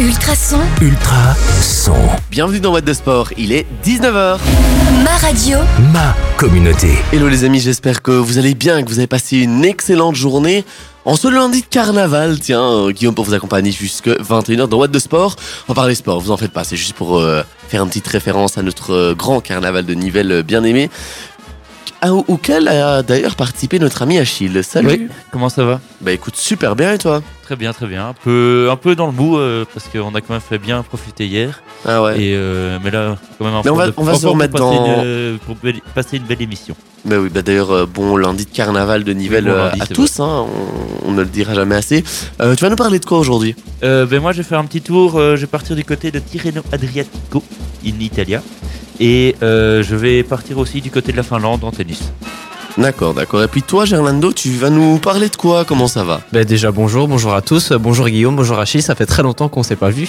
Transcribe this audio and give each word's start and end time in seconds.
Ultrason, 0.00 0.60
Ultra 0.80 1.34
son. 1.60 1.96
Bienvenue 2.30 2.60
dans 2.60 2.70
What 2.70 2.82
de 2.82 2.92
Sport, 2.92 3.30
il 3.36 3.50
est 3.50 3.66
19h. 3.84 4.38
ma 5.02 5.16
radio, 5.16 5.58
Ma 5.92 6.14
communauté. 6.36 6.90
Hello 7.12 7.28
les 7.28 7.42
amis, 7.42 7.58
j'espère 7.58 8.00
que 8.00 8.12
vous 8.12 8.38
allez 8.38 8.54
bien, 8.54 8.84
que 8.84 8.88
vous 8.88 9.00
avez 9.00 9.08
passé 9.08 9.38
une 9.38 9.64
excellente 9.64 10.14
journée. 10.14 10.64
En 11.04 11.16
ce 11.16 11.26
lundi 11.26 11.62
de 11.62 11.66
carnaval, 11.66 12.38
tiens, 12.38 12.62
euh, 12.62 12.92
Guillaume 12.92 13.16
pour 13.16 13.24
vous 13.24 13.34
accompagner 13.34 13.72
jusque 13.72 14.06
21h 14.06 14.68
dans 14.68 14.78
What 14.78 14.88
de 14.88 15.00
Sport. 15.00 15.34
On 15.66 15.72
va 15.72 15.74
parler 15.74 15.96
sport, 15.96 16.20
vous 16.20 16.30
en 16.30 16.36
faites 16.36 16.52
pas, 16.52 16.62
c'est 16.62 16.76
juste 16.76 16.92
pour 16.92 17.18
euh, 17.18 17.42
faire 17.68 17.82
une 17.82 17.88
petite 17.88 18.06
référence 18.06 18.56
à 18.56 18.62
notre 18.62 18.92
euh, 18.92 19.14
grand 19.16 19.40
carnaval 19.40 19.84
de 19.84 19.94
Nivelles 19.94 20.44
bien 20.44 20.62
aimé. 20.62 20.90
Ah, 22.00 22.12
au- 22.14 22.24
auquel 22.28 22.68
a 22.68 23.02
d'ailleurs 23.02 23.34
participé 23.34 23.80
notre 23.80 24.02
ami 24.02 24.18
Achille. 24.18 24.62
Salut 24.62 24.88
Oui, 24.88 25.08
comment 25.32 25.48
ça 25.48 25.64
va? 25.64 25.80
Bah 26.00 26.12
écoute, 26.12 26.36
super 26.36 26.76
bien 26.76 26.92
et 26.92 26.98
toi? 26.98 27.22
Très 27.42 27.56
bien, 27.56 27.72
très 27.72 27.86
bien. 27.86 28.08
Un 28.10 28.12
peu, 28.14 28.68
un 28.70 28.76
peu 28.76 28.94
dans 28.94 29.06
le 29.06 29.12
mou 29.12 29.36
euh, 29.36 29.64
parce 29.74 29.88
qu'on 29.88 30.14
a 30.14 30.20
quand 30.20 30.30
même 30.34 30.40
fait 30.40 30.58
bien 30.58 30.82
profiter 30.84 31.26
hier. 31.26 31.60
Ah 31.84 32.02
ouais 32.04 32.20
Et 32.20 32.34
euh, 32.36 32.78
mais 32.84 32.92
là, 32.92 33.16
quand 33.38 33.46
même 33.46 33.54
un 33.54 33.62
Mais 33.64 33.70
on 33.70 33.74
va- 33.74 33.88
de- 33.88 33.94
on 33.96 34.04
va 34.04 34.14
se 34.14 34.26
remettre 34.28 34.52
pour 34.56 34.60
dans- 34.70 34.72
une, 34.86 34.92
euh, 35.04 35.36
pour 35.44 35.56
belle- 35.56 35.80
passer 35.92 36.18
une 36.18 36.22
belle 36.22 36.40
émission. 36.42 36.76
Bah 37.04 37.16
oui, 37.18 37.30
bah 37.34 37.42
d'ailleurs, 37.42 37.88
bon 37.88 38.16
lundi 38.16 38.44
de 38.44 38.50
carnaval 38.50 39.02
de 39.02 39.12
Nivelles 39.12 39.46
Oui, 39.48 39.50
bon 39.52 39.56
lundi, 39.64 39.80
à 39.82 39.86
tous, 39.86 40.20
hein, 40.20 40.46
on, 41.04 41.08
on 41.08 41.12
ne 41.12 41.20
le 41.22 41.26
dira 41.28 41.54
jamais 41.54 41.74
assez. 41.74 42.04
Euh, 42.40 42.54
tu 42.54 42.62
vas 42.62 42.70
nous 42.70 42.76
parler 42.76 43.00
de 43.00 43.04
quoi 43.06 43.18
aujourd'hui? 43.18 43.56
Ben 43.82 44.20
moi, 44.20 44.30
je 44.30 44.38
vais 44.38 44.42
faire 44.48 44.58
un 44.60 44.64
petit 44.66 44.82
tour. 44.82 45.14
je 45.18 45.34
vais 45.36 45.46
partir 45.48 45.74
du 45.74 45.84
côté 45.84 46.12
de 46.12 46.20
Tirreno 46.20 46.60
Adriatico, 46.70 47.42
in 47.84 47.98
Italia. 48.00 48.40
Et 49.00 49.36
euh, 49.42 49.82
je 49.82 49.94
vais 49.94 50.22
partir 50.22 50.58
aussi 50.58 50.80
du 50.80 50.90
côté 50.90 51.12
de 51.12 51.16
la 51.16 51.22
Finlande 51.22 51.62
en 51.64 51.70
tennis. 51.70 52.12
D'accord, 52.76 53.12
d'accord. 53.12 53.42
Et 53.42 53.48
puis 53.48 53.62
toi, 53.62 53.84
Gerlando, 53.84 54.32
tu 54.32 54.50
vas 54.50 54.70
nous 54.70 54.98
parler 54.98 55.28
de 55.28 55.34
quoi? 55.36 55.64
Comment 55.64 55.88
ça 55.88 56.04
va? 56.04 56.20
Ben 56.32 56.44
déjà 56.44 56.70
bonjour, 56.70 57.08
bonjour 57.08 57.34
à 57.34 57.42
tous, 57.42 57.72
bonjour 57.72 58.08
Guillaume, 58.08 58.36
bonjour 58.36 58.56
Achille, 58.60 58.82
ça 58.82 58.94
fait 58.94 59.06
très 59.06 59.24
longtemps 59.24 59.48
qu'on 59.48 59.64
s'est 59.64 59.74
pas 59.74 59.90
vu. 59.90 60.08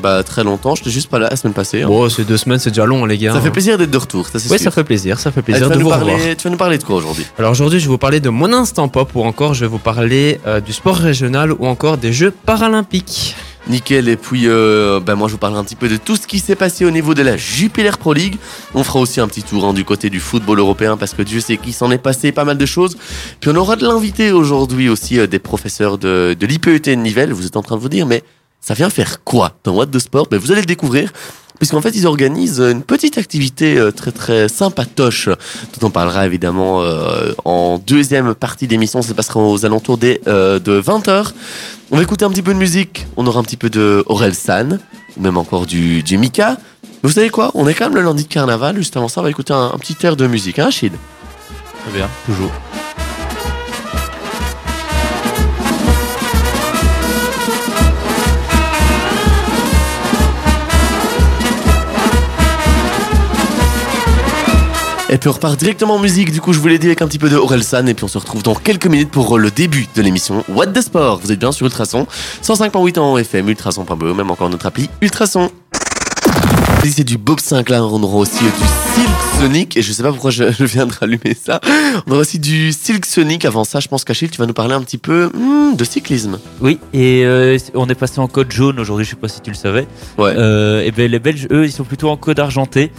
Bah 0.00 0.22
très 0.22 0.44
longtemps, 0.44 0.76
je 0.76 0.84
t'ai 0.84 0.90
juste 0.90 1.08
pas 1.10 1.18
là 1.18 1.28
la 1.30 1.34
semaine 1.36 1.54
passée. 1.54 1.82
hein. 1.82 1.88
Bon, 1.88 2.08
c'est 2.08 2.22
deux 2.24 2.36
semaines, 2.36 2.60
c'est 2.60 2.70
déjà 2.70 2.84
long 2.86 3.04
les 3.04 3.18
gars. 3.18 3.32
ça 3.32 3.40
fait 3.40 3.48
hein. 3.48 3.50
plaisir 3.50 3.78
d'être 3.78 3.90
de 3.90 3.98
retour, 3.98 4.28
ça 4.28 4.38
c'est 4.38 4.48
Oui, 4.50 4.58
sûr. 4.58 4.64
ça 4.64 4.70
fait 4.70 4.84
plaisir, 4.84 5.18
ça 5.18 5.32
fait 5.32 5.42
plaisir 5.42 5.64
tu, 5.64 5.68
vas 5.70 5.74
de 5.74 5.80
nous 5.80 5.88
vous 5.88 5.92
revoir. 5.94 6.16
parler, 6.16 6.36
tu 6.36 6.44
vas 6.44 6.50
nous 6.50 6.56
parler 6.56 6.78
de 6.78 6.84
quoi 6.84 6.96
aujourd'hui? 6.96 7.26
Alors 7.36 7.50
aujourd'hui, 7.50 7.80
je 7.80 7.84
vais 7.86 7.90
vous 7.90 7.98
parler 7.98 8.20
de 8.20 8.28
mon 8.28 8.52
instant 8.52 8.86
pop 8.86 9.10
ou 9.16 9.22
encore 9.24 9.54
je 9.54 9.62
vais 9.62 9.66
vous 9.70 9.78
parler 9.78 10.38
euh, 10.46 10.60
du 10.60 10.72
sport 10.72 10.96
régional 10.96 11.50
ou 11.52 11.66
encore 11.66 11.96
des 11.98 12.12
Jeux 12.12 12.32
paralympiques. 12.46 13.34
Nickel, 13.68 14.08
et 14.08 14.16
puis 14.16 14.42
euh, 14.46 15.00
bah, 15.00 15.14
moi 15.14 15.28
je 15.28 15.32
vous 15.32 15.38
parlerai 15.38 15.60
un 15.60 15.64
petit 15.64 15.76
peu 15.76 15.88
de 15.88 15.96
tout 15.96 16.16
ce 16.16 16.26
qui 16.26 16.38
s'est 16.38 16.56
passé 16.56 16.84
au 16.84 16.90
niveau 16.90 17.14
de 17.14 17.22
la 17.22 17.36
Jupiler 17.36 17.90
Pro 17.98 18.12
League. 18.12 18.36
On 18.74 18.84
fera 18.84 19.00
aussi 19.00 19.20
un 19.20 19.28
petit 19.28 19.42
tour 19.42 19.64
hein, 19.64 19.72
du 19.72 19.84
côté 19.84 20.10
du 20.10 20.20
football 20.20 20.58
européen 20.58 20.96
parce 20.96 21.14
que 21.14 21.22
Dieu 21.22 21.40
sait 21.40 21.56
qu'il 21.56 21.72
s'en 21.72 21.90
est 21.90 21.98
passé 21.98 22.32
pas 22.32 22.44
mal 22.44 22.58
de 22.58 22.66
choses. 22.66 22.96
Puis 23.40 23.50
on 23.50 23.56
aura 23.56 23.76
de 23.76 23.86
l'invité 23.86 24.32
aujourd'hui 24.32 24.88
aussi 24.88 25.18
euh, 25.18 25.26
des 25.26 25.38
professeurs 25.38 25.98
de, 25.98 26.36
de 26.38 26.46
l'IPET 26.46 26.94
Nivelles. 26.96 27.32
Vous 27.32 27.46
êtes 27.46 27.56
en 27.56 27.62
train 27.62 27.76
de 27.76 27.80
vous 27.80 27.88
dire, 27.88 28.06
mais 28.06 28.22
ça 28.60 28.74
vient 28.74 28.90
faire 28.90 29.22
quoi 29.24 29.58
dans 29.64 29.74
What 29.74 29.86
de 29.86 29.98
Sport? 29.98 30.28
Ben, 30.30 30.38
Vous 30.38 30.52
allez 30.52 30.62
le 30.62 30.66
découvrir. 30.66 31.12
Puisqu'en 31.58 31.80
fait, 31.80 31.90
ils 31.94 32.06
organisent 32.06 32.60
une 32.60 32.82
petite 32.82 33.16
activité 33.16 33.78
euh, 33.78 33.92
très 33.92 34.10
très 34.10 34.48
sympatoche, 34.48 35.28
dont 35.28 35.86
on 35.86 35.90
parlera 35.90 36.26
évidemment 36.26 36.82
euh, 36.82 37.32
en 37.44 37.78
deuxième 37.78 38.34
partie 38.34 38.66
d'émission. 38.66 39.02
Ça 39.02 39.08
se 39.10 39.14
passera 39.14 39.40
aux 39.40 39.64
alentours 39.64 39.96
des, 39.96 40.20
euh, 40.26 40.58
de 40.58 40.80
20h. 40.80 41.32
On 41.90 41.96
va 41.96 42.02
écouter 42.02 42.24
un 42.24 42.30
petit 42.30 42.42
peu 42.42 42.52
de 42.52 42.58
musique. 42.58 43.06
On 43.16 43.26
aura 43.26 43.38
un 43.40 43.44
petit 43.44 43.56
peu 43.56 43.70
de 43.70 44.02
Aurel 44.06 44.34
San, 44.34 44.80
ou 45.16 45.22
même 45.22 45.36
encore 45.36 45.66
du, 45.66 46.02
du 46.02 46.18
Mika. 46.18 46.56
Vous 47.04 47.10
savez 47.10 47.30
quoi? 47.30 47.50
On 47.54 47.68
est 47.68 47.74
quand 47.74 47.84
même 47.84 47.94
le 47.94 48.02
lundi 48.02 48.24
de 48.24 48.28
carnaval. 48.28 48.76
Juste 48.76 48.96
avant 48.96 49.08
ça, 49.08 49.20
on 49.20 49.24
va 49.24 49.30
écouter 49.30 49.52
un, 49.52 49.70
un 49.74 49.78
petit 49.78 49.96
air 50.04 50.16
de 50.16 50.26
musique, 50.26 50.58
hein, 50.58 50.70
Chid 50.70 50.92
Très 51.84 51.92
bien, 51.92 52.08
toujours. 52.26 52.50
Et 65.14 65.18
puis 65.18 65.28
on 65.28 65.32
repart 65.32 65.56
directement 65.56 65.94
en 65.94 65.98
musique. 66.00 66.32
Du 66.32 66.40
coup, 66.40 66.52
je 66.52 66.58
vous 66.58 66.66
l'ai 66.66 66.76
dit 66.76 66.88
avec 66.88 67.00
un 67.00 67.06
petit 67.06 67.20
peu 67.20 67.28
de 67.28 67.36
Aurel 67.36 67.62
San. 67.62 67.88
Et 67.88 67.94
puis 67.94 68.02
on 68.02 68.08
se 68.08 68.18
retrouve 68.18 68.42
dans 68.42 68.56
quelques 68.56 68.88
minutes 68.88 69.12
pour 69.12 69.38
le 69.38 69.52
début 69.52 69.86
de 69.94 70.02
l'émission 70.02 70.42
What 70.48 70.66
the 70.66 70.80
Sport. 70.80 71.20
Vous 71.22 71.30
êtes 71.30 71.38
bien 71.38 71.52
sur 71.52 71.66
Ultrason 71.66 72.08
105.8 72.42 72.98
en 72.98 73.16
FM, 73.16 73.48
ultrason.be, 73.48 74.16
même 74.16 74.32
encore 74.32 74.50
notre 74.50 74.66
appli 74.66 74.90
Ultrason. 75.02 75.52
C'est 76.84 77.04
du 77.04 77.16
Bob 77.16 77.40
Sinclair, 77.40 77.82
on 77.82 78.02
aura 78.02 78.18
aussi 78.18 78.44
euh, 78.44 78.48
du 78.48 78.66
Silk 78.94 79.40
Sonic. 79.40 79.76
Et 79.76 79.82
je 79.82 79.92
sais 79.92 80.02
pas 80.02 80.10
pourquoi 80.10 80.30
je, 80.30 80.50
je 80.52 80.64
viens 80.64 80.84
de 80.84 80.92
rallumer 80.92 81.34
ça. 81.40 81.60
On 82.06 82.10
aura 82.10 82.20
aussi 82.20 82.38
du 82.38 82.72
Silk 82.72 83.06
Sonic. 83.06 83.44
Avant 83.44 83.64
ça, 83.64 83.80
je 83.80 83.88
pense 83.88 84.04
qu'Achille, 84.04 84.30
tu 84.30 84.38
vas 84.38 84.46
nous 84.46 84.52
parler 84.52 84.74
un 84.74 84.82
petit 84.82 84.98
peu 84.98 85.30
hmm, 85.32 85.76
de 85.76 85.84
cyclisme. 85.84 86.38
Oui, 86.60 86.78
et 86.92 87.24
euh, 87.24 87.56
on 87.74 87.88
est 87.88 87.94
passé 87.94 88.20
en 88.20 88.28
code 88.28 88.52
jaune 88.52 88.78
aujourd'hui. 88.80 89.06
Je 89.06 89.10
sais 89.10 89.16
pas 89.16 89.28
si 89.28 89.40
tu 89.40 89.50
le 89.50 89.56
savais. 89.56 89.86
Ouais. 90.18 90.34
Euh, 90.36 90.82
et 90.82 90.90
ben 90.90 91.10
les 91.10 91.18
Belges, 91.20 91.46
eux, 91.50 91.64
ils 91.64 91.72
sont 91.72 91.84
plutôt 91.84 92.10
en 92.10 92.16
code 92.16 92.38
argenté. 92.38 92.90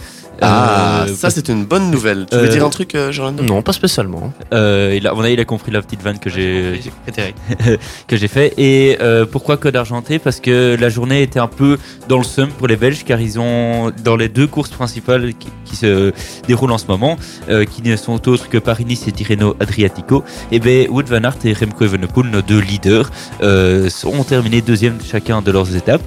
Ah, 0.42 1.04
Euh, 1.08 1.14
ça 1.14 1.30
c'est 1.30 1.48
une 1.48 1.64
bonne 1.64 1.90
nouvelle. 1.90 2.26
Tu 2.30 2.36
veux 2.36 2.44
Euh, 2.44 2.48
dire 2.48 2.64
un 2.64 2.70
truc, 2.70 2.94
euh, 2.94 3.12
Jordan 3.12 3.44
Non, 3.46 3.62
pas 3.62 3.72
spécialement. 3.72 4.32
Euh, 4.52 4.94
il 4.96 5.06
a, 5.06 5.14
mon 5.14 5.22
avis, 5.22 5.34
il 5.34 5.40
a 5.40 5.44
compris 5.44 5.70
la 5.72 5.80
petite 5.82 6.02
vanne 6.02 6.18
que 6.18 6.30
j'ai 6.30 6.80
que 8.08 8.16
j'ai 8.16 8.28
fait. 8.28 8.54
Et 8.58 8.98
euh, 9.00 9.24
pourquoi 9.30 9.56
code 9.56 9.76
argenté? 9.76 10.18
Parce 10.18 10.40
que 10.40 10.76
la 10.78 10.88
journée 10.88 11.22
était 11.22 11.38
un 11.38 11.46
peu 11.48 11.78
dans 12.08 12.18
le 12.18 12.24
seum 12.24 12.48
pour 12.50 12.66
les 12.68 12.76
Belges, 12.76 13.04
car 13.04 13.20
ils 13.20 13.38
ont 13.38 13.92
dans 14.04 14.16
les 14.16 14.28
deux 14.28 14.46
courses 14.46 14.70
principales 14.70 15.34
qui, 15.38 15.48
qui 15.64 15.76
se 15.76 16.12
déroulent 16.46 16.72
en 16.72 16.78
ce 16.78 16.86
moment, 16.86 17.16
euh, 17.48 17.64
qui 17.64 17.82
ne 17.82 17.96
sont 17.96 18.28
autres 18.28 18.48
que 18.48 18.58
Paris-Nice 18.58 19.06
et 19.08 19.12
Tirreno 19.12 19.56
Adriatico. 19.60 20.24
Et 20.52 20.58
ben 20.60 20.88
Wout 20.90 21.04
van 21.08 21.24
Aert 21.24 21.36
et 21.44 21.52
Remco 21.52 21.84
Evenepoel, 21.84 22.26
nos 22.30 22.42
deux 22.42 22.60
leaders, 22.60 23.10
euh, 23.42 23.88
ont 24.04 24.24
terminé 24.24 24.60
deuxième 24.60 24.98
chacun 25.04 25.42
de 25.42 25.50
leurs 25.50 25.74
étapes. 25.76 26.02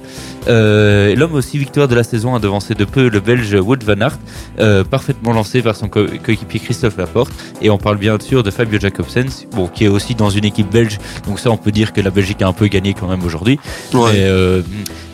Euh, 0.50 1.16
L'homme 1.16 1.34
aussi 1.36 1.58
victoire 1.58 1.88
de 1.88 1.96
la 1.96 2.04
saison 2.04 2.36
a 2.36 2.40
devancé 2.40 2.74
de 2.74 2.86
peu 2.86 3.10
le 3.10 3.20
Belge 3.20 3.54
Wout 3.54 3.78
van 3.86 4.02
Aert, 4.02 4.18
euh, 4.60 4.84
parfaitement 4.84 5.32
lancé 5.34 5.62
vers 5.62 5.76
son 5.76 5.88
co- 5.90 6.06
coéquipier 6.24 6.60
Christophe 6.60 6.98
Laporte. 6.98 7.32
Et 7.62 7.70
on 7.70 7.78
parle 7.78 7.98
bien 7.98 8.18
sûr 8.20 8.44
de 8.44 8.52
Fabio 8.52 8.80
Jacobsen, 8.80 9.28
bon, 9.56 9.68
qui 9.68 9.86
est 9.86 9.88
aussi 9.88 10.16
dans 10.16 10.30
une 10.30 10.46
équipe 10.46 10.70
belge. 10.72 10.98
Donc 11.28 11.40
ça, 11.40 11.52
on 11.52 11.58
peut 11.58 11.72
dire 11.72 11.94
que 11.94 12.02
la 12.02 12.10
Belgique 12.10 12.42
a 12.42 12.48
un 12.48 12.54
peu 12.54 12.68
gagné 12.68 12.94
quand 12.94 13.08
même 13.08 13.24
aujourd'hui. 13.24 13.60
Ouais. 13.94 14.18
Et, 14.18 14.24
euh, 14.24 14.62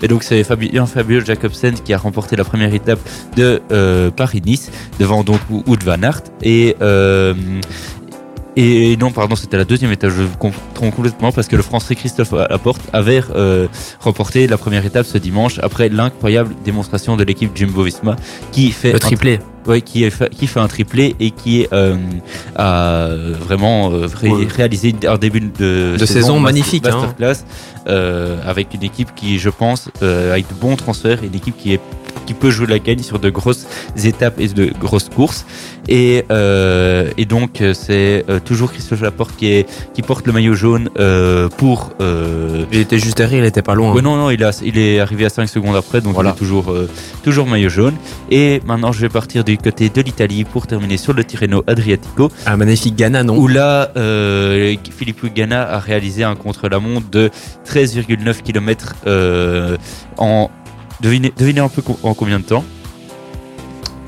et 0.01 0.07
donc 0.07 0.23
c'est 0.23 0.43
Fabio, 0.43 0.85
Fabio 0.85 1.19
Jacobsen 1.21 1.73
qui 1.83 1.93
a 1.93 1.97
remporté 1.97 2.35
la 2.35 2.43
première 2.43 2.73
étape 2.73 2.99
de 3.35 3.61
Paris-Nice 4.15 4.71
devant 4.99 5.23
donc 5.23 5.39
Wout 5.49 5.83
van 5.83 6.01
Aert. 6.03 6.21
Et 6.43 6.75
et 8.55 8.95
non, 8.97 9.11
pardon, 9.11 9.35
c'était 9.35 9.57
la 9.57 9.65
deuxième 9.65 9.91
étape. 9.91 10.11
Je 10.11 10.23
me 10.23 10.27
trompe 10.73 10.95
complètement 10.95 11.31
parce 11.31 11.47
que 11.47 11.55
le 11.55 11.61
Français 11.63 11.95
Christophe 11.95 12.31
Laporte 12.31 12.81
avait 12.93 13.21
euh, 13.35 13.67
remporté 13.99 14.47
la 14.47 14.57
première 14.57 14.85
étape 14.85 15.05
ce 15.05 15.17
dimanche 15.17 15.59
après 15.59 15.89
l'incroyable 15.89 16.55
démonstration 16.63 17.17
de 17.17 17.23
l'équipe 17.23 17.51
Jumbo-Visma 17.55 18.15
qui 18.51 18.71
fait 18.71 18.91
Le 18.91 18.95
un 18.95 18.99
triplé. 18.99 19.39
Ouais, 19.67 19.81
qui, 19.81 20.03
est 20.03 20.29
qui 20.29 20.45
fait 20.45 20.59
un 20.59 20.67
triplé 20.67 21.15
et 21.19 21.31
qui 21.31 21.65
euh, 21.73 21.97
a 22.55 23.07
vraiment 23.39 23.91
euh, 23.91 24.07
ré- 24.13 24.29
Ouais. 24.29 24.47
réalisé 24.55 24.93
un 25.07 25.17
début 25.17 25.39
de, 25.39 25.95
De 25.97 26.05
saison 26.05 26.39
master- 26.39 26.41
magnifique, 26.41 26.85
hein. 26.87 26.91
masterclass, 26.91 27.45
euh, 27.87 28.37
avec 28.45 28.73
une 28.75 28.83
équipe 28.83 29.15
qui, 29.15 29.39
je 29.39 29.49
pense, 29.49 29.89
euh, 30.03 30.31
avec 30.33 30.47
de 30.47 30.53
bons 30.53 30.75
transferts, 30.75 31.23
une 31.23 31.33
équipe 31.35 31.57
qui 31.57 31.73
est 31.73 31.79
qui 32.25 32.33
peut 32.33 32.49
jouer 32.49 32.67
la 32.67 32.79
gagne 32.79 32.99
sur 32.99 33.19
de 33.19 33.29
grosses 33.29 33.65
étapes 34.03 34.39
et 34.39 34.47
de 34.47 34.71
grosses 34.79 35.09
courses. 35.09 35.45
Et, 35.87 36.25
euh, 36.31 37.11
et 37.17 37.25
donc 37.25 37.61
euh, 37.61 37.73
c'est 37.75 38.25
euh, 38.27 38.39
toujours 38.43 38.71
Christophe 38.71 39.01
Laporte 39.01 39.35
qui, 39.35 39.51
est, 39.51 39.69
qui 39.93 40.01
porte 40.01 40.25
le 40.25 40.33
maillot 40.33 40.55
jaune 40.55 40.89
euh, 40.97 41.47
pour 41.47 41.91
euh, 42.01 42.65
Il 42.71 42.79
était 42.79 42.97
juste 42.97 43.17
derrière, 43.17 43.43
il 43.43 43.45
était 43.45 43.61
pas 43.61 43.75
loin. 43.75 43.93
Ouais, 43.93 44.01
non, 44.01 44.15
non, 44.15 44.31
il, 44.31 44.43
a, 44.43 44.49
il 44.63 44.79
est 44.79 44.99
arrivé 44.99 45.25
à 45.25 45.29
5 45.29 45.47
secondes 45.47 45.75
après, 45.75 46.01
donc 46.01 46.15
Voilà. 46.15 46.31
il 46.31 46.33
est 46.33 46.37
toujours, 46.39 46.73
toujours 47.23 47.45
maillot 47.45 47.69
jaune. 47.69 47.93
Et 48.31 48.61
maintenant, 48.65 48.91
je 48.91 48.99
vais 49.01 49.09
partir 49.09 49.43
du 49.43 49.57
côté 49.59 49.89
de 49.89 50.01
l'Italie 50.01 50.43
pour 50.43 50.65
terminer 50.65 50.97
sur 50.97 51.13
le 51.13 51.23
Tirreno 51.23 51.63
Adriatico, 51.67 52.31
Un 52.47 52.57
magnifique 52.57 52.95
Ghana, 52.95 53.23
non? 53.23 53.37
Où 53.37 53.47
là, 53.47 53.91
Philippe 54.97 55.33
Ganna 55.35 55.69
a 55.71 55.79
réalisé 55.79 56.23
un 56.23 56.35
contre-la-montre 56.35 57.09
de 57.11 57.29
13,9 57.69 58.41
km 58.41 58.95
en. 60.17 60.49
Devinez, 61.01 61.33
devinez 61.37 61.61
un 61.61 61.69
peu 61.69 61.81
en 62.03 62.13
combien 62.13 62.39
de 62.39 62.45
temps 62.45 62.63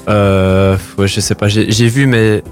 Euh, 0.07 0.78
ouais, 0.98 1.07
je 1.07 1.19
sais 1.19 1.36
pas, 1.36 1.48
j'ai 1.48 1.88
vu, 1.88 2.07
mais 2.07 2.44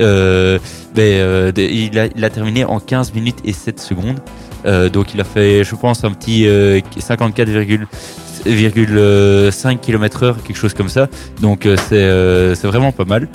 Euh, 0.00 0.58
ben, 0.94 1.02
euh, 1.02 1.52
il, 1.56 1.98
a, 1.98 2.30
terminé 2.30 2.64
en 2.64 2.78
15 2.80 3.14
minutes 3.14 3.38
et 3.44 3.52
7 3.52 3.78
secondes. 3.80 4.20
Euh, 4.66 4.88
donc 4.88 5.14
il 5.14 5.20
a 5.20 5.24
fait, 5.24 5.64
je 5.64 5.74
pense, 5.74 6.04
un 6.04 6.12
petit 6.12 6.46
euh, 6.46 6.80
54,5 6.98 9.78
km 9.78 10.22
heure, 10.22 10.42
quelque 10.42 10.56
chose 10.56 10.74
comme 10.74 10.88
ça. 10.88 11.08
Donc 11.40 11.68
c'est 11.88 12.54
vraiment 12.64 12.92
pas 12.92 13.04
mal. 13.04 13.28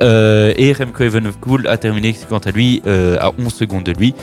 Et 0.00 0.72
Remco 0.72 1.02
Evenepoel 1.02 1.66
a 1.66 1.76
terminé 1.76 2.14
quant 2.28 2.38
à 2.38 2.50
lui 2.50 2.82
à 2.86 3.32
11 3.38 3.52
secondes 3.52 3.84
de 3.84 3.92
lui. 3.92 4.14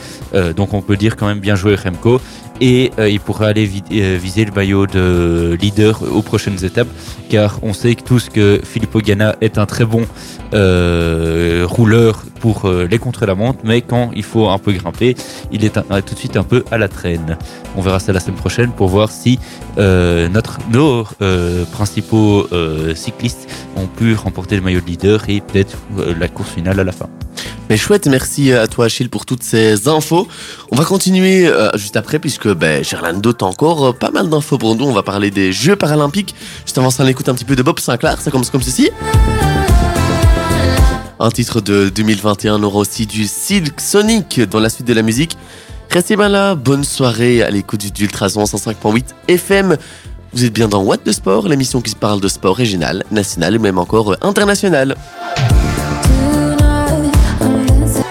Donc 0.56 0.74
on 0.74 0.82
peut 0.82 0.96
dire 0.96 1.16
quand 1.16 1.26
même 1.26 1.40
bien 1.40 1.56
joué 1.56 1.74
Remco. 1.74 2.20
Et 2.60 2.92
euh, 2.98 3.08
il 3.08 3.20
pourra 3.20 3.48
aller 3.48 3.68
euh, 3.92 4.18
viser 4.20 4.44
le 4.44 4.52
maillot 4.52 4.86
de 4.86 5.56
leader 5.60 6.02
aux 6.14 6.22
prochaines 6.22 6.64
étapes. 6.64 6.88
Car 7.28 7.58
on 7.62 7.72
sait 7.72 7.94
que 7.94 8.02
tous 8.02 8.28
que 8.28 8.60
Filippo 8.64 9.00
Ganna 9.00 9.36
est 9.40 9.58
un 9.58 9.66
très 9.66 9.84
bon 9.84 10.06
euh, 10.54 11.64
rouleur 11.68 12.22
pour 12.46 12.68
les 12.68 12.98
contre-la-montre, 13.00 13.58
mais 13.64 13.82
quand 13.82 14.10
il 14.14 14.22
faut 14.22 14.48
un 14.48 14.58
peu 14.58 14.70
grimper, 14.70 15.16
il 15.50 15.64
est 15.64 15.74
tout 15.74 16.14
de 16.14 16.18
suite 16.18 16.36
un 16.36 16.44
peu 16.44 16.64
à 16.70 16.78
la 16.78 16.86
traîne. 16.86 17.36
On 17.76 17.80
verra 17.80 17.98
ça 17.98 18.12
la 18.12 18.20
semaine 18.20 18.36
prochaine 18.36 18.70
pour 18.70 18.86
voir 18.86 19.10
si 19.10 19.40
notre, 19.76 20.58
nos 20.70 21.04
principaux 21.72 22.46
cyclistes 22.94 23.48
ont 23.74 23.88
pu 23.88 24.14
remporter 24.14 24.54
le 24.54 24.62
maillot 24.62 24.80
de 24.80 24.86
leader 24.86 25.24
et 25.28 25.40
peut-être 25.40 25.76
la 25.96 26.28
course 26.28 26.50
finale 26.50 26.78
à 26.78 26.84
la 26.84 26.92
fin. 26.92 27.08
Mais 27.68 27.76
chouette, 27.76 28.06
merci 28.06 28.52
à 28.52 28.68
toi 28.68 28.84
Achille 28.84 29.08
pour 29.08 29.26
toutes 29.26 29.42
ces 29.42 29.88
infos. 29.88 30.28
On 30.70 30.76
va 30.76 30.84
continuer 30.84 31.46
euh, 31.46 31.70
juste 31.74 31.96
après 31.96 32.18
puisque 32.20 32.48
ben, 32.48 32.84
Gerlando 32.84 33.34
encore 33.40 33.86
euh, 33.86 33.92
pas 33.92 34.10
mal 34.10 34.28
d'infos 34.28 34.58
pour 34.58 34.76
nous. 34.76 34.84
On 34.84 34.92
va 34.92 35.02
parler 35.02 35.32
des 35.32 35.52
Jeux 35.52 35.74
paralympiques. 35.74 36.34
Juste 36.64 36.78
avant 36.78 36.90
ça, 36.90 37.02
on 37.02 37.08
écoute 37.08 37.28
un 37.28 37.34
petit 37.34 37.44
peu 37.44 37.56
de 37.56 37.62
Bob 37.62 37.80
Sinclair, 37.80 38.20
ça 38.20 38.30
commence 38.30 38.50
comme 38.50 38.62
ceci. 38.62 38.90
Un 41.18 41.30
titre 41.30 41.62
de 41.62 41.88
2021, 41.88 42.60
on 42.60 42.62
aura 42.62 42.80
aussi 42.80 43.06
du 43.06 43.26
Silk 43.26 43.80
Sonic 43.80 44.38
dans 44.42 44.60
la 44.60 44.68
suite 44.68 44.86
de 44.86 44.92
la 44.92 45.00
musique. 45.00 45.38
Restez 45.90 46.14
bien 46.14 46.28
là, 46.28 46.54
bonne 46.54 46.84
soirée 46.84 47.42
à 47.42 47.48
l'écoute 47.48 47.90
d'Ultrason 47.90 48.44
105.8 48.44 49.02
FM. 49.28 49.78
Vous 50.34 50.44
êtes 50.44 50.52
bien 50.52 50.68
dans 50.68 50.82
What 50.82 50.98
de 51.06 51.12
Sport, 51.12 51.48
l'émission 51.48 51.80
qui 51.80 51.90
se 51.90 51.96
parle 51.96 52.20
de 52.20 52.28
sport 52.28 52.54
régional, 52.54 53.02
national 53.10 53.54
et 53.54 53.58
même 53.58 53.78
encore 53.78 54.14
international. 54.20 54.94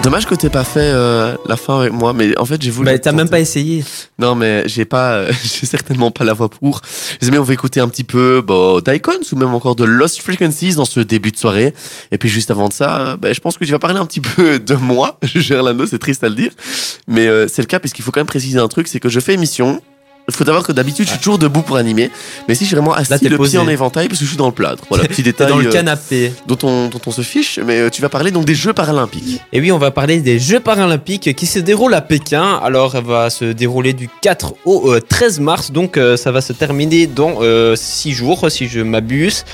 Dommage 0.06 0.26
que 0.26 0.36
t'aies 0.36 0.50
pas 0.50 0.62
fait 0.62 0.92
euh, 0.94 1.34
la 1.48 1.56
fin 1.56 1.80
avec 1.80 1.92
moi, 1.92 2.12
mais 2.12 2.38
en 2.38 2.44
fait 2.44 2.62
j'ai 2.62 2.70
voulu. 2.70 2.88
Mais 2.88 2.96
t'as 3.00 3.10
même 3.10 3.28
pas 3.28 3.40
essayé. 3.40 3.82
Non, 4.20 4.36
mais 4.36 4.62
j'ai 4.68 4.84
pas, 4.84 5.32
j'ai 5.42 5.66
certainement 5.66 6.12
pas 6.12 6.22
la 6.22 6.32
voix 6.32 6.48
pour. 6.48 6.80
Mais 7.28 7.38
on 7.38 7.42
va 7.42 7.52
écouter 7.52 7.80
un 7.80 7.88
petit 7.88 8.04
peu 8.04 8.40
bon, 8.40 8.78
d'Icons 8.78 9.18
ou 9.32 9.36
même 9.36 9.52
encore 9.52 9.74
de 9.74 9.82
Lost 9.82 10.22
Frequencies 10.22 10.76
dans 10.76 10.84
ce 10.84 11.00
début 11.00 11.32
de 11.32 11.36
soirée. 11.36 11.74
Et 12.12 12.18
puis 12.18 12.28
juste 12.28 12.52
avant 12.52 12.68
de 12.68 12.72
ça, 12.72 13.16
ben, 13.16 13.34
je 13.34 13.40
pense 13.40 13.58
que 13.58 13.64
tu 13.64 13.72
vas 13.72 13.80
parler 13.80 13.98
un 13.98 14.06
petit 14.06 14.20
peu 14.20 14.58
de 14.64 14.74
moi, 14.74 15.18
Gerlando, 15.24 15.86
c'est 15.86 15.98
triste 15.98 16.22
à 16.22 16.28
le 16.28 16.36
dire, 16.36 16.52
mais 17.08 17.26
euh, 17.26 17.48
c'est 17.48 17.62
le 17.62 17.66
cas 17.66 17.80
puisqu'il 17.80 18.02
faut 18.02 18.12
quand 18.12 18.20
même 18.20 18.28
préciser 18.28 18.60
un 18.60 18.68
truc, 18.68 18.86
c'est 18.86 19.00
que 19.00 19.08
je 19.08 19.18
fais 19.18 19.34
émission 19.34 19.82
faut 20.34 20.44
savoir 20.44 20.64
que 20.64 20.72
d'habitude, 20.72 21.06
je 21.06 21.10
suis 21.10 21.18
toujours 21.20 21.38
debout 21.38 21.62
pour 21.62 21.76
animer. 21.76 22.10
Mais 22.48 22.56
si 22.56 22.64
je 22.64 22.68
suis 22.68 22.74
vraiment 22.74 22.94
assis, 22.94 23.28
le 23.28 23.38
pied 23.38 23.58
en 23.58 23.68
éventail, 23.68 24.08
parce 24.08 24.18
que 24.18 24.24
je 24.24 24.30
suis 24.30 24.36
dans 24.36 24.46
le 24.46 24.52
plâtre. 24.52 24.82
Voilà, 24.88 25.04
petit 25.04 25.22
détail. 25.22 25.48
dans 25.48 25.58
le 25.58 25.68
euh, 25.68 25.72
canapé. 25.72 26.32
dont, 26.48 26.58
on, 26.64 26.88
dont 26.88 27.00
on 27.06 27.12
se 27.12 27.22
fiche. 27.22 27.60
Mais 27.64 27.78
euh, 27.78 27.90
tu 27.90 28.02
vas 28.02 28.08
parler 28.08 28.32
donc 28.32 28.44
des 28.44 28.56
Jeux 28.56 28.72
paralympiques. 28.72 29.40
Et 29.52 29.60
oui, 29.60 29.70
on 29.70 29.78
va 29.78 29.92
parler 29.92 30.18
des 30.18 30.40
Jeux 30.40 30.58
paralympiques 30.58 31.36
qui 31.36 31.46
se 31.46 31.60
déroulent 31.60 31.94
à 31.94 32.00
Pékin. 32.00 32.60
Alors, 32.62 32.96
elle 32.96 33.04
va 33.04 33.30
se 33.30 33.44
dérouler 33.44 33.92
du 33.92 34.08
4 34.22 34.54
au 34.64 34.98
13 34.98 35.38
euh, 35.38 35.42
mars. 35.42 35.70
Donc, 35.70 35.98
ça 36.16 36.32
va 36.32 36.40
se 36.40 36.52
terminer 36.52 37.06
dans 37.06 37.38
6 37.76 38.12
jours, 38.12 38.50
si 38.50 38.66
je 38.66 38.80
m'abuse. 38.80 39.44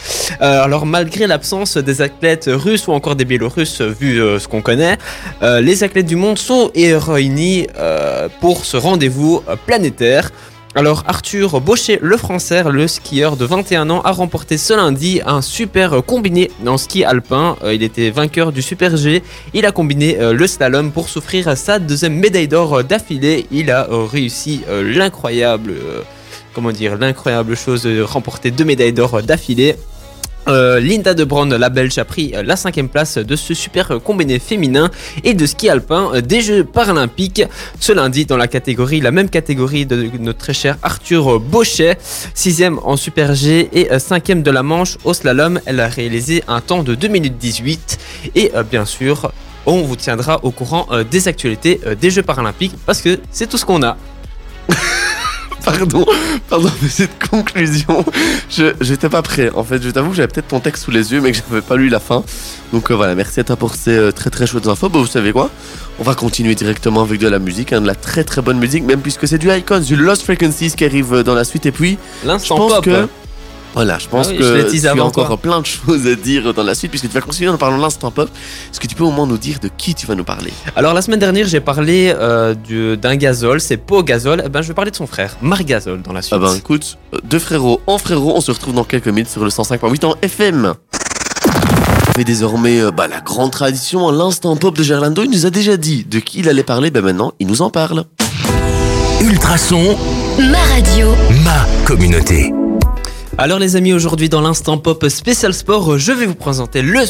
alors, 0.41 0.87
malgré 0.87 1.27
l'absence 1.27 1.77
des 1.77 2.01
athlètes 2.01 2.49
russes 2.51 2.87
ou 2.89 2.93
encore 2.93 3.17
des 3.17 3.27
biélorusses, 3.27 3.83
vu 3.83 4.17
ce 4.17 4.49
qu'on 4.49 4.63
connaît, 4.63 4.97
les 5.43 5.85
athlètes 5.85 6.07
du 6.07 6.17
monde 6.17 6.39
sont 6.39 6.71
réunis 6.75 7.67
pour 8.41 8.65
ce 8.65 8.77
rendez-vous 8.77 9.43
planétaire. 9.67 10.31
Alors 10.75 11.05
Arthur 11.07 11.61
Baucher, 11.61 11.99
le 12.01 12.17
français, 12.17 12.65
le 12.65 12.89
skieur 12.89 13.37
de 13.37 13.45
21 13.45 13.91
ans, 13.91 14.01
a 14.03 14.11
remporté 14.11 14.57
ce 14.57 14.73
lundi 14.73 15.21
un 15.27 15.43
super 15.43 16.03
combiné 16.03 16.51
en 16.67 16.79
ski 16.79 17.05
alpin. 17.05 17.59
Euh, 17.63 17.75
il 17.75 17.83
était 17.83 18.09
vainqueur 18.09 18.53
du 18.53 18.63
Super 18.63 18.97
G. 18.97 19.23
Il 19.53 19.67
a 19.67 19.73
combiné 19.73 20.19
euh, 20.19 20.33
le 20.33 20.47
slalom 20.47 20.91
pour 20.91 21.11
s'offrir 21.11 21.59
sa 21.59 21.79
deuxième 21.79 22.15
médaille 22.15 22.49
d'or 22.49 22.83
d'affilée. 22.85 23.47
Il 23.51 23.71
a 23.71 23.91
euh, 23.91 24.07
réussi 24.07 24.63
l'incroyable, 24.71 25.75
comment 26.55 26.73
dire, 26.73 26.97
l'incroyable 26.97 27.55
chose 27.55 27.83
de 27.83 28.01
remporter 28.01 28.51
deux 28.51 28.65
médailles 28.65 28.95
d'or 28.95 29.23
d'affilée. 29.23 29.77
Euh, 30.49 30.81
Linda 30.81 31.15
de 31.15 31.25
Brand, 31.25 31.53
la 31.53 31.69
Belge, 31.69 31.99
a 31.99 32.05
pris 32.05 32.33
euh, 32.35 32.43
la 32.43 32.57
cinquième 32.57 32.89
place 32.89 33.17
de 33.17 33.37
ce 33.37 33.55
super 33.55 34.01
combiné 34.03 34.41
féminin 34.41 34.91
et 35.23 35.35
de 35.35 35.47
ski 35.47 35.69
alpin 35.69 36.11
euh, 36.15 36.21
des 36.21 36.41
Jeux 36.41 36.65
paralympiques 36.65 37.43
ce 37.79 37.93
lundi 37.93 38.27
dans 38.27 38.37
la 38.37 38.49
catégorie, 38.49 39.01
la 39.01 39.13
même 39.13 39.31
catégorie 39.31 39.87
de 39.87 40.11
notre 40.19 40.39
très 40.41 40.53
cher 40.53 40.79
Arthur 40.83 41.39
Bauchet, 41.39 41.97
sixième 42.35 42.81
en 42.83 42.97
super 42.97 43.35
G 43.35 43.69
et 43.73 43.99
cinquième 44.01 44.43
de 44.43 44.51
la 44.51 44.65
manche 44.65 44.99
au 45.05 45.15
slalom. 45.15 45.61
Elle 45.67 45.79
a 45.79 45.87
réalisé 45.89 46.43
un 46.49 46.61
temps 46.61 46.83
de 46.83 46.95
2 46.95 47.09
minutes 47.09 47.39
18 47.39 47.99
et 48.35 48.51
bien 48.71 48.85
sûr, 48.85 49.33
on 49.67 49.83
vous 49.83 49.97
tiendra 49.97 50.41
au 50.45 50.51
courant 50.51 50.89
des 51.11 51.29
actualités 51.29 51.81
des 52.01 52.11
Jeux 52.11 52.23
paralympiques 52.23 52.75
parce 52.87 53.01
que 53.01 53.21
c'est 53.31 53.49
tout 53.49 53.59
ce 53.59 53.65
qu'on 53.65 53.83
a. 53.83 53.97
pardon, 55.65 56.07
pardon, 56.49 56.71
mais 56.83 56.89
cette 56.89 57.29
conclusion, 57.29 58.05
je 58.51 58.73
j'étais 58.81 59.09
pas 59.09 59.23
prêt. 59.23 59.51
En 59.55 59.65
fait, 59.65 59.83
je 59.83 59.91
t'avoue 59.91 60.11
que 60.11 60.17
j'avais 60.17 60.29
peut-être 60.29 60.49
ton 60.49 60.61
texte 60.61 60.85
sous 60.85 60.91
les 60.91 61.13
yeux, 61.13 61.21
mais 61.21 61.33
que 61.33 61.39
j'avais 61.49 61.63
pas 61.63 61.77
lu 61.77 61.89
la 61.89 62.01
fin. 62.01 62.25
Donc 62.73 62.91
euh, 62.91 62.95
voilà, 62.95 63.15
merci 63.15 63.41
à 63.41 63.45
toi 63.45 63.57
pour 63.57 63.75
ces 63.75 63.97
euh, 63.97 64.13
très 64.13 64.31
très 64.31 64.47
chouettes 64.47 64.67
infos. 64.67 64.89
Bon, 64.89 65.01
vous 65.01 65.07
savez 65.07 65.33
quoi? 65.33 65.51
On 65.99 66.03
va 66.03 66.15
continuer 66.15 66.55
directement 66.55 67.03
avec 67.03 67.21
de 67.21 67.29
la 67.29 67.39
musique, 67.39 67.73
hein, 67.73 67.81
de 67.81 67.87
la 67.87 67.95
très 67.95 68.25
très 68.25 68.43
bonne 68.43 68.59
musique, 68.59 68.85
même 68.85 69.01
puisque 69.01 69.29
c'est 69.29 69.39
du 69.39 69.51
Icons, 69.51 69.81
du 69.81 69.97
Lost 69.97 70.23
Frequencies 70.23 70.73
qui 70.73 70.85
arrive 70.85 71.13
euh, 71.15 71.23
dans 71.23 71.35
la 71.35 71.45
suite. 71.45 71.67
Et 71.67 71.73
puis, 71.73 71.99
l'instant 72.25 72.57
pop. 72.57 72.85
Que, 72.85 73.09
voilà, 73.75 73.99
je 73.99 74.07
pense 74.07 74.29
ah 74.29 74.35
que 74.35 74.71
tu 74.71 74.87
as 74.87 75.05
encore 75.05 75.39
plein 75.39 75.61
de 75.61 75.67
choses 75.67 76.07
à 76.07 76.15
dire 76.15 76.53
dans 76.53 76.63
la 76.63 76.75
suite, 76.75 76.91
puisque 76.91 77.09
tu 77.09 77.15
vas 77.15 77.21
continuer 77.21 77.49
en 77.49 77.57
parlant 77.57 77.79
de 77.79 77.83
l'instant 77.83 78.11
pop. 78.11 78.29
Est-ce 78.71 78.81
que 78.81 78.87
tu 78.87 78.95
peux 78.95 79.05
au 79.05 79.11
moins 79.11 79.27
nous 79.27 79.39
dire 79.39 79.59
de 79.61 79.69
qui 79.77 79.95
tu 79.95 80.07
vas 80.07 80.15
nous 80.15 80.25
parler? 80.25 80.53
Alors, 80.77 80.95
la 80.95 81.03
semaine 81.03 81.21
dernière, 81.21 81.47
j'ai 81.47 81.61
parlé 81.61 82.15
euh, 82.17 82.55
d'un 82.97 83.17
gazole, 83.17 83.61
c'est 83.61 83.79
Pau 83.79 84.03
Gazole. 84.03 84.43
Eh 84.45 84.49
ben, 84.49 84.63
je 84.63 84.69
vais 84.69 84.75
parler 84.75 84.91
de 84.91 84.97
son 84.97 85.07
frère, 85.07 85.37
Marc 85.41 85.65
Gazole, 85.65 86.03
dans 86.03 86.13
la 86.13 86.23
suite. 86.23 86.35
Ah 86.37 86.39
ben, 86.39 86.55
écoute, 86.55 86.99
deux 87.25 87.39
frérots 87.39 87.81
en 87.87 87.99
frérots, 87.99 88.35
on 88.37 88.41
se 88.41 88.51
retrouve 88.51 88.75
dans 88.75 88.85
quelques 88.85 89.09
minutes 89.09 89.31
sur 89.31 89.43
le 89.43 89.51
105.8 89.51 90.05
en 90.05 90.17
FM. 90.21 90.75
Mais 92.19 92.25
désormais, 92.25 92.81
euh, 92.81 92.91
bah, 92.91 93.09
la 93.09 93.21
grande 93.21 93.53
tradition, 93.53 94.11
l'instant 94.11 94.57
pop 94.57 94.77
de 94.77 94.83
Gerlando, 94.83 95.23
il 95.23 95.31
nous 95.31 95.47
a 95.47 95.51
déjà 95.51 95.79
dit 95.79 96.05
de 96.05 96.19
qui 96.19 96.41
il 96.41 96.49
allait 96.49 96.63
parler, 96.63 96.91
ben 96.91 97.03
maintenant, 97.03 97.33
il 97.41 97.47
nous 97.47 97.63
en 97.63 97.71
parle. 97.71 98.05
Ultrason, 99.23 99.97
ma 100.39 100.59
radio, 100.75 101.15
ma 101.45 101.67
communauté. 101.87 102.53
Alors 103.39 103.59
les 103.59 103.77
amis, 103.77 103.95
aujourd'hui 103.95 104.29
dans 104.29 104.43
l'instant 104.43 104.77
pop 104.77 105.09
spécial 105.09 105.55
sport, 105.55 105.97
je 105.97 106.13
vais 106.13 106.27
vous 106.27 106.35
présenter 106.35 106.83
le, 106.83 107.01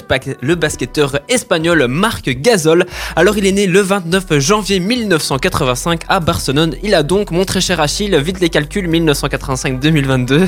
le 0.41 0.55
basketteur 0.55 1.19
espagnol 1.29 1.87
Marc 1.89 2.31
Gasol. 2.31 2.87
Alors 3.17 3.37
il 3.39 3.45
est 3.45 3.53
né 3.53 3.67
le 3.67 3.81
29 3.81 4.39
janvier 4.39 4.79
1985 4.79 6.03
à 6.09 6.21
Barcelone. 6.21 6.77
Il 6.85 6.95
a 6.95 7.03
donc, 7.03 7.33
mon 7.33 7.45
très 7.45 7.61
cher 7.61 7.81
Achille, 7.81 8.17
vite 8.23 8.39
les 8.39 8.51
calculs, 8.51 8.89
1985-2022. 8.89 10.47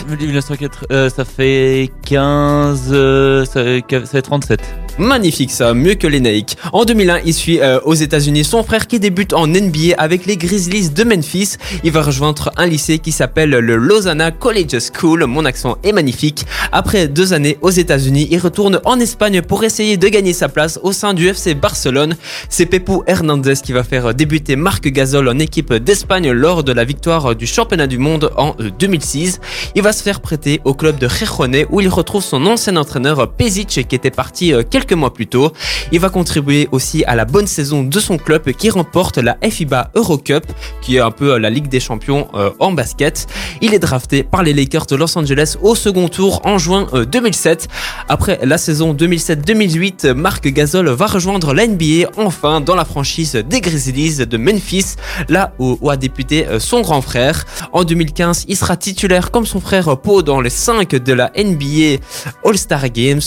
Euh, 0.93 1.11
ça 1.11 1.25
fait 1.25 1.91
15... 2.07 2.91
Euh, 2.93 3.45
ça, 3.45 3.65
fait 4.07 4.23
37. 4.23 4.61
Magnifique 4.99 5.51
ça, 5.51 5.75
mieux 5.75 5.95
que 5.95 6.07
les 6.07 6.21
Nike. 6.21 6.57
En 6.73 6.85
2001, 6.85 7.19
il 7.27 7.35
suit 7.35 7.61
euh, 7.61 7.81
aux 7.81 7.95
États-Unis 7.95 8.45
son 8.45 8.63
frère 8.63 8.87
qui 8.87 9.01
débute 9.01 9.33
en 9.33 9.49
NBA 9.49 9.97
avec 9.99 10.25
les 10.25 10.37
Grizzlies 10.37 10.91
de 10.91 11.03
Memphis. 11.03 11.57
Il 11.83 11.91
va 11.91 12.03
rejoindre 12.03 12.53
un 12.57 12.67
lycée 12.67 13.01
qui 13.01 13.11
s'appelle 13.11 13.51
le 13.51 13.75
Lausanne 13.75 14.31
College 14.39 14.79
School. 14.79 15.27
Mon 15.27 15.45
accent 15.45 15.64
est 15.83 15.93
magnifique. 15.93 16.45
Après 16.73 17.09
deux 17.09 17.33
années 17.33 17.59
aux 17.63 17.71
États-Unis, 17.71 18.29
il 18.31 18.39
retourne 18.39 18.81
en 18.85 18.99
Espagne 19.01 19.43
pour 19.43 19.65
essayer 19.65 19.97
de 19.97 20.09
gagner 20.09 20.33
sa 20.33 20.49
place 20.49 20.79
au 20.83 20.93
sein 20.93 21.15
du 21.15 21.29
FC 21.29 21.55
Barcelone. 21.55 22.17
C'est 22.49 22.67
Pepu 22.67 23.01
Hernandez 23.07 23.55
qui 23.63 23.73
va 23.73 23.85
faire 23.85 24.15
débuter 24.15 24.57
Marc 24.57 24.87
Gasol 24.89 25.29
en 25.29 25.39
équipe 25.39 25.73
d'Espagne 25.75 26.31
lors 26.31 26.65
de 26.65 26.73
la 26.73 26.85
victoire 26.85 27.35
du 27.35 27.47
championnat 27.47 27.87
du 27.87 27.99
monde 27.99 28.31
en 28.37 28.55
2006. 28.79 29.41
Euh, 29.41 29.71
il 29.75 29.83
va 29.83 29.93
se 29.93 30.03
faire 30.03 30.21
prêter 30.21 30.61
au 30.65 30.75
club 30.75 30.99
de 30.99 31.09
Gijón 31.09 31.53
où 31.71 31.81
il 31.81 31.89
retrouve 31.89 32.23
son 32.23 32.47
ancien 32.47 32.77
entraîneur 32.77 33.33
Pezic 33.33 33.87
qui 33.89 33.95
était 33.95 34.11
parti 34.11 34.53
euh, 34.53 34.63
quelques 34.69 34.93
mois 34.93 35.13
plus 35.13 35.27
tôt. 35.27 35.53
Il 35.93 36.01
va 36.01 36.11
contribuer 36.11 36.69
aussi 36.73 37.05
à 37.05 37.15
la 37.15 37.25
bonne 37.25 37.47
saison 37.47 37.83
de 37.83 38.01
son 38.01 38.19
club 38.19 38.51
qui 38.53 38.71
remporte 38.71 39.19
la 39.19 39.37
FIBA 39.43 39.91
Eurocup, 39.95 40.45
qui 40.83 40.97
est 40.97 41.01
un 41.01 41.11
peu 41.11 41.39
la 41.39 41.51
Ligue 41.51 41.69
des 41.69 41.81
Champions 41.81 42.29
euh, 42.35 42.51
en 42.59 42.73
basket. 42.73 43.27
Il 43.61 43.75
est 43.75 43.79
drafté 43.79 44.23
par 44.23 44.43
les 44.43 44.53
Lakers 44.53 44.87
de 44.87 44.97
Los 44.97 45.17
Angeles 45.19 45.54
au 45.63 45.75
second 45.75 46.09
tour 46.09 46.41
en 46.45 46.59
juin 46.59 46.87
2007. 47.11 47.69
Euh, 47.71 47.75
Après 48.09 48.41
la 48.43 48.59
saison 48.59 48.95
2007-2008, 48.95 50.13
Marc 50.13 50.47
Gasol 50.49 50.89
va 50.91 51.07
rejoindre 51.07 51.55
la 51.55 51.67
NBA 51.67 52.11
enfin 52.17 52.61
dans 52.61 52.75
la 52.75 52.85
franchise 52.85 53.35
des 53.49 53.61
Grizzlies 53.61 54.27
de 54.27 54.37
Memphis, 54.37 54.97
là 55.29 55.53
où, 55.59 55.91
a 55.91 55.97
débuté 55.97 56.47
euh, 56.47 56.59
son 56.59 56.81
grand 56.81 57.01
frère. 57.01 57.45
En 57.73 57.85
2015, 57.85 58.47
il 58.49 58.57
sera 58.57 58.77
titulaire 58.77 59.31
comme 59.31 59.47
son 59.47 59.61
frère 59.61 59.97
Poe 59.99 60.23
dans 60.23 60.41
les 60.41 60.51
5 60.51 60.91
de 60.97 61.13
la 61.13 61.31
NBA 61.37 62.03
All-Star 62.45 62.89
Games. 62.91 63.21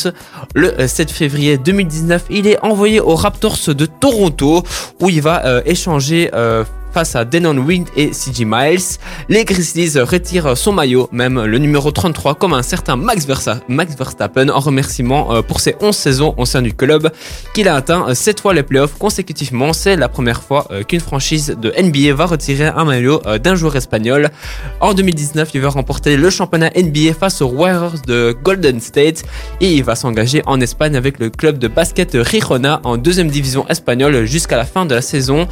Le 0.56 0.88
7 0.88 1.12
février 1.12 1.58
2019, 1.58 2.26
il 2.30 2.48
est 2.48 2.60
envoyé 2.64 3.00
aux 3.00 3.16
Raptors 3.16 3.58
de 3.68 3.86
Toronto 3.86 4.64
où 5.02 5.10
il 5.10 5.22
va 5.22 5.46
euh, 5.46 5.62
échanger 5.66 6.30
euh, 6.34 6.64
face 6.92 7.16
à 7.16 7.26
Denon 7.26 7.58
Wind 7.58 7.88
et 7.96 8.14
CG 8.14 8.46
Miles. 8.46 8.98
Les 9.30 9.46
Grizzlies 9.46 10.00
retirent 10.00 10.58
son 10.58 10.72
maillot, 10.72 11.10
même 11.12 11.44
le 11.44 11.58
numéro 11.58 11.92
33, 11.92 12.36
comme 12.36 12.54
un 12.54 12.64
certain 12.64 12.96
Max, 12.96 13.26
Verstappen, 13.26 14.50
en 14.50 14.60
remerciement 14.60 15.34
euh, 15.34 15.42
pour 15.42 15.60
ses 15.60 15.76
11 15.80 15.96
saisons 15.96 16.34
au 16.38 16.46
sein 16.46 16.62
du 16.62 16.74
club, 16.74 17.12
qu'il 17.54 17.68
a 17.68 17.76
atteint 17.76 18.14
7 18.14 18.40
fois 18.40 18.54
les 18.54 18.64
playoffs 18.64 18.98
consécutivement. 18.98 19.74
C'est 19.74 19.96
la 19.96 20.10
première 20.10 20.42
fois 20.42 20.68
euh, 20.72 20.84
qu'une 20.84 21.00
franchise 21.00 21.56
de 21.60 21.74
NBA 21.78 22.14
va 22.14 22.26
retirer 22.26 22.68
un 22.68 22.86
maillot 22.86 23.22
euh, 23.26 23.38
d'un 23.38 23.56
joueur 23.56 23.76
espagnol. 23.76 24.30
En 24.80 24.94
2019, 24.94 25.50
il 25.54 25.62
va 25.62 25.70
remporter 25.70 26.18
le 26.18 26.30
championnat 26.30 26.72
NBA 26.76 27.14
face 27.20 27.42
aux 27.42 27.50
Warriors 27.50 28.02
de 28.06 28.36
Golden 28.44 28.80
State 28.80 29.24
et 29.62 29.74
il 29.74 29.84
va 29.84 29.96
s'engager 29.96 30.42
en 30.46 30.62
Espagne 30.62 30.96
avec 30.96 31.20
le 31.20 31.30
club 31.30 31.58
de 31.58 31.68
basket 31.68 32.12
Rijona 32.14 32.80
en 32.84 32.98
deuxième 32.98 33.30
division 33.30 33.68
espagnole 33.68 34.26
jusqu'à 34.26 34.58
la 34.58 34.66
fin 34.66 34.86
de 34.86 34.96
la 34.96 35.02
saison. 35.02 35.48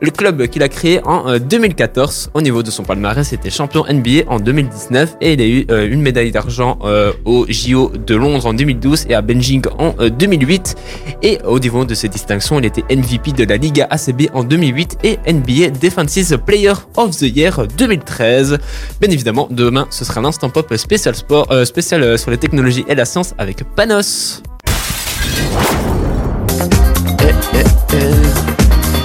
Le 0.00 0.10
club 0.10 0.46
qu'il 0.46 0.62
a 0.62 0.68
créé 0.68 0.87
en 1.04 1.38
2014. 1.38 2.30
Au 2.34 2.40
niveau 2.40 2.62
de 2.62 2.70
son 2.70 2.82
palmarès, 2.82 3.32
était 3.32 3.50
champion 3.50 3.84
NBA 3.88 4.28
en 4.28 4.38
2019 4.40 5.16
et 5.20 5.34
il 5.34 5.40
a 5.40 5.46
eu 5.46 5.66
euh, 5.70 5.88
une 5.90 6.00
médaille 6.00 6.30
d'argent 6.30 6.78
euh, 6.84 7.12
au 7.24 7.46
JO 7.48 7.92
de 7.94 8.14
Londres 8.14 8.46
en 8.46 8.54
2012 8.54 9.06
et 9.08 9.14
à 9.14 9.22
Beijing 9.22 9.62
en 9.78 9.94
2008. 10.08 10.76
Euh, 10.76 11.12
et 11.22 11.38
au 11.44 11.58
niveau 11.58 11.84
de 11.84 11.94
ses 11.94 12.08
distinctions, 12.08 12.58
il 12.58 12.64
était 12.66 12.84
MVP 12.94 13.32
de 13.32 13.44
la 13.44 13.56
Liga 13.56 13.86
ACB 13.90 14.28
en 14.32 14.44
2008 14.44 14.98
et 15.04 15.18
NBA 15.30 15.70
Defensive 15.80 16.38
Player 16.38 16.72
of 16.96 17.16
the 17.16 17.36
Year 17.36 17.66
2013. 17.76 18.58
Bien 19.00 19.10
évidemment, 19.10 19.48
demain, 19.50 19.86
ce 19.90 20.04
sera 20.04 20.20
l'instant 20.20 20.48
pop 20.48 20.74
spécial 20.76 21.14
sport, 21.14 21.48
spécial 21.64 22.18
sur 22.18 22.30
les 22.30 22.38
technologies 22.38 22.84
et 22.88 22.94
la 22.94 23.04
science 23.04 23.34
avec 23.38 23.62
Panos. 23.74 24.42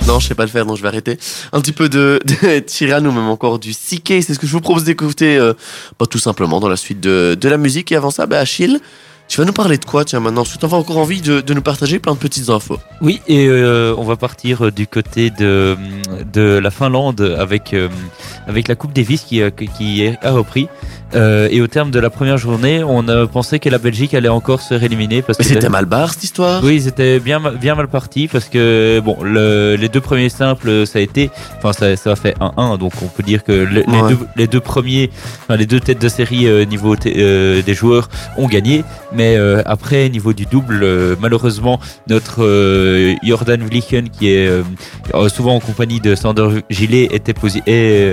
Non, 0.07 0.19
je 0.19 0.27
sais 0.27 0.35
pas 0.35 0.43
le 0.43 0.49
faire, 0.49 0.65
donc 0.65 0.77
je 0.77 0.81
vais 0.81 0.89
arrêter. 0.89 1.17
Un 1.53 1.61
petit 1.61 1.71
peu 1.71 1.87
de, 1.87 2.19
de 2.25 3.07
ou 3.07 3.11
même 3.11 3.29
encore 3.29 3.57
du 3.57 3.71
CK, 3.71 4.21
c'est 4.21 4.33
ce 4.33 4.39
que 4.39 4.45
je 4.47 4.51
vous 4.51 4.61
propose 4.61 4.83
d'écouter 4.83 5.37
euh, 5.37 5.53
bah, 5.99 6.05
tout 6.09 6.19
simplement 6.19 6.59
dans 6.59 6.67
la 6.67 6.75
suite 6.75 6.99
de, 6.99 7.37
de 7.39 7.49
la 7.49 7.57
musique. 7.57 7.91
Et 7.91 7.95
avant 7.95 8.11
ça, 8.11 8.25
bah, 8.25 8.39
Achille, 8.39 8.81
tu 9.29 9.39
vas 9.39 9.45
nous 9.45 9.53
parler 9.53 9.77
de 9.77 9.85
quoi, 9.85 10.03
tiens, 10.03 10.19
maintenant? 10.19 10.43
Parce 10.43 10.57
que 10.57 10.65
encore 10.65 10.97
envie 10.97 11.21
de, 11.21 11.39
de, 11.41 11.53
nous 11.53 11.61
partager 11.61 11.99
plein 11.99 12.13
de 12.13 12.19
petites 12.19 12.49
infos. 12.49 12.77
Oui, 13.01 13.21
et 13.27 13.47
euh, 13.47 13.95
on 13.97 14.03
va 14.03 14.17
partir 14.17 14.71
du 14.71 14.87
côté 14.87 15.29
de, 15.29 15.77
de 16.31 16.41
la 16.41 16.69
Finlande 16.69 17.21
avec, 17.39 17.73
euh, 17.73 17.87
avec 18.47 18.67
la 18.67 18.75
Coupe 18.75 18.93
Davis 18.93 19.21
qui, 19.21 19.41
qui 19.77 20.07
a 20.21 20.31
repris. 20.31 20.67
Euh, 21.15 21.47
et 21.51 21.61
au 21.61 21.67
terme 21.67 21.91
de 21.91 21.99
la 21.99 22.09
première 22.09 22.37
journée, 22.37 22.83
on 22.83 23.07
a 23.07 23.27
pensé 23.27 23.59
que 23.59 23.69
la 23.69 23.77
Belgique 23.77 24.13
allait 24.13 24.29
encore 24.29 24.61
se 24.61 24.73
rééliminer 24.73 25.21
parce 25.21 25.37
que 25.37 25.43
c'était 25.43 25.69
mal 25.69 25.85
barre 25.85 26.13
cette 26.13 26.23
histoire? 26.23 26.63
Oui, 26.63 26.81
c'était 26.81 27.19
bien 27.19 27.39
bien 27.39 27.75
mal 27.75 27.87
parti 27.87 28.27
parce 28.27 28.45
que 28.45 28.99
bon, 29.03 29.17
le, 29.21 29.75
les 29.75 29.89
deux 29.89 30.01
premiers 30.01 30.29
simples, 30.29 30.87
ça 30.87 30.99
a 30.99 31.01
été, 31.01 31.29
enfin 31.57 31.73
ça, 31.73 31.95
ça 31.95 32.11
a 32.11 32.15
fait 32.15 32.35
1-1, 32.39 32.77
donc 32.77 32.93
on 33.01 33.07
peut 33.07 33.23
dire 33.23 33.43
que 33.43 33.51
les, 33.51 33.83
deux, 33.83 34.17
les 34.35 34.47
deux 34.47 34.59
premiers, 34.59 35.11
enfin, 35.43 35.55
les 35.55 35.65
deux 35.65 35.79
têtes 35.79 36.01
de 36.01 36.09
série 36.09 36.47
euh, 36.47 36.65
niveau 36.65 36.95
euh, 37.05 37.61
des 37.61 37.73
joueurs 37.73 38.09
ont 38.37 38.47
gagné, 38.47 38.83
mais 39.13 39.35
euh, 39.35 39.61
après 39.65 40.09
niveau 40.09 40.33
du 40.33 40.45
double, 40.45 40.85
malheureusement 41.19 41.79
notre 42.07 43.15
Jordan 43.23 43.61
Vlichen 43.63 44.09
qui 44.09 44.29
est 44.29 44.49
souvent 45.29 45.55
en 45.55 45.59
compagnie 45.59 45.99
de 45.99 46.15
Sander 46.15 46.61
Gillet 46.69 47.07
était 47.11 47.33
et, 47.67 48.09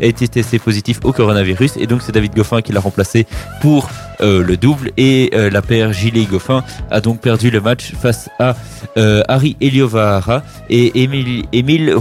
été 0.00 0.28
testé 0.28 0.58
positif 0.58 1.00
au 1.04 1.12
coronavirus. 1.12 1.76
Et 1.78 1.86
donc 1.86 2.02
c'est 2.02 2.12
David 2.12 2.34
Goffin 2.38 2.62
qui 2.62 2.72
l'a 2.72 2.80
remplacé 2.80 3.26
pour 3.60 3.88
euh, 4.20 4.44
le 4.44 4.56
double 4.56 4.92
et 4.96 5.30
euh, 5.34 5.50
la 5.50 5.60
paire 5.60 5.92
Gillet 5.92 6.24
Goffin 6.24 6.62
a 6.90 7.00
donc 7.00 7.20
perdu 7.20 7.50
le 7.50 7.60
match 7.60 7.92
face 8.00 8.28
à 8.38 8.54
euh, 8.96 9.22
Harry 9.26 9.56
Eliovara 9.60 10.42
et 10.70 11.02
Emile, 11.02 11.46
Emile 11.52 11.96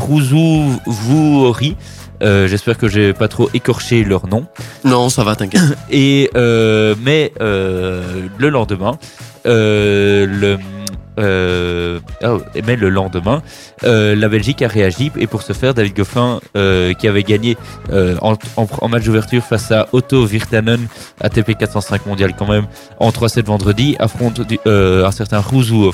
J'espère 2.22 2.78
que 2.78 2.88
j'ai 2.88 3.14
pas 3.14 3.28
trop 3.28 3.50
écorché 3.54 4.04
leur 4.04 4.28
nom. 4.28 4.46
Non, 4.84 5.10
ça 5.10 5.24
va, 5.24 5.36
t'inquiète. 5.36 5.62
Et 5.92 6.30
mais 6.34 7.32
le 7.40 8.50
lendemain, 8.50 8.98
le 9.46 10.58
euh, 11.18 12.00
oh, 12.24 12.42
mais 12.66 12.76
le 12.76 12.90
lendemain, 12.90 13.42
euh, 13.84 14.16
la 14.16 14.30
Belgique 14.30 14.62
a 14.62 14.68
réagi 14.68 15.12
et 15.18 15.28
pour 15.28 15.42
ce 15.42 15.54
faire, 15.54 15.74
David 15.74 15.96
Goffin, 15.96 16.40
euh, 16.56 16.94
qui 16.94 17.08
avait 17.08 17.24
gagné 17.24 17.58
en, 18.22 18.88
match 18.88 19.04
d'ouverture 19.04 19.44
face 19.44 19.72
à 19.72 19.88
Otto 19.92 20.26
Virtanen, 20.26 20.88
ATP 21.22 21.58
405 21.58 22.06
mondial 22.06 22.34
quand 22.38 22.48
même, 22.48 22.68
en 23.00 23.10
3-7 23.10 23.46
vendredi, 23.46 23.96
affronte 24.00 24.42
un 24.66 25.12
certain 25.12 25.40
Rouzou 25.40 25.92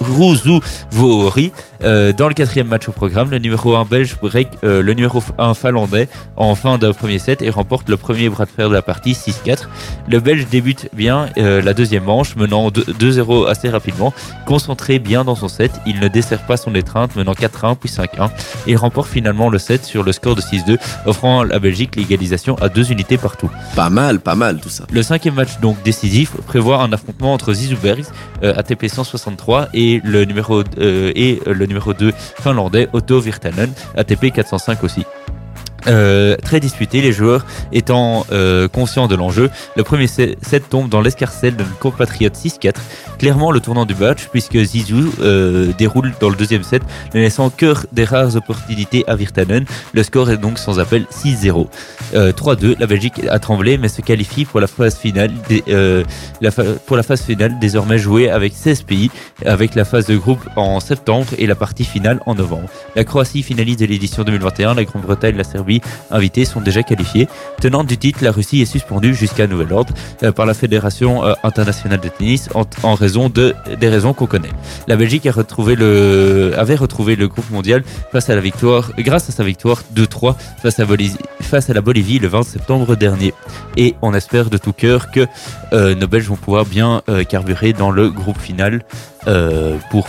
Vohori. 0.00 1.52
Euh, 1.82 2.12
dans 2.12 2.28
le 2.28 2.34
quatrième 2.34 2.68
match 2.68 2.88
au 2.88 2.92
programme, 2.92 3.30
le 3.30 3.38
numéro 3.38 3.76
1 3.76 3.84
belge 3.84 4.16
break 4.20 4.48
euh, 4.64 4.82
le 4.82 4.94
numéro 4.94 5.22
1 5.38 5.54
finlandais 5.54 6.08
en 6.36 6.54
fin 6.54 6.78
de 6.78 6.90
premier 6.92 7.18
set 7.18 7.42
et 7.42 7.50
remporte 7.50 7.88
le 7.88 7.96
premier 7.96 8.28
bras 8.28 8.46
de 8.46 8.50
fer 8.50 8.68
de 8.68 8.74
la 8.74 8.82
partie 8.82 9.12
6-4. 9.12 9.64
Le 10.08 10.20
belge 10.20 10.46
débute 10.50 10.88
bien 10.94 11.28
euh, 11.36 11.60
la 11.60 11.74
deuxième 11.74 12.04
manche, 12.04 12.36
menant 12.36 12.68
2-0 12.68 13.48
assez 13.48 13.68
rapidement. 13.68 14.14
Concentré 14.46 14.98
bien 14.98 15.24
dans 15.24 15.34
son 15.34 15.48
set, 15.48 15.72
il 15.86 16.00
ne 16.00 16.08
dessert 16.08 16.46
pas 16.46 16.56
son 16.56 16.74
étreinte, 16.74 17.16
menant 17.16 17.32
4-1 17.32 17.76
puis 17.76 17.90
5-1 17.90 18.30
et 18.66 18.76
remporte 18.76 19.10
finalement 19.10 19.50
le 19.50 19.58
set 19.58 19.84
sur 19.84 20.02
le 20.02 20.12
score 20.12 20.36
de 20.36 20.40
6-2, 20.40 20.78
offrant 21.06 21.40
à 21.40 21.44
la 21.44 21.58
Belgique 21.58 21.96
l'égalisation 21.96 22.54
à 22.56 22.68
deux 22.68 22.92
unités 22.92 23.18
partout. 23.18 23.50
Pas 23.76 23.90
mal, 23.90 24.20
pas 24.20 24.34
mal 24.34 24.58
tout 24.60 24.70
ça. 24.70 24.84
Le 24.90 25.02
cinquième 25.02 25.34
match 25.34 25.60
donc 25.60 25.82
décisif 25.82 26.30
prévoit 26.46 26.82
un 26.82 26.92
affrontement 26.92 27.34
entre 27.34 27.52
Zizou 27.52 27.76
Bergs, 27.76 28.06
ATP 28.42 28.88
163 28.88 29.68
et 29.74 29.83
et 29.84 30.00
le 30.02 30.24
numéro, 30.24 30.62
euh, 30.78 31.12
et 31.14 31.40
le 31.46 31.66
numéro 31.66 31.92
2 31.92 32.12
finlandais 32.40 32.88
Otto 32.92 33.20
Virtanen, 33.20 33.70
ATP 33.96 34.32
405 34.32 34.82
aussi. 34.82 35.04
Euh, 35.86 36.36
très 36.36 36.60
disputé, 36.60 37.00
les 37.00 37.12
joueurs 37.12 37.44
étant 37.72 38.26
euh, 38.32 38.68
conscients 38.68 39.08
de 39.08 39.14
l'enjeu. 39.14 39.50
Le 39.76 39.82
premier 39.82 40.06
set 40.06 40.68
tombe 40.70 40.88
dans 40.88 41.00
l'escarcelle 41.00 41.56
de 41.56 41.64
compatriote 41.80 42.34
6-4, 42.34 42.74
clairement 43.18 43.50
le 43.50 43.60
tournant 43.60 43.84
du 43.84 43.94
match, 43.94 44.28
puisque 44.30 44.56
Zizou 44.56 45.12
euh, 45.20 45.72
déroule 45.76 46.12
dans 46.20 46.30
le 46.30 46.36
deuxième 46.36 46.62
set, 46.62 46.82
ne 47.14 47.20
laissant 47.20 47.50
que 47.50 47.74
des 47.92 48.04
rares 48.04 48.36
opportunités 48.36 49.04
à 49.06 49.16
Virtanen. 49.16 49.64
Le 49.92 50.02
score 50.02 50.30
est 50.30 50.38
donc 50.38 50.58
sans 50.58 50.80
appel 50.80 51.06
6-0. 51.10 51.66
3-2, 52.14 52.78
la 52.78 52.86
Belgique 52.86 53.20
a 53.28 53.38
tremblé, 53.38 53.76
mais 53.76 53.88
se 53.88 54.00
qualifie 54.00 54.44
pour 54.44 54.60
la 54.60 54.66
phase 54.66 54.96
finale, 54.96 55.32
la 56.40 56.50
pour 56.86 56.96
la 56.96 57.02
phase 57.02 57.22
finale 57.22 57.58
désormais 57.60 57.98
jouée 57.98 58.30
avec 58.30 58.52
16 58.54 58.82
pays, 58.82 59.10
avec 59.44 59.74
la 59.74 59.84
phase 59.84 60.06
de 60.06 60.16
groupe 60.16 60.40
en 60.56 60.80
septembre 60.80 61.28
et 61.38 61.46
la 61.46 61.54
partie 61.54 61.84
finale 61.84 62.20
en 62.26 62.34
novembre. 62.34 62.68
La 62.94 63.04
Croatie 63.04 63.42
finalise 63.42 63.78
l'édition 63.80 64.22
2021, 64.22 64.74
la 64.74 64.84
Grande-Bretagne, 64.84 65.36
la 65.36 65.44
Serbie 65.44 65.73
invités 66.10 66.44
sont 66.44 66.60
déjà 66.60 66.82
qualifiés. 66.82 67.28
Tenante 67.60 67.86
du 67.86 67.98
titre, 67.98 68.22
la 68.22 68.32
Russie 68.32 68.60
est 68.62 68.66
suspendue 68.66 69.14
jusqu'à 69.14 69.46
nouvel 69.46 69.72
ordre 69.72 69.94
euh, 70.22 70.32
par 70.32 70.46
la 70.46 70.54
Fédération 70.54 71.24
euh, 71.24 71.34
internationale 71.42 72.00
de 72.00 72.08
tennis 72.08 72.48
en, 72.54 72.94
raison 72.94 73.28
de 73.28 73.54
des 73.78 73.88
raisons 73.88 74.12
qu'on 74.12 74.26
connaît. 74.26 74.50
La 74.86 74.96
Belgique 74.96 75.26
a 75.26 75.32
retrouvé 75.32 75.76
le, 75.76 76.52
avait 76.56 76.74
retrouvé 76.74 77.16
le 77.16 77.28
groupe 77.28 77.50
mondial 77.50 77.82
face 78.12 78.30
à 78.30 78.34
la 78.34 78.40
victoire, 78.40 78.92
grâce 78.98 79.28
à 79.28 79.32
sa 79.32 79.44
victoire 79.44 79.82
2-3 79.94 80.34
face 80.62 80.78
à, 80.80 80.86
face 81.40 81.70
à 81.70 81.74
la 81.74 81.80
Bolivie 81.80 82.18
le 82.18 82.28
20 82.28 82.42
septembre 82.42 82.96
dernier. 82.96 83.34
Et 83.76 83.94
on 84.02 84.14
espère 84.14 84.50
de 84.50 84.58
tout 84.58 84.72
cœur 84.72 85.10
que 85.10 85.26
euh, 85.72 85.94
nos 85.94 86.06
Belges 86.06 86.28
vont 86.28 86.36
pouvoir 86.36 86.64
bien 86.64 87.02
carburer 87.28 87.72
dans 87.72 87.90
le 87.90 88.08
groupe 88.10 88.40
final 88.40 88.82
pour, 89.90 90.06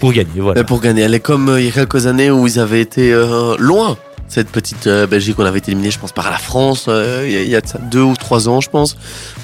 pour, 0.00 0.12
gagner. 0.12 0.40
Voilà. 0.40 0.64
Pour 0.64 0.80
gagner. 0.80 1.02
Elle 1.02 1.14
est 1.14 1.20
comme 1.20 1.54
il 1.58 1.64
y 1.64 1.68
a 1.68 1.72
quelques 1.72 2.06
années 2.06 2.30
où 2.30 2.46
ils 2.46 2.58
avaient 2.58 2.80
été 2.80 3.12
loin 3.58 3.96
cette 4.34 4.50
petite 4.50 4.88
euh, 4.88 5.06
Belgique, 5.06 5.36
on 5.38 5.44
avait 5.44 5.58
été 5.58 5.70
éliminé, 5.70 5.92
je 5.92 5.98
pense, 6.00 6.10
par 6.10 6.28
la 6.28 6.38
France 6.38 6.86
euh, 6.88 7.24
il 7.24 7.48
y, 7.48 7.54
a 7.54 7.60
deux 7.82 8.02
ou 8.02 8.16
trois 8.16 8.48
ans, 8.48 8.60
je 8.60 8.68
pense. 8.68 8.96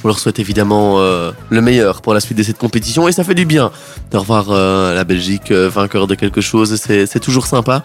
On 0.02 0.08
leur 0.08 0.18
souhaite 0.18 0.40
évidemment 0.40 0.96
euh, 0.98 1.30
le 1.48 1.60
meilleur 1.60 2.02
pour 2.02 2.12
la 2.12 2.18
suite 2.18 2.36
de 2.36 2.42
cette 2.42 2.58
compétition 2.58 3.06
et 3.06 3.12
ça 3.12 3.22
fait 3.22 3.36
du 3.36 3.44
bien 3.44 3.70
de 4.10 4.16
revoir 4.16 4.50
la 4.50 5.04
Belgique 5.04 5.52
vainqueur 5.52 6.08
de 6.08 6.16
quelque 6.16 6.40
chose. 6.40 6.74
C'est 6.74 7.20
toujours 7.20 7.46
sympa. 7.46 7.84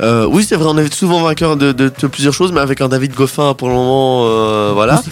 oui, 0.00 0.44
c'est 0.44 0.56
vrai, 0.56 0.68
on 0.70 0.78
est 0.78 0.94
souvent 0.94 1.22
vainqueur 1.22 1.58
de, 1.58 1.72
de, 1.72 2.06
plusieurs 2.06 2.32
choses, 2.32 2.52
mais 2.52 2.60
avec 2.60 2.80
un 2.80 2.88
David 2.88 3.12
Goffin 3.12 3.52
pour 3.52 3.68
le 3.68 3.74
moment, 3.74 4.72
voilà. 4.72 5.02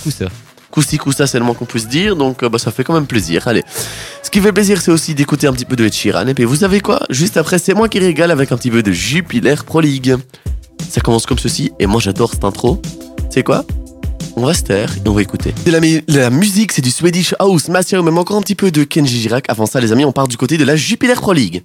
Coussi 0.70 0.98
c'est 1.26 1.38
le 1.38 1.44
moins 1.44 1.54
qu'on 1.54 1.66
puisse 1.66 1.86
dire, 1.86 2.16
donc 2.16 2.42
bah, 2.44 2.58
ça 2.58 2.70
fait 2.72 2.84
quand 2.84 2.94
même 2.94 3.06
plaisir. 3.06 3.46
Allez. 3.46 3.62
Ce 4.22 4.30
qui 4.30 4.40
fait 4.40 4.52
plaisir, 4.52 4.80
c'est 4.80 4.90
aussi 4.90 5.14
d'écouter 5.14 5.46
un 5.46 5.52
petit 5.52 5.66
peu 5.66 5.76
de 5.76 5.84
Ed 5.84 5.92
Sheeran. 5.92 6.26
Et 6.26 6.34
puis 6.34 6.44
vous 6.44 6.56
savez 6.56 6.80
quoi? 6.80 7.00
Juste 7.10 7.36
après, 7.36 7.58
c'est 7.58 7.74
moi 7.74 7.88
qui 7.90 7.98
régale 7.98 8.30
avec 8.30 8.50
un 8.50 8.56
petit 8.56 8.70
peu 8.70 8.82
de 8.82 8.92
Jupiler 8.92 9.56
Pro 9.66 9.80
League. 9.80 10.16
Ça 10.88 11.00
commence 11.00 11.26
comme 11.26 11.38
ceci, 11.38 11.72
et 11.78 11.86
moi 11.86 12.00
j'adore 12.00 12.30
cette 12.32 12.44
intro. 12.44 12.80
C'est 13.30 13.42
quoi? 13.42 13.64
On 14.36 14.44
va 14.44 14.54
se 14.54 14.62
et 14.72 14.86
on 15.06 15.12
va 15.12 15.22
écouter. 15.22 15.54
La, 16.08 16.30
musique, 16.30 16.72
c'est 16.72 16.82
du 16.82 16.90
Swedish 16.90 17.34
House, 17.38 17.68
Master, 17.68 18.02
même 18.02 18.18
encore 18.18 18.36
un 18.36 18.40
petit 18.40 18.56
peu 18.56 18.72
de 18.72 18.82
Kenji 18.82 19.20
Girac. 19.20 19.44
Avant 19.48 19.66
ça, 19.66 19.80
les 19.80 19.92
amis, 19.92 20.04
on 20.04 20.12
part 20.12 20.26
du 20.26 20.36
côté 20.36 20.56
de 20.56 20.64
la 20.64 20.74
Jupiler 20.74 21.14
Pro 21.14 21.32
League. 21.32 21.62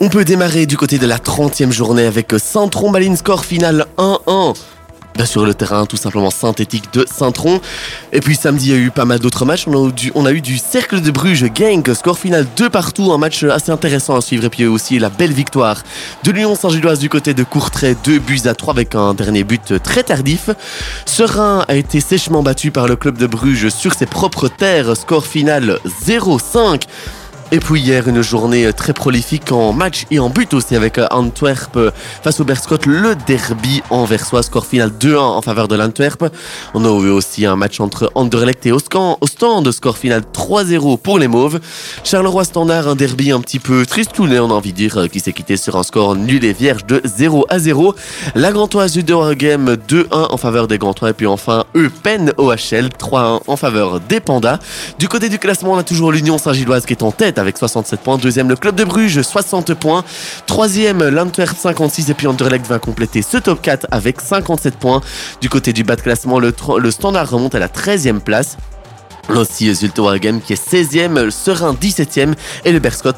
On 0.00 0.08
peut 0.08 0.24
démarrer 0.24 0.66
du 0.66 0.76
côté 0.76 0.98
de 0.98 1.06
la 1.06 1.18
30e 1.18 1.72
journée 1.72 2.04
avec 2.04 2.32
Centron 2.38 2.92
score 3.16 3.44
final 3.44 3.86
1-1 3.98 4.54
Sûr, 5.24 5.44
le 5.44 5.52
terrain 5.52 5.84
tout 5.84 5.96
simplement 5.96 6.30
synthétique 6.30 6.92
de 6.94 7.04
Saint-Tron. 7.10 7.60
Et 8.12 8.20
puis 8.20 8.34
samedi, 8.34 8.68
il 8.68 8.72
y 8.72 8.74
a 8.74 8.78
eu 8.78 8.90
pas 8.90 9.04
mal 9.04 9.18
d'autres 9.18 9.44
matchs. 9.44 9.66
On 9.66 9.84
a, 9.84 9.88
eu 9.88 9.92
du, 9.92 10.12
on 10.14 10.24
a 10.24 10.32
eu 10.32 10.40
du 10.40 10.58
Cercle 10.58 11.00
de 11.00 11.10
Bruges, 11.10 11.44
Genk, 11.54 11.94
score 11.94 12.18
final 12.18 12.46
2 12.56 12.70
partout, 12.70 13.12
un 13.12 13.18
match 13.18 13.42
assez 13.42 13.70
intéressant 13.70 14.16
à 14.16 14.20
suivre. 14.20 14.44
Et 14.44 14.48
puis 14.48 14.66
aussi 14.66 14.98
la 14.98 15.10
belle 15.10 15.32
victoire 15.32 15.82
de 16.24 16.30
l'Union 16.30 16.54
Saint-Gilloise 16.54 16.98
du 16.98 17.08
côté 17.08 17.34
de 17.34 17.44
Courtrai, 17.44 17.96
2 18.04 18.18
buts 18.20 18.40
à 18.46 18.54
3 18.54 18.72
avec 18.72 18.94
un 18.94 19.12
dernier 19.12 19.44
but 19.44 19.82
très 19.82 20.02
tardif. 20.02 20.50
Serein 21.04 21.64
a 21.68 21.74
été 21.74 22.00
sèchement 22.00 22.42
battu 22.42 22.70
par 22.70 22.86
le 22.86 22.96
club 22.96 23.18
de 23.18 23.26
Bruges 23.26 23.68
sur 23.68 23.94
ses 23.94 24.06
propres 24.06 24.48
terres, 24.48 24.96
score 24.96 25.26
final 25.26 25.78
0-5. 26.06 26.82
Et 27.50 27.60
puis 27.60 27.80
hier, 27.80 28.06
une 28.06 28.20
journée 28.20 28.70
très 28.74 28.92
prolifique 28.92 29.52
en 29.52 29.72
match 29.72 30.04
et 30.10 30.18
en 30.18 30.28
but 30.28 30.52
aussi 30.52 30.76
avec 30.76 31.00
Antwerp 31.10 31.78
face 32.22 32.40
au 32.40 32.44
Berscott, 32.44 32.84
le 32.84 33.14
derby 33.26 33.82
anversois, 33.88 34.42
score 34.42 34.66
final 34.66 34.90
2-1 34.90 35.16
en 35.16 35.40
faveur 35.40 35.66
de 35.66 35.74
l'Antwerp. 35.74 36.30
On 36.74 36.84
a 36.84 36.88
eu 36.88 37.08
aussi 37.08 37.46
un 37.46 37.56
match 37.56 37.80
entre 37.80 38.12
Anderlecht 38.14 38.66
et 38.66 38.72
Ostende, 38.72 39.72
score 39.72 39.96
final 39.96 40.24
3-0 40.30 40.98
pour 40.98 41.18
les 41.18 41.26
Mauves. 41.26 41.58
Charleroi 42.04 42.44
Standard, 42.44 42.86
un 42.86 42.96
derby 42.96 43.32
un 43.32 43.40
petit 43.40 43.60
peu 43.60 43.86
tristouné, 43.86 44.38
on 44.40 44.50
a 44.50 44.54
envie 44.54 44.72
de 44.72 44.76
dire, 44.76 45.08
qui 45.10 45.20
s'est 45.20 45.32
quitté 45.32 45.56
sur 45.56 45.76
un 45.76 45.82
score 45.84 46.16
nul 46.16 46.44
et 46.44 46.52
vierge 46.52 46.84
de 46.84 47.00
0 47.02 47.46
à 47.48 47.58
0. 47.58 47.94
La 48.34 48.52
Gantoise 48.52 48.92
du 48.92 49.02
Game 49.02 49.74
2-1 49.88 50.04
en 50.10 50.36
faveur 50.36 50.68
des 50.68 50.76
Gantois 50.76 51.10
et 51.10 51.14
puis 51.14 51.26
enfin 51.26 51.64
Eupen 51.74 52.30
OHL 52.36 52.90
3-1 52.98 53.40
en 53.46 53.56
faveur 53.56 54.00
des 54.00 54.20
Pandas. 54.20 54.58
Du 54.98 55.08
côté 55.08 55.30
du 55.30 55.38
classement, 55.38 55.72
on 55.72 55.78
a 55.78 55.82
toujours 55.82 56.12
l'Union 56.12 56.36
Saint-Gilloise 56.36 56.84
qui 56.84 56.92
est 56.92 57.02
en 57.02 57.10
tête 57.10 57.37
avec 57.38 57.56
67 57.56 58.00
points. 58.00 58.18
Deuxième, 58.18 58.48
le 58.48 58.56
club 58.56 58.74
de 58.74 58.84
Bruges, 58.84 59.22
60 59.22 59.74
points. 59.74 60.04
Troisième, 60.46 61.08
l'Antwerp, 61.08 61.56
56. 61.56 62.10
Et 62.10 62.14
puis 62.14 62.26
Anderlecht 62.26 62.66
va 62.66 62.78
compléter 62.78 63.22
ce 63.22 63.38
top 63.38 63.62
4 63.62 63.86
avec 63.90 64.20
57 64.20 64.76
points. 64.76 65.00
Du 65.40 65.48
côté 65.48 65.72
du 65.72 65.84
bas 65.84 65.96
de 65.96 66.02
classement, 66.02 66.38
le, 66.38 66.52
standard 66.90 67.30
remonte 67.30 67.54
à 67.54 67.58
la 67.58 67.68
13e 67.68 68.20
place. 68.20 68.56
Aussi 69.34 69.74
Zulte 69.74 69.98
Waregem 69.98 70.40
qui 70.40 70.54
est 70.54 70.72
16e, 70.72 71.30
Serein 71.30 71.74
17e 71.74 72.32
et 72.64 72.72
le 72.72 72.78
Berscott 72.78 73.16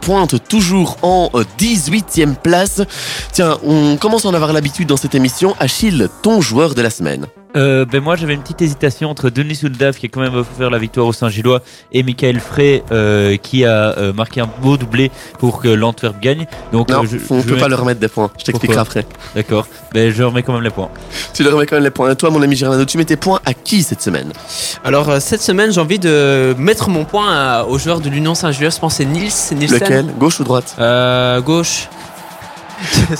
pointe 0.00 0.48
toujours 0.48 0.96
en 1.02 1.30
18e 1.58 2.34
place. 2.34 2.82
Tiens, 3.32 3.58
on 3.64 3.96
commence 3.96 4.24
à 4.24 4.30
en 4.30 4.34
avoir 4.34 4.52
l'habitude 4.52 4.88
dans 4.88 4.96
cette 4.96 5.14
émission. 5.14 5.54
Achille, 5.60 6.08
ton 6.22 6.40
joueur 6.40 6.74
de 6.74 6.82
la 6.82 6.90
semaine 6.90 7.26
euh, 7.56 7.84
ben 7.84 8.02
moi 8.02 8.16
j'avais 8.16 8.34
une 8.34 8.42
petite 8.42 8.62
hésitation 8.62 9.10
entre 9.10 9.30
Denis 9.30 9.56
Souldav 9.56 9.96
qui 9.96 10.06
a 10.06 10.08
quand 10.08 10.20
même 10.20 10.34
offert 10.34 10.70
la 10.70 10.78
victoire 10.78 11.06
au 11.06 11.12
Saint-Gillois 11.12 11.62
et 11.92 12.02
Michael 12.02 12.40
Frey 12.40 12.82
euh, 12.90 13.36
qui 13.36 13.64
a 13.64 13.96
euh, 13.96 14.12
marqué 14.12 14.40
un 14.40 14.48
beau 14.60 14.76
doublé 14.76 15.10
pour 15.38 15.60
que 15.60 15.68
l'Antwerp 15.68 16.20
gagne. 16.20 16.46
Donc 16.72 16.90
non, 16.90 17.04
je, 17.04 17.18
on 17.30 17.38
ne 17.38 17.42
peut 17.42 17.56
pas 17.56 17.68
leur 17.68 17.80
remettre 17.80 18.00
des 18.00 18.08
points. 18.08 18.30
Je 18.38 18.44
t'expliquerai 18.44 18.80
après. 18.80 19.06
D'accord. 19.34 19.66
Ben 19.92 20.12
je 20.12 20.22
remets 20.22 20.42
quand 20.42 20.52
même 20.52 20.62
les 20.62 20.70
points. 20.70 20.90
Tu 21.32 21.42
leur 21.42 21.52
remets 21.54 21.66
quand 21.66 21.76
même 21.76 21.84
les 21.84 21.90
points. 21.90 22.10
Et 22.10 22.16
toi 22.16 22.30
mon 22.30 22.42
ami 22.42 22.56
Gérard, 22.56 22.84
tu 22.86 22.98
mets 22.98 23.04
tes 23.04 23.16
points 23.16 23.40
à 23.44 23.54
qui 23.54 23.82
cette 23.82 24.02
semaine? 24.02 24.32
Alors 24.84 25.20
cette 25.20 25.42
semaine 25.42 25.72
j'ai 25.72 25.80
envie 25.80 25.98
de 25.98 26.54
mettre 26.58 26.88
mon 26.88 27.04
point 27.04 27.62
au 27.64 27.78
joueur 27.78 28.00
de 28.00 28.08
l'Union 28.08 28.34
Saint-Gillois. 28.34 28.70
Je 28.70 28.78
pense 28.78 28.94
c'est 28.96 29.04
Nils. 29.04 29.32
Nielsen. 29.52 29.78
Lequel? 29.78 30.06
Gauche 30.18 30.40
ou 30.40 30.44
droite? 30.44 30.76
Gauche. 31.44 31.88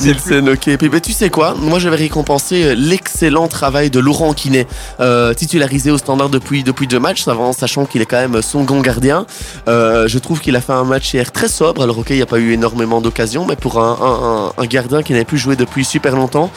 Nielsen, 0.00 0.49
ok. 0.49 0.68
Et 0.68 0.76
puis, 0.76 0.88
bah, 0.88 1.00
tu 1.00 1.12
sais 1.12 1.30
quoi? 1.30 1.54
Moi, 1.54 1.78
j'avais 1.78 1.96
récompensé 1.96 2.64
euh, 2.64 2.75
l'excellent 2.75 3.49
travail 3.49 3.90
de 3.90 4.00
Laurent 4.00 4.32
Quinet, 4.32 4.66
euh, 5.00 5.34
titularisé 5.34 5.90
au 5.90 5.99
standard 5.99 6.28
depuis, 6.28 6.62
depuis 6.62 6.87
deux 6.87 6.99
matchs, 6.99 7.25
sachant 7.56 7.87
qu'il 7.87 8.02
est 8.02 8.06
quand 8.06 8.28
même 8.28 8.42
son 8.42 8.64
grand 8.64 8.80
gardien. 8.80 9.26
Euh, 9.68 10.08
je 10.08 10.18
trouve 10.18 10.40
qu'il 10.40 10.56
a 10.56 10.61
fait 10.61 10.73
un 10.73 10.84
match 10.84 11.12
hier 11.14 11.32
très 11.32 11.49
sobre. 11.49 11.82
Alors, 11.82 11.99
ok, 11.99 12.11
il 12.11 12.16
n'y 12.16 12.23
a 12.23 12.26
pas 12.26 12.38
eu 12.38 12.52
énormément 12.52 13.00
d'occasions, 13.00 13.46
mais 13.46 13.56
pour 13.56 13.78
un, 13.78 14.52
un, 14.56 14.66
gardien 14.66 15.02
qui 15.02 15.12
n'avait 15.12 15.25
plus 15.25 15.38
joué 15.38 15.56
depuis 15.56 15.84
super 15.84 16.16
longtemps, 16.16 16.50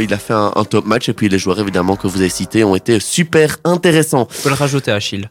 il 0.00 0.12
a 0.12 0.18
fait 0.18 0.34
un, 0.34 0.50
top 0.68 0.86
match. 0.86 1.08
Et 1.08 1.12
puis, 1.12 1.28
les 1.28 1.38
joueurs, 1.38 1.60
évidemment, 1.60 1.96
que 1.96 2.06
vous 2.06 2.20
avez 2.20 2.28
cités 2.28 2.64
ont 2.64 2.74
été 2.74 3.00
super 3.00 3.58
intéressants. 3.64 4.28
Je 4.30 4.42
peux 4.42 4.48
le 4.48 4.54
rajouter, 4.54 4.90
Achille. 4.90 5.28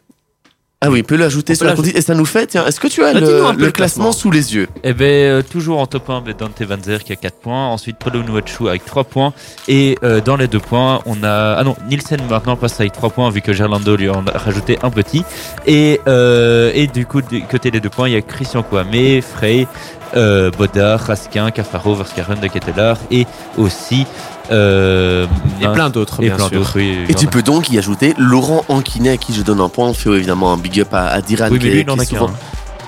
Ah 0.84 0.90
oui, 0.90 0.98
il 0.98 1.04
peut 1.04 1.14
l'ajouter 1.14 1.54
sur 1.54 1.64
la 1.64 1.74
Et 1.94 2.00
ça 2.00 2.12
nous 2.14 2.24
fait, 2.24 2.48
tiens, 2.48 2.66
est-ce 2.66 2.80
que 2.80 2.88
tu 2.88 3.04
as 3.04 3.12
le, 3.12 3.70
classement, 3.70 4.10
sous 4.10 4.32
les 4.32 4.56
yeux? 4.56 4.66
Eh 4.82 4.92
bien, 4.92 5.06
euh, 5.06 5.42
toujours 5.42 5.78
en 5.78 5.86
top 5.86 6.10
1, 6.10 6.24
Dante 6.36 6.60
Vanzer 6.60 7.04
qui 7.04 7.12
a 7.12 7.16
4 7.16 7.36
points. 7.36 7.68
Ensuite, 7.68 7.98
Polo 7.98 8.24
Nuachu 8.24 8.68
avec 8.68 8.84
3 8.84 9.04
points. 9.04 9.32
Et 9.68 9.96
euh, 10.02 10.20
dans 10.20 10.34
les 10.34 10.48
2 10.48 10.58
points, 10.58 11.00
on 11.06 11.22
a. 11.22 11.54
Ah 11.56 11.62
non, 11.62 11.76
Nielsen 11.88 12.18
maintenant 12.28 12.56
passe 12.56 12.80
avec 12.80 12.90
3 12.94 13.10
points 13.10 13.30
vu 13.30 13.42
que 13.42 13.52
Gerlando 13.52 13.94
lui 13.94 14.10
en 14.10 14.26
a 14.26 14.36
rajouté 14.36 14.76
un 14.82 14.90
petit. 14.90 15.24
Et, 15.68 16.00
euh, 16.08 16.72
et 16.74 16.88
du 16.88 17.06
coup, 17.06 17.22
du 17.22 17.44
côté 17.44 17.70
des 17.70 17.78
2 17.78 17.88
points, 17.88 18.08
il 18.08 18.14
y 18.14 18.16
a 18.16 18.22
Christian 18.22 18.64
Kouame, 18.64 19.22
Frey, 19.22 19.68
euh, 20.16 20.50
Bodar, 20.50 20.98
Raskin, 20.98 21.52
Cafaro, 21.52 21.94
Verskaren 21.94 22.40
de 22.40 22.48
Kettelar 22.48 22.98
et 23.12 23.24
aussi 23.56 24.04
euh, 24.50 25.26
et 25.60 25.68
plein 25.68 25.90
d'autres, 25.90 26.20
bien 26.20 26.36
sûr. 26.38 26.76
et 26.76 27.14
tu 27.14 27.26
peux 27.26 27.42
donc 27.42 27.70
y 27.70 27.78
ajouter 27.78 28.14
Laurent 28.18 28.64
Anquinet, 28.68 29.10
à 29.10 29.16
qui 29.16 29.32
je 29.32 29.42
donne 29.42 29.60
un 29.60 29.68
point. 29.68 29.88
On 29.88 29.94
fait 29.94 30.10
évidemment 30.10 30.52
un 30.52 30.56
big 30.56 30.71
up 30.80 30.92
à, 30.92 31.20
Diran. 31.20 31.48
Oui, 31.50 31.58
mais 31.62 31.70
lui, 31.70 31.80
il 31.80 31.90
en 31.90 31.98
a 31.98 32.04
souvent... 32.04 32.30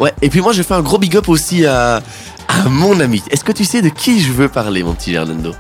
Ouais, 0.00 0.12
et 0.23 0.29
puis 0.29 0.41
moi, 0.41 0.53
je 0.53 0.62
fais 0.62 0.75
un 0.75 0.83
gros 0.83 0.99
big 0.99 1.17
up 1.17 1.29
aussi 1.29 1.64
à, 1.67 2.03
à 2.49 2.69
mon 2.69 2.99
ami. 3.00 3.23
Est-ce 3.31 3.45
que 3.45 3.53
tu 3.53 3.64
sais 3.64 3.81
de 3.81 3.88
qui 3.88 4.20
je 4.20 4.33
veux 4.33 4.49
parler, 4.49 4.83
mon 4.83 4.94
petit 4.94 5.12
Gerlando 5.12 5.55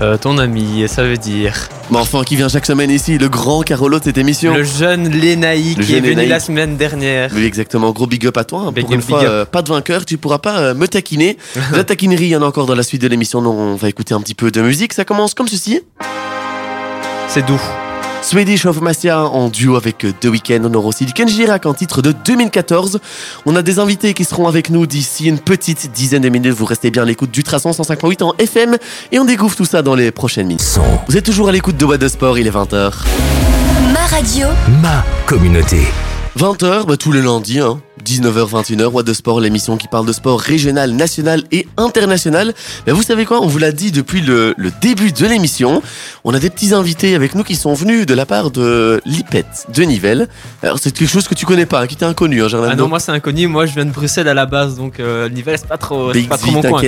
euh, 0.00 0.16
ton 0.16 0.38
ami, 0.38 0.84
ça 0.88 1.02
veut 1.02 1.18
dire. 1.18 1.68
Mais 1.90 1.98
enfin, 1.98 2.22
qui 2.24 2.34
vient 2.34 2.48
chaque 2.48 2.64
semaine 2.64 2.90
ici, 2.90 3.18
le 3.18 3.28
grand 3.28 3.60
Carolo 3.60 3.98
de 3.98 4.04
cette 4.04 4.16
émission. 4.16 4.54
Le 4.54 4.64
jeune 4.64 5.10
Lenaï 5.10 5.74
qui 5.74 5.94
est 5.94 6.00
venu 6.00 6.26
la 6.26 6.40
semaine 6.40 6.78
dernière. 6.78 7.30
Oui, 7.34 7.44
exactement. 7.44 7.90
Gros 7.90 8.06
big 8.06 8.26
up 8.26 8.36
à 8.38 8.44
toi. 8.44 8.64
Hein. 8.66 8.72
Pour 8.72 8.92
une 8.92 9.02
fois, 9.02 9.22
euh, 9.24 9.44
pas 9.44 9.60
de 9.60 9.68
vainqueur, 9.68 10.06
tu 10.06 10.16
pourras 10.16 10.38
pas 10.38 10.58
euh, 10.58 10.74
me 10.74 10.88
taquiner. 10.88 11.36
la 11.72 11.84
taquinerie, 11.84 12.24
il 12.24 12.30
y 12.30 12.36
en 12.36 12.42
a 12.42 12.46
encore 12.46 12.66
dans 12.66 12.74
la 12.74 12.82
suite 12.82 13.02
de 13.02 13.08
l'émission. 13.08 13.42
Donc, 13.42 13.58
on 13.58 13.74
va 13.74 13.88
écouter 13.90 14.14
un 14.14 14.20
petit 14.20 14.34
peu 14.34 14.50
de 14.50 14.62
musique. 14.62 14.94
Ça 14.94 15.04
commence 15.04 15.34
comme 15.34 15.48
ceci. 15.48 15.82
C'est 17.28 17.44
doux. 17.44 17.60
Swedish 18.22 18.66
of 18.66 18.80
Massia 18.80 19.24
en 19.24 19.48
duo 19.48 19.76
avec 19.76 20.06
The 20.20 20.26
Weeknd. 20.26 20.60
On 20.64 20.74
aura 20.74 20.88
aussi 20.88 21.06
du 21.06 21.12
Kenji 21.12 21.34
Girac 21.36 21.64
en 21.66 21.74
titre 21.74 22.02
de 22.02 22.12
2014. 22.12 23.00
On 23.46 23.56
a 23.56 23.62
des 23.62 23.78
invités 23.78 24.14
qui 24.14 24.24
seront 24.24 24.46
avec 24.46 24.70
nous 24.70 24.86
d'ici 24.86 25.26
une 25.26 25.38
petite 25.38 25.90
dizaine 25.92 26.22
de 26.22 26.28
minutes. 26.28 26.52
Vous 26.52 26.66
restez 26.66 26.90
bien 26.90 27.02
à 27.02 27.06
l'écoute 27.06 27.30
du 27.30 27.42
Traçon 27.42 27.72
158 27.72 28.22
en 28.22 28.34
FM 28.38 28.76
et 29.10 29.18
on 29.18 29.24
découvre 29.24 29.56
tout 29.56 29.64
ça 29.64 29.82
dans 29.82 29.94
les 29.94 30.10
prochaines 30.10 30.46
minutes. 30.46 30.78
Vous 31.08 31.16
êtes 31.16 31.24
toujours 31.24 31.48
à 31.48 31.52
l'écoute 31.52 31.76
de 31.76 31.84
What 31.84 31.98
de 31.98 32.08
Sport, 32.08 32.38
il 32.38 32.46
est 32.46 32.50
20h. 32.50 32.92
Ma 33.92 34.06
radio. 34.06 34.46
Ma 34.82 35.04
communauté. 35.26 35.80
20h, 36.38 36.86
bah, 36.86 36.96
tous 36.96 37.12
les 37.12 37.22
lundis, 37.22 37.58
hein. 37.58 37.80
19h-21h, 38.04 38.86
What 38.86 39.02
de 39.02 39.12
Sport, 39.12 39.40
l'émission 39.40 39.76
qui 39.76 39.88
parle 39.88 40.06
de 40.06 40.12
sport 40.12 40.40
régional, 40.40 40.92
national 40.92 41.42
et 41.52 41.66
international. 41.76 42.54
Mais 42.86 42.92
vous 42.92 43.02
savez 43.02 43.24
quoi 43.24 43.40
On 43.42 43.46
vous 43.46 43.58
l'a 43.58 43.72
dit 43.72 43.92
depuis 43.92 44.20
le, 44.20 44.54
début 44.80 45.12
de 45.12 45.26
l'émission. 45.26 45.82
On 46.24 46.34
a 46.34 46.38
des 46.38 46.50
petits 46.50 46.74
invités 46.74 47.14
avec 47.14 47.34
nous 47.34 47.44
qui 47.44 47.56
sont 47.56 47.74
venus 47.74 48.06
de 48.06 48.14
la 48.14 48.26
part 48.26 48.50
de 48.50 49.00
l'IPET 49.04 49.44
de 49.74 49.82
Nivelles. 49.82 50.28
Alors 50.62 50.78
c'est 50.78 50.92
quelque 50.92 51.08
chose 51.08 51.28
que 51.28 51.34
tu 51.34 51.46
connais 51.46 51.66
pas, 51.66 51.82
hein, 51.82 51.86
qui 51.86 51.96
t'est 51.96 52.04
inconnu, 52.04 52.42
hein, 52.42 52.48
Ah 52.52 52.76
non, 52.76 52.88
moi 52.88 53.00
c'est 53.00 53.12
inconnu. 53.12 53.46
Moi 53.46 53.66
je 53.66 53.74
viens 53.74 53.84
de 53.84 53.90
Bruxelles 53.90 54.28
à 54.28 54.34
la 54.34 54.46
base, 54.46 54.76
donc 54.76 55.00
euh, 55.00 55.28
Nivelles 55.28 55.58
c'est 55.58 55.68
pas 55.68 55.78
trop, 55.78 56.12
pas 56.28 56.38
trop 56.38 56.50
mon 56.50 56.62
coin. 56.62 56.82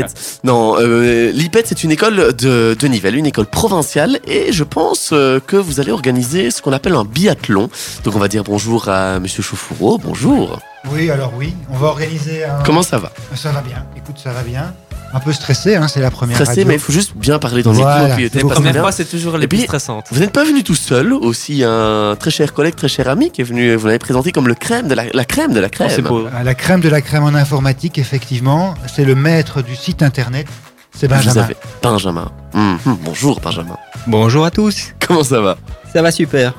Non, 0.44 0.76
euh, 0.78 1.30
l'IPET 1.32 1.62
c'est 1.66 1.84
une 1.84 1.90
école 1.90 2.34
de, 2.34 2.76
de 2.78 2.86
Nivelles, 2.88 3.16
une 3.16 3.26
école 3.26 3.46
provinciale, 3.46 4.20
et 4.26 4.52
je 4.52 4.64
pense 4.64 5.10
euh, 5.12 5.40
que 5.40 5.56
vous 5.56 5.80
allez 5.80 5.92
organiser 5.92 6.50
ce 6.50 6.62
qu'on 6.62 6.72
appelle 6.72 6.94
un 6.94 7.04
biathlon. 7.04 7.68
Donc 8.04 8.16
on 8.16 8.18
va 8.18 8.28
dire 8.28 8.44
bonjour 8.44 8.88
à 8.88 9.18
Monsieur 9.18 9.42
Chauffourreau. 9.42 9.98
Bonjour. 9.98 10.60
Oui, 10.90 11.10
alors 11.10 11.32
oui, 11.36 11.54
on 11.70 11.76
va 11.76 11.88
organiser 11.88 12.44
un... 12.44 12.62
Comment 12.64 12.82
ça 12.82 12.98
va 12.98 13.12
Ça 13.34 13.52
va 13.52 13.60
bien, 13.60 13.86
écoute, 13.96 14.18
ça 14.22 14.32
va 14.32 14.42
bien. 14.42 14.74
Un 15.14 15.20
peu 15.20 15.32
stressé, 15.32 15.76
hein, 15.76 15.88
c'est 15.88 16.00
la 16.00 16.10
première 16.10 16.38
Stressé, 16.38 16.64
mais 16.64 16.74
il 16.74 16.80
faut 16.80 16.92
juste 16.92 17.14
bien 17.14 17.38
parler 17.38 17.62
dans 17.62 17.72
voilà, 17.72 18.16
les 18.16 18.30
La 18.30 18.40
première 18.48 18.80
fois, 18.80 18.92
c'est 18.92 19.04
toujours 19.04 19.36
les 19.36 19.46
plus 19.46 19.60
stressantes. 19.60 20.06
Vous 20.10 20.20
n'êtes 20.20 20.32
pas 20.32 20.44
venu 20.44 20.64
tout 20.64 20.74
seul, 20.74 21.12
aussi 21.12 21.62
un 21.64 22.16
très 22.18 22.30
cher 22.30 22.54
collègue, 22.54 22.74
très 22.74 22.88
cher 22.88 23.08
ami 23.08 23.30
qui 23.30 23.42
est 23.42 23.44
venu, 23.44 23.74
vous 23.74 23.86
l'avez 23.86 23.98
présenté 23.98 24.32
comme 24.32 24.48
le 24.48 24.54
crème 24.54 24.88
de 24.88 24.94
la, 24.94 25.24
crème 25.24 25.52
de 25.52 25.60
la 25.60 25.68
crème. 25.68 26.06
Oh, 26.10 26.26
la 26.42 26.54
crème 26.54 26.80
de 26.80 26.88
la 26.88 27.02
crème 27.02 27.24
en 27.24 27.34
informatique, 27.34 27.98
effectivement. 27.98 28.74
C'est 28.92 29.04
le 29.04 29.14
maître 29.14 29.60
du 29.60 29.76
site 29.76 30.02
internet, 30.02 30.46
c'est 30.94 31.08
Benjamin. 31.08 31.48
Benjamin. 31.82 32.32
Hum, 32.54 32.78
hum, 32.86 32.98
bonjour 33.02 33.40
Benjamin. 33.40 33.76
Bonjour 34.06 34.46
à 34.46 34.50
tous. 34.50 34.94
Comment 35.06 35.24
ça 35.24 35.40
va? 35.40 35.58
Ça 35.92 36.00
va 36.00 36.10
super. 36.10 36.54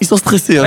Ils 0.00 0.06
sont 0.06 0.16
stressés. 0.16 0.58
Hein, 0.58 0.64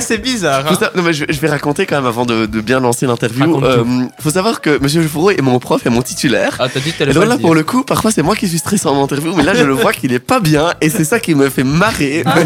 c'est 0.00 0.18
bizarre. 0.18 0.64
Hein. 0.68 0.90
Non, 0.94 1.02
mais 1.02 1.12
je, 1.12 1.24
vais 1.24 1.48
raconter 1.48 1.86
quand 1.86 1.96
même 1.96 2.06
avant 2.06 2.26
de, 2.26 2.46
bien 2.46 2.80
lancer 2.80 3.06
l'interview. 3.06 3.62
Euh, 3.64 3.84
faut 4.20 4.30
savoir 4.30 4.60
que 4.60 4.78
Monsieur 4.82 5.02
Fourreau 5.02 5.30
est 5.30 5.40
mon 5.40 5.58
prof 5.58 5.84
et 5.86 5.90
mon 5.90 6.02
titulaire. 6.02 6.56
Ah, 6.58 6.68
t'as 6.68 6.80
dit 6.80 6.94
Et 7.00 7.06
donc 7.12 7.26
là, 7.26 7.38
pour 7.38 7.54
le 7.54 7.62
coup, 7.62 7.84
parfois 7.84 8.10
c'est 8.10 8.22
moi 8.22 8.36
qui 8.36 8.48
suis 8.48 8.58
stressé 8.58 8.88
en 8.88 9.02
interview, 9.02 9.34
mais 9.34 9.42
là 9.42 9.54
je 9.54 9.64
le 9.64 9.72
vois 9.72 9.92
qu'il 9.92 10.12
est 10.12 10.18
pas 10.18 10.40
bien 10.40 10.72
et 10.80 10.90
c'est 10.90 11.04
ça 11.04 11.20
qui 11.20 11.34
me 11.34 11.48
fait 11.50 11.64
marrer. 11.64 12.22
Ah. 12.26 12.36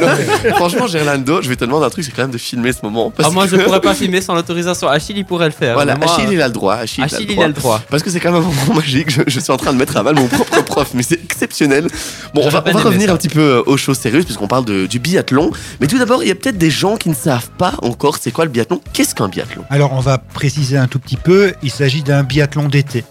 franchement, 0.57 0.87
Gerlando, 0.87 1.43
je 1.43 1.49
vais 1.49 1.57
te 1.57 1.65
demander 1.65 1.87
un 1.87 1.91
truc, 1.91 2.05
c'est 2.05 2.13
quand 2.13 2.23
même 2.23 2.31
de 2.31 2.39
filmer 2.39 2.73
ce 2.73 2.79
moment. 2.83 3.13
ah, 3.23 3.31
moi 3.31 3.47
je 3.47 3.57
pourrais 3.57 3.81
pas 3.81 3.95
filmer 3.95 4.21
sans 4.21 4.35
l'autorisation. 4.35 4.89
Achille, 4.89 5.19
il 5.19 5.25
pourrait 5.25 5.47
le 5.47 5.53
faire. 5.53 5.75
Voilà, 5.75 5.95
Achille, 6.01 6.29
il 6.33 6.43
a 6.43 6.49
le 6.49 6.55
droit. 6.55 6.75
Achille, 6.75 7.05
il, 7.29 7.43
a 7.43 7.47
le 7.47 7.53
droit. 7.53 7.81
Parce 7.91 8.03
que 8.03 8.11
c'est 8.11 8.21
quand 8.21 8.33
même 8.33 8.43
un 8.43 8.47
moment 8.47 8.75
magique. 8.75 9.11
Je, 9.11 9.41
suis 9.41 9.53
en 9.53 9.57
train 9.57 9.73
de 9.73 9.79
mettre 9.79 9.97
à 9.97 10.03
mal 10.03 10.15
mon 10.17 10.27
propre 10.27 10.63
prof, 10.65 10.91
mais 10.95 11.03
c'est 11.03 11.23
exceptionnel. 11.23 11.87
Bon, 12.35 12.43
on 12.45 12.49
va, 12.49 12.61
revenir 12.61 13.13
un 13.13 13.17
petit 13.17 13.29
peu 13.29 13.41
euh, 13.41 13.63
aux 13.67 13.77
choses 13.77 13.99
sérieuses 13.99 14.25
puisqu'on 14.25 14.49
parle 14.49 14.65
du 14.65 14.99
biathlon. 14.99 15.38
Mais 15.81 15.87
tout 15.87 15.99
d'abord, 15.99 16.23
il 16.23 16.29
y 16.29 16.33
a 16.33 16.35
peut-être 16.35 16.59
des 16.59 16.71
gens 16.71 16.97
qui 16.97 17.09
ne 17.09 17.15
savent 17.15 17.51
pas 17.59 17.75
encore 17.83 18.19
c'est 18.21 18.31
quoi 18.31 18.45
le 18.45 18.51
biathlon. 18.51 18.81
Qu'est-ce 18.93 19.15
qu'un 19.15 19.29
biathlon? 19.29 19.65
Alors, 19.71 19.93
on 19.93 20.01
va 20.01 20.19
préciser 20.19 20.77
un 20.77 20.87
tout 20.87 20.99
petit 20.99 21.17
peu. 21.17 21.53
Il 21.63 21.71
s'agit 21.71 22.03
d'un 22.03 22.23
biathlon 22.23 22.69
d'été. 22.69 23.05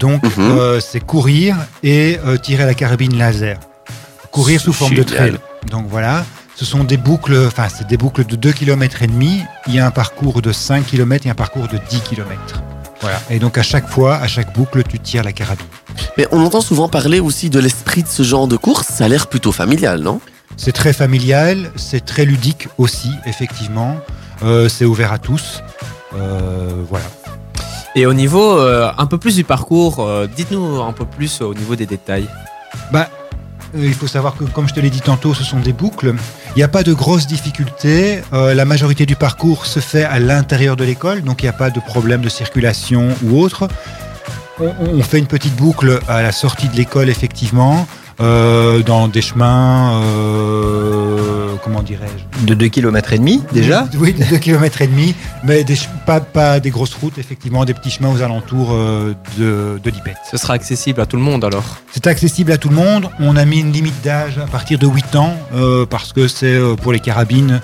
Donc, 0.00 0.22
mhm. 0.22 0.32
euh, 0.38 0.80
c'est 0.80 1.00
courir 1.00 1.56
et 1.82 2.18
euh, 2.26 2.36
tirer 2.36 2.66
la 2.66 2.74
carabine 2.74 3.16
laser. 3.16 3.58
courir 4.30 4.60
sous 4.60 4.72
forme 4.72 4.94
de 4.94 5.02
trail. 5.02 5.38
Donc 5.70 5.86
voilà, 5.88 6.24
ce 6.54 6.64
sont 6.64 6.84
des 6.84 6.96
boucles, 6.96 7.46
enfin 7.46 7.68
c'est 7.68 7.86
des 7.86 7.96
boucles 7.96 8.24
de 8.24 8.36
2 8.36 8.52
km 8.52 9.02
et 9.02 9.06
demi. 9.06 9.42
Il 9.66 9.74
y 9.74 9.78
a 9.78 9.86
un 9.86 9.90
parcours 9.90 10.42
de 10.42 10.52
5 10.52 10.86
km 10.86 11.26
et 11.26 11.30
un 11.30 11.34
parcours 11.34 11.68
de 11.68 11.78
10 11.90 12.00
km. 12.00 12.62
Voilà. 13.00 13.20
Et 13.30 13.38
donc 13.38 13.58
à 13.58 13.62
chaque 13.62 13.88
fois, 13.88 14.16
à 14.16 14.26
chaque 14.26 14.54
boucle, 14.54 14.82
tu 14.84 14.98
tires 14.98 15.24
la 15.24 15.32
carabine. 15.32 15.66
Mais 16.16 16.26
on 16.32 16.40
entend 16.40 16.60
souvent 16.60 16.88
parler 16.88 17.20
aussi 17.20 17.50
de 17.50 17.58
l'esprit 17.58 18.02
de 18.02 18.08
ce 18.08 18.22
genre 18.22 18.48
de 18.48 18.56
course. 18.56 18.86
Ça 18.88 19.04
a 19.04 19.08
l'air 19.08 19.26
plutôt 19.26 19.52
familial, 19.52 20.00
non? 20.00 20.20
C'est 20.56 20.72
très 20.72 20.92
familial, 20.92 21.70
c'est 21.76 22.04
très 22.04 22.24
ludique 22.24 22.68
aussi, 22.78 23.10
effectivement. 23.26 23.96
Euh, 24.42 24.68
c'est 24.68 24.84
ouvert 24.84 25.12
à 25.12 25.18
tous. 25.18 25.62
Euh, 26.14 26.82
voilà. 26.88 27.04
Et 27.94 28.06
au 28.06 28.14
niveau 28.14 28.58
euh, 28.58 28.90
un 28.98 29.06
peu 29.06 29.18
plus 29.18 29.36
du 29.36 29.44
parcours, 29.44 30.06
dites-nous 30.36 30.82
un 30.82 30.92
peu 30.92 31.04
plus 31.04 31.40
au 31.40 31.54
niveau 31.54 31.76
des 31.76 31.86
détails. 31.86 32.28
Bah, 32.92 33.08
il 33.74 33.94
faut 33.94 34.06
savoir 34.06 34.36
que, 34.36 34.44
comme 34.44 34.68
je 34.68 34.74
te 34.74 34.80
l'ai 34.80 34.90
dit 34.90 35.00
tantôt, 35.00 35.34
ce 35.34 35.44
sont 35.44 35.60
des 35.60 35.72
boucles. 35.72 36.14
Il 36.54 36.58
n'y 36.58 36.62
a 36.62 36.68
pas 36.68 36.82
de 36.82 36.92
grosses 36.92 37.26
difficultés. 37.26 38.22
Euh, 38.32 38.54
la 38.54 38.64
majorité 38.64 39.06
du 39.06 39.16
parcours 39.16 39.66
se 39.66 39.80
fait 39.80 40.04
à 40.04 40.18
l'intérieur 40.18 40.76
de 40.76 40.84
l'école, 40.84 41.22
donc 41.22 41.42
il 41.42 41.46
n'y 41.46 41.50
a 41.50 41.54
pas 41.54 41.70
de 41.70 41.80
problème 41.80 42.20
de 42.20 42.28
circulation 42.28 43.08
ou 43.24 43.40
autre. 43.40 43.68
On, 44.60 44.72
on 44.80 45.02
fait 45.02 45.18
une 45.18 45.26
petite 45.26 45.54
boucle 45.56 46.00
à 46.08 46.22
la 46.22 46.32
sortie 46.32 46.68
de 46.68 46.76
l'école, 46.76 47.10
effectivement, 47.10 47.86
euh, 48.20 48.82
dans 48.82 49.08
des 49.08 49.20
chemins, 49.22 50.00
euh, 50.02 51.54
comment 51.62 51.82
dirais-je? 51.82 52.46
De 52.46 52.54
2 52.54 52.68
km 52.68 53.12
et 53.12 53.18
demi 53.18 53.42
déjà? 53.52 53.88
Oui, 53.98 54.12
de 54.14 54.24
2 54.24 54.38
km 54.38 54.82
et 54.82 54.86
demi, 54.86 55.14
mais 55.44 55.64
des, 55.64 55.76
pas, 56.06 56.20
pas 56.20 56.60
des 56.60 56.70
grosses 56.70 56.94
routes, 56.94 57.18
effectivement, 57.18 57.64
des 57.64 57.74
petits 57.74 57.90
chemins 57.90 58.10
aux 58.10 58.22
alentours 58.22 58.70
euh, 58.72 59.14
de, 59.38 59.80
de 59.82 59.90
Lipet. 59.90 60.14
Ce 60.30 60.36
sera 60.36 60.54
accessible 60.54 61.00
à 61.00 61.06
tout 61.06 61.16
le 61.16 61.22
monde 61.22 61.44
alors? 61.44 61.76
C'est 61.92 62.06
accessible 62.06 62.52
à 62.52 62.58
tout 62.58 62.68
le 62.68 62.76
monde. 62.76 63.10
On 63.20 63.36
a 63.36 63.44
mis 63.44 63.60
une 63.60 63.72
limite 63.72 64.02
d'âge 64.02 64.38
à 64.38 64.46
partir 64.46 64.78
de 64.78 64.86
8 64.86 65.16
ans 65.16 65.34
euh, 65.54 65.86
parce 65.86 66.12
que 66.12 66.28
c'est 66.28 66.54
euh, 66.54 66.74
pour 66.74 66.92
les 66.92 67.00
carabines. 67.00 67.60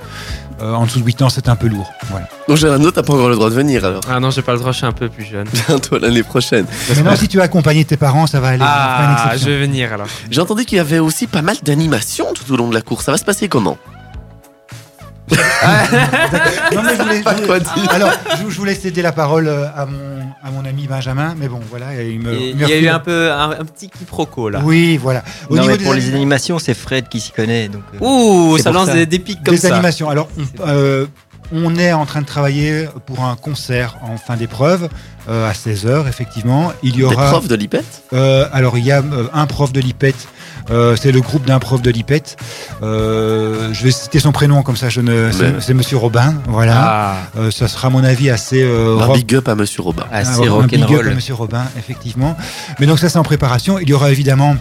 Euh, 0.61 0.75
en 0.75 0.87
dessous 0.87 1.01
de 1.01 1.05
8 1.05 1.23
ans, 1.23 1.29
c'est 1.29 1.49
un 1.49 1.57
peu 1.57 1.69
lourd. 1.69 1.91
Voilà. 2.11 2.29
Donc 2.49 2.57
j'ai 2.57 2.69
un 2.69 2.81
autre, 2.83 2.93
t'as 2.93 3.03
pas 3.03 3.15
encore 3.15 3.29
le 3.29 3.37
droit 3.37 3.51
de 3.51 3.55
venir 3.55 3.85
alors. 3.85 4.03
Ah 4.09 4.21
non, 4.21 4.31
j'ai 4.31 4.43
pas 4.43 4.53
le 4.53 4.59
droit, 4.59 4.73
je 4.73 4.79
suis 4.79 4.87
un 4.87 4.93
peu 4.93 5.09
plus 5.09 5.25
jeune. 5.25 5.47
Bientôt 5.69 5.99
l'année 5.99 6.23
prochaine. 6.23 6.67
Maintenant, 6.89 7.17
si 7.17 7.29
tu 7.29 7.41
as 7.41 7.45
accompagné 7.45 7.85
tes 7.85 7.97
parents, 7.97 8.27
ça 8.27 8.41
va 8.41 8.49
aller. 8.49 8.65
Ah, 8.67 9.33
je 9.37 9.47
vais 9.47 9.61
venir 9.61 9.93
alors. 9.93 10.07
J'ai 10.31 10.41
entendu 10.41 10.65
qu'il 10.65 10.77
y 10.77 10.81
avait 10.81 10.99
aussi 10.99 11.27
pas 11.27 11.43
mal 11.43 11.57
d'animations 11.63 12.27
tout 12.35 12.53
au 12.53 12.57
long 12.57 12.69
de 12.69 12.75
la 12.75 12.83
course. 12.83 13.05
Ça 13.05 13.13
va 13.13 13.19
se 13.19 13.25
passer 13.25 13.49
comment? 13.49 13.79
Non, 16.75 16.83
mais 16.83 16.97
je 16.97 17.03
voulais- 17.03 17.21
Pas 17.23 17.37
je- 17.37 17.43
quoi 17.47 17.61
dire. 17.61 17.91
Alors, 17.91 18.11
je, 18.43 18.51
je 18.51 18.57
voulais 18.59 18.75
céder 18.75 19.03
la 19.03 19.13
parole 19.13 19.49
euh, 19.49 19.67
à 19.77 19.87
mon, 19.87 20.21
à 20.43 20.51
mon 20.51 20.65
ami 20.65 20.87
Benjamin, 20.87 21.35
mais 21.37 21.49
bon, 21.49 21.61
voilà. 21.71 22.03
Il, 22.03 22.21
me, 22.21 22.35
il 22.35 22.59
y 22.61 22.65
a 22.73 22.79
eu 22.79 22.89
un 22.89 22.99
peu 22.99 23.31
un, 23.33 23.51
un 23.51 23.65
petit 23.65 23.89
quiproquo 23.89 24.49
là. 24.49 24.61
Oui, 24.65 24.97
voilà. 24.97 25.23
Au 25.49 25.55
Non, 25.57 25.63
niveau 25.63 25.73
mais 25.73 25.79
des 25.79 25.85
pour 25.85 25.95
les 25.95 26.07
anim- 26.09 26.17
animations, 26.17 26.59
c'est 26.59 26.75
Fred 26.75 27.09
qui 27.09 27.21
s'y 27.21 27.33
connaît. 27.33 27.69
Donc, 27.69 27.83
euh, 27.95 27.99
Ouh, 28.07 28.59
ça 28.59 28.71
lance 28.73 28.89
ça. 28.89 28.95
des, 28.95 29.07
des 29.07 29.19
pics 29.19 29.43
comme 29.45 29.55
des 29.55 29.61
ça. 29.61 29.73
animations. 29.75 30.09
Alors, 30.09 30.29
on, 30.39 30.43
euh, 30.67 31.07
on 31.53 31.77
est 31.77 31.93
en 31.93 32.07
train 32.07 32.23
de 32.23 32.27
travailler 32.27 32.87
pour 33.07 33.23
un 33.25 33.37
concert 33.37 33.97
en 34.03 34.17
fin 34.17 34.37
d'épreuve 34.37 34.89
euh, 35.29 35.49
à 35.49 35.53
16h, 35.53 36.09
effectivement. 36.09 36.73
Il 36.83 36.95
y 36.95 36.99
Des 36.99 37.05
aura. 37.05 37.29
profs 37.31 37.49
de 37.49 37.55
l'IPET 37.55 37.83
Euh, 38.15 38.47
alors, 38.53 38.79
il 38.79 38.85
y 38.85 38.93
a 38.93 38.99
euh, 39.01 39.27
un 39.35 39.47
prof 39.47 39.71
de 39.73 39.81
l'IPET. 39.81 40.15
Euh, 40.71 40.97
c'est 40.97 41.13
le 41.13 41.21
groupe 41.21 41.45
d'un 41.47 41.59
prof 41.59 41.83
de 41.83 41.91
l'IPET. 41.91 42.23
Euh, 42.83 43.71
je 43.73 43.85
vais 43.85 43.91
citer 43.91 44.19
son 44.19 44.33
prénom 44.33 44.63
comme 44.63 44.77
ça. 44.77 44.89
Je 44.89 45.01
ne. 45.01 45.31
Mais- 45.41 45.61
C'est 45.61 45.75
Monsieur 45.75 45.97
Robin. 45.97 46.35
Voilà. 46.47 46.75
Ah. 46.77 47.17
Euh, 47.39 47.51
ça 47.51 47.69
sera 47.69 47.89
à 47.89 47.91
mon 47.91 48.05
avis 48.05 48.31
assez. 48.31 48.63
euh, 48.63 48.99
Un 49.01 49.05
rock- 49.07 49.17
big 49.17 49.35
up 49.35 49.49
à 49.49 49.55
Monsieur 49.55 49.83
Robin. 49.83 50.05
assez 50.13 50.31
un 50.47 50.67
big 50.67 50.83
up 50.83 51.01
à. 51.07 51.15
Monsieur 51.15 51.35
Robin, 51.35 51.65
effectivement. 51.79 52.37
Mais 52.81 52.87
donc 52.87 52.99
ça, 52.99 53.09
c'est 53.09 53.19
en 53.19 53.23
préparation. 53.23 53.79
Il 53.79 53.89
y 53.89 53.93
aura 53.95 54.11
évidemment 54.11 54.57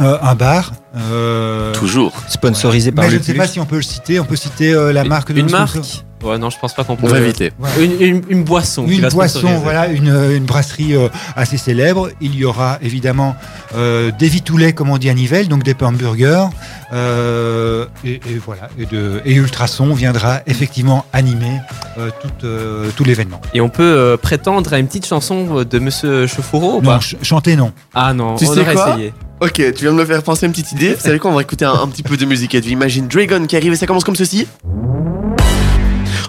euh, 0.00 0.18
un 0.22 0.34
bar. 0.34 0.72
euh, 0.96 1.72
Toujours. 1.74 2.12
Sponsorisé 2.28 2.92
par 2.92 3.04
mais 3.04 3.10
je 3.10 3.16
ne 3.18 3.22
sais 3.22 3.34
pas 3.34 3.46
si 3.46 3.60
on 3.60 3.66
peut 3.66 3.76
le 3.76 3.82
citer. 3.82 4.18
On 4.20 4.24
peut 4.24 4.36
citer 4.36 4.72
euh, 4.72 4.92
la 4.92 5.04
marque 5.04 5.32
de 5.32 5.40
Une 5.40 5.50
marque? 5.50 5.78
Ouais, 6.24 6.36
non, 6.36 6.50
je 6.50 6.58
pense 6.58 6.74
pas 6.74 6.82
qu'on 6.82 6.96
peut. 6.96 7.06
On 7.06 7.10
va 7.10 7.20
éviter. 7.20 7.52
Voilà. 7.60 7.76
Une, 7.78 7.92
une, 8.02 8.22
une 8.28 8.42
boisson. 8.42 8.84
Une 8.88 9.08
boisson, 9.08 9.46
voilà, 9.62 9.86
une, 9.86 10.08
une 10.34 10.44
brasserie 10.46 10.96
euh, 10.96 11.08
assez 11.36 11.56
célèbre. 11.56 12.08
Il 12.20 12.34
y 12.34 12.44
aura 12.44 12.78
évidemment 12.82 13.36
euh, 13.76 14.10
des 14.18 14.26
vitoulets, 14.28 14.72
comme 14.72 14.90
on 14.90 14.98
dit 14.98 15.08
à 15.10 15.14
Nivelles, 15.14 15.46
donc 15.46 15.62
des 15.62 15.76
hamburgers. 15.80 16.46
Euh, 16.92 17.86
et, 18.04 18.14
et 18.14 18.40
voilà, 18.44 18.68
et, 18.80 18.86
de, 18.86 19.20
et 19.24 19.34
Ultrason 19.34 19.92
viendra 19.94 20.40
effectivement 20.48 21.04
animer 21.12 21.60
euh, 21.98 22.10
tout, 22.20 22.44
euh, 22.46 22.90
tout 22.96 23.04
l'événement. 23.04 23.40
Et 23.54 23.60
on 23.60 23.68
peut 23.68 23.82
euh, 23.84 24.16
prétendre 24.16 24.72
à 24.72 24.78
une 24.80 24.88
petite 24.88 25.06
chanson 25.06 25.62
de 25.62 25.78
Monsieur 25.78 26.26
Chauffourreau 26.26 26.78
ou 26.78 26.82
Non, 26.82 26.94
pas? 26.96 27.00
ch- 27.00 27.16
chanter 27.22 27.54
non. 27.54 27.72
Ah 27.94 28.12
non, 28.12 28.34
Tu 28.34 28.46
on 28.46 28.54
sais 28.54 28.60
aurait 28.62 28.74
quoi? 28.74 28.90
essayé. 28.90 29.12
Ok, 29.40 29.52
tu 29.54 29.82
viens 29.82 29.92
de 29.92 29.96
me 29.96 30.04
faire 30.04 30.22
penser 30.22 30.44
à 30.44 30.46
une 30.46 30.52
petite 30.52 30.72
idée. 30.72 30.94
Vous 30.94 31.00
savez 31.00 31.18
quoi 31.18 31.30
On 31.30 31.34
va 31.34 31.42
écouter 31.42 31.64
un, 31.64 31.74
un 31.74 31.88
petit 31.88 32.02
peu 32.02 32.16
de 32.16 32.24
musique 32.24 32.54
et 32.54 32.58
Imagine 32.58 33.06
Dragon 33.06 33.46
qui 33.46 33.56
arrive 33.56 33.72
et 33.72 33.76
ça 33.76 33.86
commence 33.86 34.04
comme 34.04 34.16
ceci. 34.16 34.46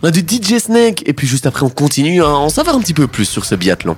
On 0.01 0.07
a 0.07 0.11
du 0.11 0.19
DJ 0.19 0.59
Snake 0.59 1.03
et 1.05 1.13
puis 1.13 1.27
juste 1.27 1.45
après 1.45 1.63
on 1.63 1.69
continue 1.69 2.21
à 2.23 2.29
en 2.29 2.49
savoir 2.49 2.75
un 2.75 2.79
petit 2.79 2.93
peu 2.93 3.07
plus 3.07 3.25
sur 3.25 3.45
ce 3.45 3.55
biathlon. 3.55 3.97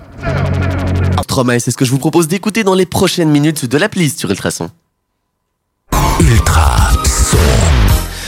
Tromae, 1.31 1.59
c'est 1.59 1.71
ce 1.71 1.77
que 1.77 1.85
je 1.85 1.91
vous 1.91 1.97
propose 1.97 2.27
d'écouter 2.27 2.65
dans 2.65 2.73
les 2.73 2.85
prochaines 2.85 3.29
minutes 3.29 3.65
de 3.65 3.77
la 3.77 3.87
playlist 3.87 4.19
sur 4.19 4.29
Ultrason. 4.29 4.69
Ultra 6.19 6.89
son. 7.05 7.37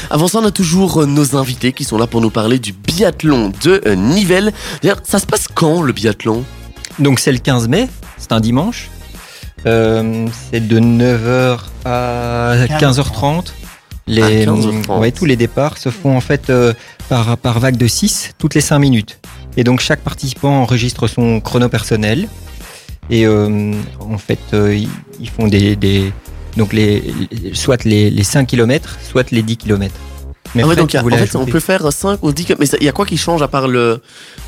Avant 0.09 0.29
ça, 0.29 0.39
on 0.39 0.45
a 0.45 0.51
toujours 0.51 1.01
euh, 1.01 1.05
nos 1.05 1.35
invités 1.35 1.73
qui 1.73 1.83
sont 1.83 1.97
là 1.97 2.07
pour 2.07 2.21
nous 2.21 2.29
parler 2.29 2.59
du 2.59 2.71
biathlon 2.71 3.51
de 3.61 3.81
euh, 3.85 3.95
Nivelles. 3.95 4.53
D'ailleurs, 4.81 5.01
ça 5.03 5.19
se 5.19 5.25
passe 5.25 5.49
quand 5.53 5.81
le 5.81 5.91
biathlon? 5.91 6.45
Donc 6.99 7.19
c'est 7.19 7.33
le 7.33 7.39
15 7.39 7.67
mai, 7.67 7.89
c'est 8.17 8.31
un 8.31 8.39
dimanche. 8.39 8.89
Euh, 9.65 10.27
c'est 10.51 10.67
de 10.67 10.79
9h 10.79 11.59
à 11.85 12.55
15h30. 12.79 13.53
Les, 14.07 14.21
À 14.21 14.29
15h30. 14.51 14.99
ouais, 14.99 15.11
tous 15.11 15.25
les 15.25 15.35
départs 15.37 15.77
se 15.77 15.89
font 15.89 16.15
en 16.17 16.19
fait 16.21 16.49
euh, 16.49 16.73
par, 17.07 17.37
par 17.37 17.59
vague 17.59 17.77
de 17.77 17.87
6 17.87 18.31
toutes 18.37 18.53
les 18.55 18.61
5 18.61 18.79
minutes. 18.79 19.19
Et 19.55 19.63
donc 19.63 19.79
chaque 19.79 20.01
participant 20.01 20.61
enregistre 20.61 21.07
son 21.07 21.39
chrono 21.39 21.69
personnel. 21.69 22.27
Et 23.09 23.25
euh, 23.25 23.73
en 23.99 24.17
fait, 24.17 24.39
euh, 24.53 24.75
ils, 25.19 25.29
font 25.29 25.47
des, 25.47 25.75
des- 25.75 26.11
donc 26.57 26.73
les, 26.73 27.01
les- 27.31 27.53
soit 27.53 27.83
les, 27.85 28.09
les 28.09 28.23
5 28.23 28.47
km, 28.47 28.97
soit 29.03 29.29
les 29.31 29.41
10 29.43 29.57
km. 29.57 29.93
Mais 30.55 30.61
Ah 30.63 30.67
ouais, 30.67 30.73
Fred, 30.73 30.79
donc, 30.79 30.89
tu 30.89 30.97
en 30.97 31.01
voulais 31.01 31.17
fait, 31.25 31.35
on 31.35 31.45
peut 31.45 31.59
faire 31.59 31.91
5 31.91 32.21
ou 32.23 32.31
10 32.31 32.53
Mais 32.59 32.65
il 32.79 32.85
y 32.85 32.89
a 32.89 32.91
quoi 32.91 33.05
qui 33.05 33.17
change 33.17 33.41
à 33.41 33.47
part 33.47 33.67
le, 33.67 34.01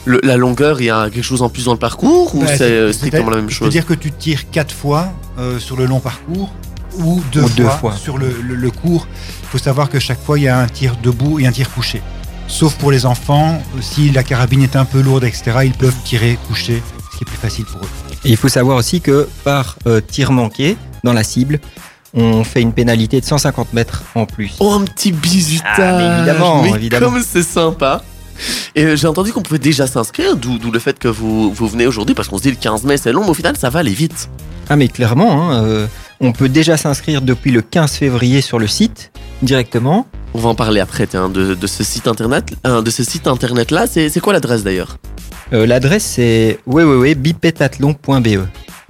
le- 0.05 0.19
la 0.23 0.37
longueur 0.37 0.79
Il 0.81 0.85
y 0.85 0.89
a 0.89 1.09
quelque 1.09 1.23
chose 1.23 1.41
en 1.41 1.49
plus 1.49 1.65
dans 1.65 1.73
le 1.73 1.79
parcours 1.79 2.35
ou 2.35 2.41
Bah, 2.41 2.47
c'est 2.47 2.63
euh, 2.63 2.93
strictement 2.93 3.29
la 3.31 3.37
même 3.37 3.49
chose? 3.49 3.59
C'est-à-dire 3.71 3.85
que 3.87 3.93
tu 3.95 4.11
tires 4.11 4.49
quatre 4.51 4.73
fois 4.73 5.13
euh, 5.39 5.57
sur 5.59 5.75
le 5.77 5.85
long 5.85 5.99
parcours 5.99 6.53
ou 6.99 7.21
deux, 7.31 7.41
Ou 7.41 7.47
fois, 7.47 7.55
deux 7.57 7.69
fois. 7.69 7.95
sur 7.95 8.17
le, 8.17 8.29
le- 8.41 8.55
le 8.55 8.71
court. 8.71 9.07
Il 9.43 9.47
faut 9.47 9.57
savoir 9.57 9.89
que 9.89 9.99
chaque 9.99 10.21
fois, 10.23 10.37
il 10.37 10.43
y 10.43 10.47
a 10.47 10.59
un 10.59 10.67
tir 10.67 10.95
debout 11.01 11.39
et 11.39 11.47
un 11.47 11.51
tir 11.51 11.69
couché. 11.73 12.01
Sauf 12.47 12.75
pour 12.75 12.91
les 12.91 13.07
enfants, 13.07 13.59
si 13.81 14.11
la 14.11 14.21
carabine 14.23 14.61
est 14.61 14.75
un 14.75 14.85
peu 14.85 15.01
lourde, 15.01 15.23
etc., 15.23 15.43
ils 15.65 15.73
peuvent 15.73 15.95
tirer 16.03 16.37
couché, 16.47 16.83
ce 17.11 17.17
qui 17.17 17.23
est 17.23 17.27
plus 17.27 17.37
facile 17.37 17.65
pour 17.65 17.81
eux. 17.81 17.89
Et 18.23 18.29
il 18.29 18.37
faut 18.37 18.49
savoir 18.49 18.77
aussi 18.77 19.01
que 19.01 19.27
par 19.43 19.77
euh, 19.87 19.99
tir 20.01 20.31
manqué 20.31 20.77
dans 21.03 21.13
la 21.13 21.23
cible, 21.23 21.59
on 22.15 22.43
fait 22.43 22.61
une 22.61 22.73
pénalité 22.73 23.19
de 23.19 23.25
150 23.25 23.73
mètres 23.73 24.03
en 24.15 24.25
plus. 24.25 24.53
Oh, 24.59 24.71
un 24.71 24.81
petit 24.85 25.11
bisutage 25.11 25.71
Ah, 25.77 25.97
mais 25.97 26.17
évidemment, 26.17 26.61
Mais 26.63 26.71
évidemment. 26.71 27.11
comme 27.11 27.23
c'est 27.23 27.43
sympa 27.43 28.03
et 28.75 28.83
euh, 28.83 28.95
j'ai 28.97 29.07
entendu 29.07 29.31
qu'on 29.31 29.41
pouvait 29.41 29.59
déjà 29.59 29.87
s'inscrire, 29.87 30.35
d'où 30.35 30.57
d'où 30.57 30.69
le 30.69 30.79
fait 30.79 30.99
que 30.99 31.07
vous, 31.07 31.53
vous 31.53 31.67
venez 31.69 31.87
aujourd'hui, 31.87 32.13
parce 32.15 32.27
qu'on 32.27 32.37
se 32.37 32.43
dit 32.43 32.49
le 32.49 32.57
15 32.57 32.83
mai 32.83 32.97
c'est 32.97 33.13
long, 33.13 33.23
mais 33.23 33.29
au 33.29 33.33
final 33.33 33.55
ça 33.55 33.69
va 33.69 33.79
aller 33.79 33.93
vite. 33.93 34.29
Ah 34.69 34.75
mais 34.75 34.89
clairement, 34.89 35.51
hein, 35.51 35.63
euh, 35.63 35.87
on 36.19 36.33
peut 36.33 36.49
déjà 36.49 36.75
s'inscrire 36.75 37.21
depuis 37.21 37.51
le 37.51 37.61
15 37.61 37.93
février 37.93 38.41
sur 38.41 38.59
le 38.59 38.67
site 38.67 39.11
directement. 39.41 40.05
On 40.37 40.39
va 40.39 40.49
en 40.49 40.55
parler 40.55 40.81
après 40.81 41.07
tiens, 41.07 41.29
de, 41.29 41.53
de 41.55 41.65
ce 41.67 41.81
site 41.81 42.07
internet, 42.09 42.53
euh, 42.67 42.81
de 42.81 42.89
ce 42.91 43.05
site 43.05 43.25
internet 43.25 43.71
là. 43.71 43.85
C'est 43.87 44.19
quoi 44.19 44.33
l'adresse 44.33 44.63
d'ailleurs? 44.65 44.97
Euh, 45.53 45.65
L'adresse 45.65 46.03
c'est 46.03 46.59
www.bipetathlon.be 46.65 48.27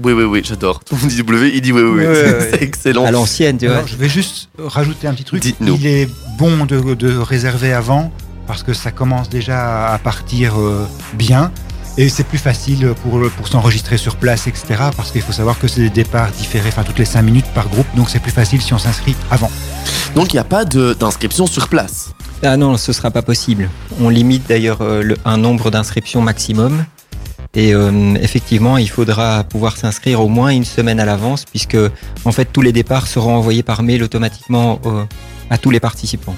Oui, 0.04 0.14
oui, 0.14 0.24
oui, 0.24 0.42
j'adore. 0.44 0.84
Tout 0.84 0.96
le 0.96 1.02
monde 1.02 1.10
dit 1.12 1.18
W, 1.18 1.52
il 1.54 1.62
dit 1.62 1.72
oui, 1.72 1.84
oui, 1.84 2.04
oui. 2.04 2.06
C'est- 2.52 2.64
excellent. 2.64 3.06
à 3.06 3.12
l'ancienne, 3.12 3.60
tu 3.60 3.68
vois. 3.68 3.76
Alors, 3.76 3.88
je 3.88 3.96
vais 3.96 4.10
juste 4.10 4.50
rajouter 4.58 5.08
un 5.08 5.14
petit 5.14 5.24
truc. 5.24 5.40
Dites-nous. 5.44 5.76
Il 5.80 5.86
est 5.86 6.10
bon 6.40 6.66
de, 6.66 6.96
de 6.96 7.16
réserver 7.16 7.74
avant 7.74 8.12
parce 8.48 8.64
que 8.64 8.74
ça 8.74 8.90
commence 8.90 9.30
déjà 9.30 9.90
à 9.94 10.00
partir 10.00 10.60
euh, 10.60 10.88
bien. 11.14 11.52
Et 12.00 12.10
c'est 12.10 12.26
plus 12.26 12.40
facile 12.40 12.94
pour, 13.04 13.22
pour 13.38 13.48
s'enregistrer 13.48 13.98
sur 13.98 14.16
place, 14.16 14.48
etc. 14.48 14.66
Parce 14.98 15.12
qu'il 15.12 15.22
faut 15.22 15.32
savoir 15.32 15.60
que 15.60 15.68
c'est 15.68 15.82
des 15.82 15.90
départs 15.92 16.32
différés, 16.32 16.70
enfin 16.70 16.84
toutes 16.84 16.98
les 17.00 17.06
5 17.06 17.22
minutes 17.22 17.46
par 17.54 17.70
groupe. 17.70 17.86
Donc 17.96 18.10
c'est 18.10 18.20
plus 18.20 18.32
facile 18.34 18.62
si 18.64 18.74
on 18.74 18.80
s'inscrit 18.80 19.16
avant. 19.30 19.52
Donc 20.16 20.32
il 20.32 20.38
n'y 20.38 20.40
a 20.40 20.46
pas 20.46 20.64
d'inscription 20.64 21.46
sur 21.46 21.68
place. 21.68 22.12
Ah 22.42 22.56
non, 22.56 22.78
ce 22.78 22.94
sera 22.94 23.12
pas 23.12 23.22
possible. 23.22 23.70
On 24.00 24.08
limite 24.08 24.48
d'ailleurs 24.48 24.82
euh, 24.82 25.14
un 25.26 25.38
nombre 25.38 25.72
d'inscriptions 25.72 26.22
maximum. 26.22 26.86
Et 27.54 27.74
euh, 27.74 28.16
effectivement, 28.16 28.78
il 28.78 28.90
faudra 28.90 29.44
pouvoir 29.44 29.78
s'inscrire 29.78 30.22
au 30.22 30.28
moins 30.28 30.50
une 30.50 30.66
semaine 30.66 31.00
à 31.00 31.06
l'avance, 31.06 31.46
puisque 31.46 31.78
en 32.26 32.32
fait 32.32 32.46
tous 32.46 32.62
les 32.62 32.72
départs 32.72 33.08
seront 33.08 33.36
envoyés 33.36 33.64
par 33.64 33.84
mail 33.84 34.04
automatiquement 34.04 34.80
euh, 34.86 35.04
à 35.50 35.58
tous 35.58 35.70
les 35.70 35.80
participants. 35.80 36.36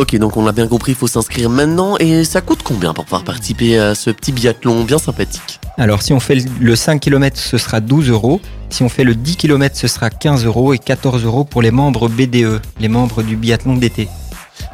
Ok, 0.00 0.16
donc 0.16 0.38
on 0.38 0.46
l'a 0.46 0.52
bien 0.52 0.66
compris, 0.66 0.92
il 0.92 0.94
faut 0.94 1.06
s'inscrire 1.06 1.50
maintenant. 1.50 1.98
Et 1.98 2.24
ça 2.24 2.40
coûte 2.40 2.60
combien 2.64 2.94
pour 2.94 3.04
pouvoir 3.04 3.22
participer 3.22 3.78
à 3.78 3.94
ce 3.94 4.08
petit 4.08 4.32
biathlon 4.32 4.84
bien 4.84 4.96
sympathique 4.96 5.60
Alors, 5.76 6.00
si 6.00 6.14
on 6.14 6.20
fait 6.20 6.42
le 6.58 6.74
5 6.74 6.98
km, 6.98 7.36
ce 7.38 7.58
sera 7.58 7.80
12 7.80 8.08
euros. 8.08 8.40
Si 8.70 8.82
on 8.82 8.88
fait 8.88 9.04
le 9.04 9.14
10 9.14 9.36
km, 9.36 9.76
ce 9.76 9.88
sera 9.88 10.08
15 10.08 10.46
euros 10.46 10.72
et 10.72 10.78
14 10.78 11.22
euros 11.26 11.44
pour 11.44 11.60
les 11.60 11.70
membres 11.70 12.08
BDE, 12.08 12.62
les 12.80 12.88
membres 12.88 13.22
du 13.22 13.36
biathlon 13.36 13.76
d'été. 13.76 14.08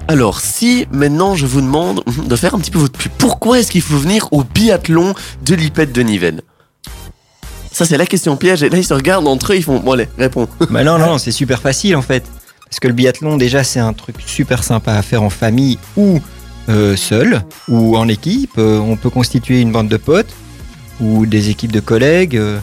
Alors, 0.06 0.38
si 0.38 0.86
maintenant 0.92 1.34
je 1.34 1.46
vous 1.46 1.60
demande 1.60 2.04
de 2.28 2.36
faire 2.36 2.54
un 2.54 2.60
petit 2.60 2.70
peu 2.70 2.78
votre 2.78 2.96
pub, 2.96 3.10
pourquoi 3.18 3.58
est-ce 3.58 3.72
qu'il 3.72 3.82
faut 3.82 3.98
venir 3.98 4.28
au 4.30 4.44
biathlon 4.44 5.12
de 5.44 5.56
l'IPET 5.56 5.86
de 5.86 6.02
Nivelles? 6.02 6.42
Ça, 7.72 7.84
c'est 7.84 7.98
la 7.98 8.06
question 8.06 8.36
piège. 8.36 8.62
Et 8.62 8.68
là, 8.68 8.78
ils 8.78 8.86
se 8.86 8.94
regardent 8.94 9.26
entre 9.26 9.54
eux, 9.54 9.56
ils 9.56 9.64
font 9.64 9.80
Bon, 9.80 9.90
allez, 9.90 10.08
réponds. 10.16 10.46
Bah 10.70 10.84
non, 10.84 10.98
non, 11.00 11.18
c'est 11.18 11.32
super 11.32 11.60
facile 11.60 11.96
en 11.96 12.02
fait. 12.02 12.22
Parce 12.76 12.82
que 12.82 12.88
le 12.88 12.92
biathlon, 12.94 13.38
déjà, 13.38 13.64
c'est 13.64 13.80
un 13.80 13.94
truc 13.94 14.16
super 14.26 14.62
sympa 14.62 14.92
à 14.92 15.00
faire 15.00 15.22
en 15.22 15.30
famille 15.30 15.78
ou 15.96 16.20
euh, 16.68 16.94
seul, 16.94 17.40
ou 17.68 17.96
en 17.96 18.06
équipe. 18.06 18.50
Euh, 18.58 18.78
on 18.80 18.96
peut 18.96 19.08
constituer 19.08 19.62
une 19.62 19.72
bande 19.72 19.88
de 19.88 19.96
potes 19.96 20.34
ou 21.00 21.24
des 21.24 21.48
équipes 21.48 21.72
de 21.72 21.80
collègues. 21.80 22.36
euh, 22.36 22.58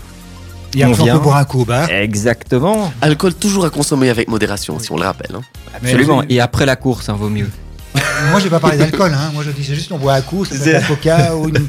Et 0.75 0.85
On 0.85 0.91
après, 0.93 1.09
on 1.09 1.17
boire 1.17 1.37
un 1.37 1.45
coup 1.45 1.61
au 1.61 1.65
bar. 1.65 1.89
Exactement. 1.89 2.93
Alcool 3.01 3.33
toujours 3.33 3.65
à 3.65 3.71
consommer 3.71 4.11
avec 4.11 4.27
modération, 4.27 4.77
si 4.77 4.91
on 4.91 4.97
le 4.97 5.03
rappelle. 5.03 5.33
hein. 5.35 5.41
Absolument. 5.75 6.21
Et 6.29 6.39
après 6.39 6.67
la 6.67 6.75
course, 6.75 7.09
hein, 7.09 7.15
vaut 7.17 7.29
mieux. 7.29 7.49
Moi, 8.29 8.39
j'ai 8.39 8.51
pas 8.51 8.59
parlé 8.59 8.77
d'alcool. 8.77 9.13
Hein. 9.15 9.31
Moi, 9.33 9.43
je 9.43 9.49
disais 9.49 9.73
juste 9.73 9.91
on 9.91 9.97
boit 9.97 10.13
un 10.13 10.21
coup, 10.21 10.45
être 10.45 10.53
un 10.75 10.81
coca 10.81 11.35
ou 11.35 11.47
une. 11.49 11.67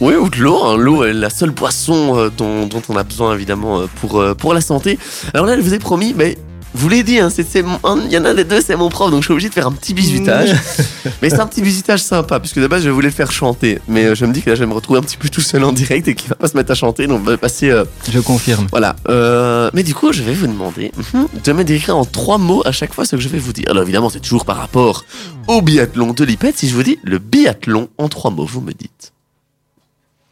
Oui, 0.00 0.14
ou 0.14 0.30
de 0.30 0.38
l'eau. 0.38 0.64
hein. 0.64 0.78
L'eau 0.78 1.04
est 1.04 1.12
la 1.12 1.28
seule 1.28 1.50
boisson 1.50 2.16
euh, 2.16 2.30
dont, 2.34 2.64
dont 2.66 2.80
on 2.88 2.96
a 2.96 3.02
besoin, 3.02 3.34
évidemment, 3.34 3.82
pour, 4.00 4.18
euh, 4.18 4.32
pour 4.34 4.54
la 4.54 4.62
santé. 4.62 4.98
Alors 5.34 5.44
là, 5.44 5.56
je 5.56 5.60
vous 5.60 5.74
ai 5.74 5.78
promis, 5.78 6.14
mais 6.16 6.38
vous 6.76 6.88
l'ai 6.88 7.02
dit, 7.02 7.18
hein, 7.18 7.28
il 7.36 8.12
y 8.12 8.18
en 8.18 8.24
a 8.24 8.34
des 8.34 8.44
deux, 8.44 8.60
c'est 8.60 8.76
mon 8.76 8.88
prof, 8.88 9.10
donc 9.10 9.20
je 9.22 9.26
suis 9.26 9.32
obligé 9.32 9.48
de 9.48 9.54
faire 9.54 9.66
un 9.66 9.72
petit 9.72 9.94
bisutage. 9.94 10.50
mais 11.22 11.30
c'est 11.30 11.40
un 11.40 11.46
petit 11.46 11.62
bisutage 11.62 12.02
sympa, 12.02 12.38
puisque 12.40 12.58
de 12.60 12.66
base, 12.66 12.82
je 12.84 12.90
voulais 12.90 13.08
le 13.08 13.14
faire 13.14 13.30
chanter. 13.32 13.80
Mais 13.88 14.04
euh, 14.06 14.14
je 14.14 14.24
me 14.26 14.32
dis 14.32 14.42
que 14.42 14.50
là, 14.50 14.56
je 14.56 14.60
vais 14.60 14.66
me 14.66 14.74
retrouver 14.74 14.98
un 14.98 15.02
petit 15.02 15.16
peu 15.16 15.28
tout 15.28 15.40
seul 15.40 15.64
en 15.64 15.72
direct 15.72 16.06
et 16.08 16.14
qu'il 16.14 16.28
va 16.28 16.34
pas 16.36 16.48
se 16.48 16.56
mettre 16.56 16.70
à 16.72 16.74
chanter, 16.74 17.06
donc 17.06 17.20
on 17.20 17.24
va 17.24 17.36
passer. 17.38 17.70
euh, 17.70 17.84
Je 18.10 18.20
confirme. 18.20 18.66
voilà. 18.70 18.96
Euh, 19.08 19.70
mais 19.74 19.82
du 19.82 19.94
coup, 19.94 20.12
je 20.12 20.22
vais 20.22 20.34
vous 20.34 20.46
demander 20.46 20.92
mhm, 21.14 21.26
de 21.44 21.52
me 21.52 21.64
décrire 21.64 21.96
en 21.96 22.04
trois 22.04 22.38
mots 22.38 22.62
à 22.64 22.72
chaque 22.72 22.92
fois 22.94 23.04
ce 23.04 23.16
que 23.16 23.22
je 23.22 23.28
vais 23.28 23.38
vous 23.38 23.52
dire. 23.52 23.66
Alors 23.70 23.82
évidemment, 23.82 24.10
c'est 24.10 24.20
toujours 24.20 24.44
par 24.44 24.56
rapport 24.56 25.04
au 25.48 25.62
biathlon 25.62 26.12
de 26.12 26.24
l'IPET. 26.24 26.52
Si 26.56 26.68
je 26.68 26.74
vous 26.74 26.82
dis 26.82 26.98
le 27.02 27.18
biathlon 27.18 27.88
en 27.98 28.08
trois 28.08 28.30
mots, 28.30 28.46
vous 28.46 28.60
me 28.60 28.72
dites. 28.72 29.12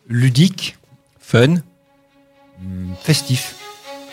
Ludique, 0.09 0.77
Fun. 1.21 1.57
festif. 3.03 3.55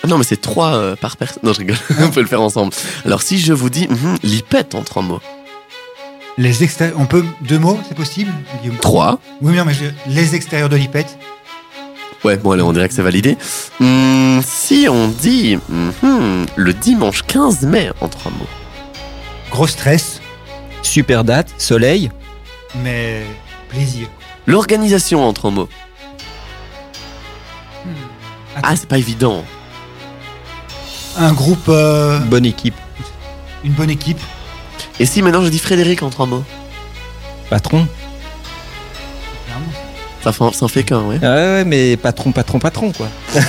Non, 0.08 0.18
mais 0.18 0.24
c'est 0.24 0.42
trois 0.42 0.74
euh, 0.76 0.96
par 0.96 1.16
personne. 1.18 1.42
Non, 1.44 1.54
je 1.54 1.60
rigole. 1.60 1.78
On 2.00 2.10
peut 2.10 2.22
le 2.22 2.28
faire 2.28 2.42
ensemble. 2.42 2.74
Alors, 3.06 3.22
si 3.22 3.38
je 3.40 3.54
vous 3.54 3.70
dis 3.70 3.88
mhm, 3.88 4.18
l'IPET 4.24 4.74
en 4.76 4.82
trois 4.82 5.02
mots. 5.04 5.22
Les 6.38 6.64
extérieurs. 6.64 6.98
On 7.00 7.06
peut. 7.06 7.24
Deux 7.42 7.60
mots, 7.60 7.80
c'est 7.88 7.96
possible 7.96 8.32
Guillaume? 8.62 8.78
Trois. 8.78 9.20
Oui, 9.42 9.54
non, 9.54 9.66
mais 9.66 9.74
je- 9.74 9.86
les 10.12 10.34
extérieurs 10.36 10.70
de 10.70 10.76
l'IPET. 10.76 11.06
Ouais, 12.24 12.38
bon, 12.38 12.52
allez, 12.52 12.62
on 12.62 12.72
dirait 12.74 12.88
que 12.88 12.94
c'est 12.94 13.02
validé. 13.02 13.38
Hum, 13.80 14.42
si 14.46 14.88
on 14.90 15.08
dit 15.08 15.58
mhm, 15.70 16.46
le 16.56 16.74
dimanche 16.74 17.24
15 17.24 17.64
mai 17.64 17.92
en 18.00 18.08
trois 18.08 18.32
mots. 18.32 18.48
Gros 19.52 19.68
stress, 19.68 20.20
Super 20.84 21.24
date. 21.24 21.54
Soleil. 21.60 22.10
mais 22.84 23.24
plaisir. 23.70 24.08
L'organisation 24.48 25.24
en 25.28 25.34
trois 25.34 25.52
mots. 25.52 25.70
Attends. 28.56 28.68
Ah, 28.68 28.76
c'est 28.76 28.88
pas 28.90 28.98
évident. 28.98 29.44
Un 31.18 31.34
groupe. 31.34 31.68
euh, 31.70 32.20
Bonne 32.20 32.46
équipe. 32.46 32.76
une 33.64 33.74
bonne 33.74 33.90
équipe. 33.90 34.20
Et 35.00 35.06
si 35.06 35.22
maintenant 35.22 35.44
je 35.44 35.50
dis 35.50 35.60
Frédéric 35.60 36.02
en 36.04 36.10
trois 36.10 36.26
mots 36.26 36.44
Patron. 37.50 37.88
Clairement. 39.46 39.66
Ça 40.24 40.32
fait, 40.32 40.54
ça 40.58 40.66
en 40.66 40.68
fait 40.68 40.84
qu'un, 40.84 41.02
ouais. 41.02 41.20
Ah 41.22 41.26
ouais, 41.36 41.66
mais 41.66 41.98
patron, 41.98 42.32
patron, 42.32 42.60
patron, 42.60 42.92
quoi. 42.92 43.08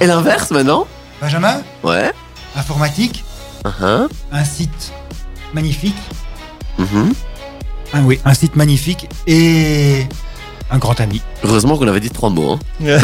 Et 0.00 0.06
l'inverse 0.06 0.50
maintenant 0.50 0.86
Benjamin, 1.20 1.62
Ouais. 1.82 2.12
informatique, 2.56 3.24
Uh-huh. 3.64 4.08
un 4.30 4.44
site 4.44 4.92
magnifique. 5.52 5.96
Mhm. 6.78 7.12
Ah 7.92 7.98
oui, 8.04 8.20
un 8.24 8.32
site 8.34 8.54
magnifique 8.54 9.08
et 9.26 10.06
un 10.70 10.78
grand 10.78 11.00
ami. 11.00 11.22
Heureusement 11.44 11.76
qu'on 11.78 11.88
avait 11.88 12.00
dit 12.00 12.10
trois 12.10 12.30
mots. 12.30 12.52
Hein. 12.52 12.58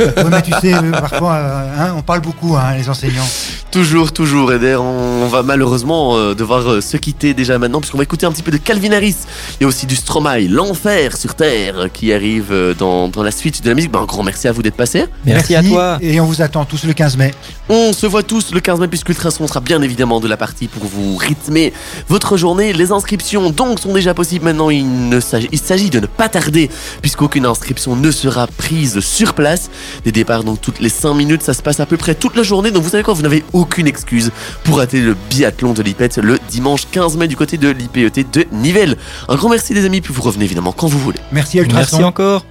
Ouais, 0.00 0.24
mais 0.30 0.42
tu 0.42 0.50
sais, 0.60 0.74
euh, 0.74 0.90
parfois, 0.90 1.34
euh, 1.34 1.74
hein, 1.78 1.94
on 1.96 2.02
parle 2.02 2.20
beaucoup, 2.20 2.56
hein, 2.56 2.74
les 2.76 2.88
enseignants. 2.88 3.26
Toujours, 3.70 4.12
toujours. 4.12 4.52
Et 4.52 4.58
d'ailleurs, 4.58 4.82
on 4.82 5.26
va 5.28 5.42
malheureusement 5.42 6.16
euh, 6.16 6.34
devoir 6.34 6.68
euh, 6.70 6.80
se 6.80 6.96
quitter 6.96 7.34
déjà 7.34 7.58
maintenant, 7.58 7.80
puisqu'on 7.80 7.98
va 7.98 8.04
écouter 8.04 8.26
un 8.26 8.32
petit 8.32 8.42
peu 8.42 8.50
de 8.50 8.56
Calvin 8.56 8.92
Harris. 8.92 9.16
Il 9.58 9.62
y 9.62 9.64
a 9.64 9.68
aussi 9.68 9.86
du 9.86 9.94
Stromae, 9.96 10.48
l'enfer 10.48 11.16
sur 11.16 11.34
Terre, 11.34 11.88
qui 11.92 12.12
arrive 12.12 12.48
euh, 12.52 12.74
dans, 12.74 13.08
dans 13.08 13.22
la 13.22 13.30
suite 13.30 13.62
de 13.62 13.68
la 13.68 13.74
musique. 13.74 13.90
Ben, 13.92 14.00
un 14.00 14.04
grand 14.04 14.22
merci 14.22 14.48
à 14.48 14.52
vous 14.52 14.62
d'être 14.62 14.76
passé. 14.76 15.04
Merci, 15.24 15.54
à 15.54 15.62
toi. 15.62 15.98
Et 16.00 16.20
on 16.20 16.26
vous 16.26 16.42
attend 16.42 16.64
tous 16.64 16.84
le 16.84 16.92
15 16.92 17.16
mai. 17.16 17.32
On 17.68 17.92
se 17.92 18.06
voit 18.06 18.22
tous 18.22 18.52
le 18.52 18.60
15 18.60 18.80
mai, 18.80 18.88
puisque 18.88 19.08
Ultrason 19.10 19.46
sera 19.46 19.60
bien 19.60 19.82
évidemment 19.82 20.20
de 20.20 20.28
la 20.28 20.36
partie 20.36 20.68
pour 20.68 20.84
vous 20.84 21.16
rythmer 21.16 21.72
votre 22.08 22.36
journée. 22.36 22.72
Les 22.72 22.92
inscriptions 22.92 23.50
donc 23.50 23.80
sont 23.80 23.92
déjà 23.92 24.14
possibles 24.14 24.44
maintenant. 24.44 24.70
Il, 24.70 25.08
ne 25.08 25.20
s'agit- 25.20 25.48
il 25.52 25.58
s'agit 25.58 25.90
de 25.90 26.00
ne 26.00 26.06
pas 26.06 26.28
tarder, 26.28 26.70
puisqu'aucune 27.02 27.46
inscription 27.46 27.96
ne 27.96 28.10
sera 28.10 28.46
prise 28.46 29.00
sur 29.00 29.34
place. 29.34 29.70
Des 30.04 30.12
départs 30.12 30.44
donc 30.44 30.60
toutes 30.60 30.80
les 30.80 30.88
5 30.88 31.14
minutes, 31.14 31.42
ça 31.42 31.54
se 31.54 31.62
passe 31.62 31.80
à 31.80 31.86
peu 31.86 31.96
près 31.96 32.14
toute 32.14 32.36
la 32.36 32.42
journée. 32.42 32.70
Donc 32.70 32.82
vous 32.82 32.90
savez 32.90 33.02
quoi, 33.02 33.14
vous 33.14 33.22
n'avez 33.22 33.44
aucune 33.52 33.86
excuse 33.86 34.30
pour 34.64 34.78
rater 34.78 35.00
le 35.00 35.16
biathlon 35.30 35.72
de 35.72 35.82
l'IPET 35.82 36.08
le 36.22 36.38
dimanche 36.50 36.86
15 36.90 37.16
mai 37.16 37.28
du 37.28 37.36
côté 37.36 37.58
de 37.58 37.68
l'IPET 37.68 38.24
de 38.32 38.46
Nivelles. 38.52 38.96
Un 39.28 39.36
grand 39.36 39.48
merci 39.48 39.74
les 39.74 39.84
amis, 39.84 40.00
puis 40.00 40.12
vous 40.12 40.22
revenez 40.22 40.44
évidemment 40.44 40.72
quand 40.72 40.86
vous 40.86 40.98
voulez. 40.98 41.18
Merci 41.32 41.60
à. 41.60 41.64
Merci 41.64 42.02
encore. 42.02 42.44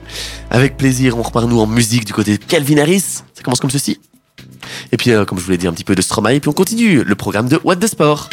Avec 0.49 0.77
plaisir, 0.77 1.17
on 1.17 1.21
repart 1.21 1.47
nous 1.47 1.59
en 1.59 1.67
musique 1.67 2.05
du 2.05 2.13
côté 2.13 2.37
de 2.37 2.43
Calvin 2.43 2.77
Harris. 2.77 3.21
Ça 3.33 3.43
commence 3.43 3.59
comme 3.59 3.71
ceci. 3.71 3.99
Et 4.91 4.97
puis, 4.97 5.11
euh, 5.11 5.25
comme 5.25 5.39
je 5.39 5.43
vous 5.43 5.51
l'ai 5.51 5.57
dit, 5.57 5.67
un 5.67 5.73
petit 5.73 5.83
peu 5.83 5.95
de 5.95 6.01
Stromae. 6.01 6.35
Et 6.35 6.39
puis 6.39 6.49
on 6.49 6.53
continue 6.53 7.03
le 7.03 7.15
programme 7.15 7.47
de 7.47 7.59
What 7.63 7.77
the 7.77 7.87
Sport. 7.87 8.29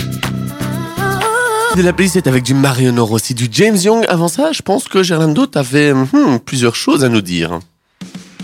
De 1.76 1.82
la 1.82 1.92
playlist 1.92 2.26
avec 2.26 2.42
du 2.42 2.52
Marion 2.54 2.94
aussi, 3.10 3.34
du 3.34 3.48
James 3.50 3.76
Young. 3.76 4.04
Avant 4.08 4.28
ça, 4.28 4.52
je 4.52 4.60
pense 4.62 4.88
que 4.88 5.02
Gerlando, 5.02 5.46
t'avais 5.46 5.92
hmm, 5.94 6.38
plusieurs 6.44 6.74
choses 6.74 7.02
à 7.04 7.08
nous 7.08 7.22
dire. 7.22 7.58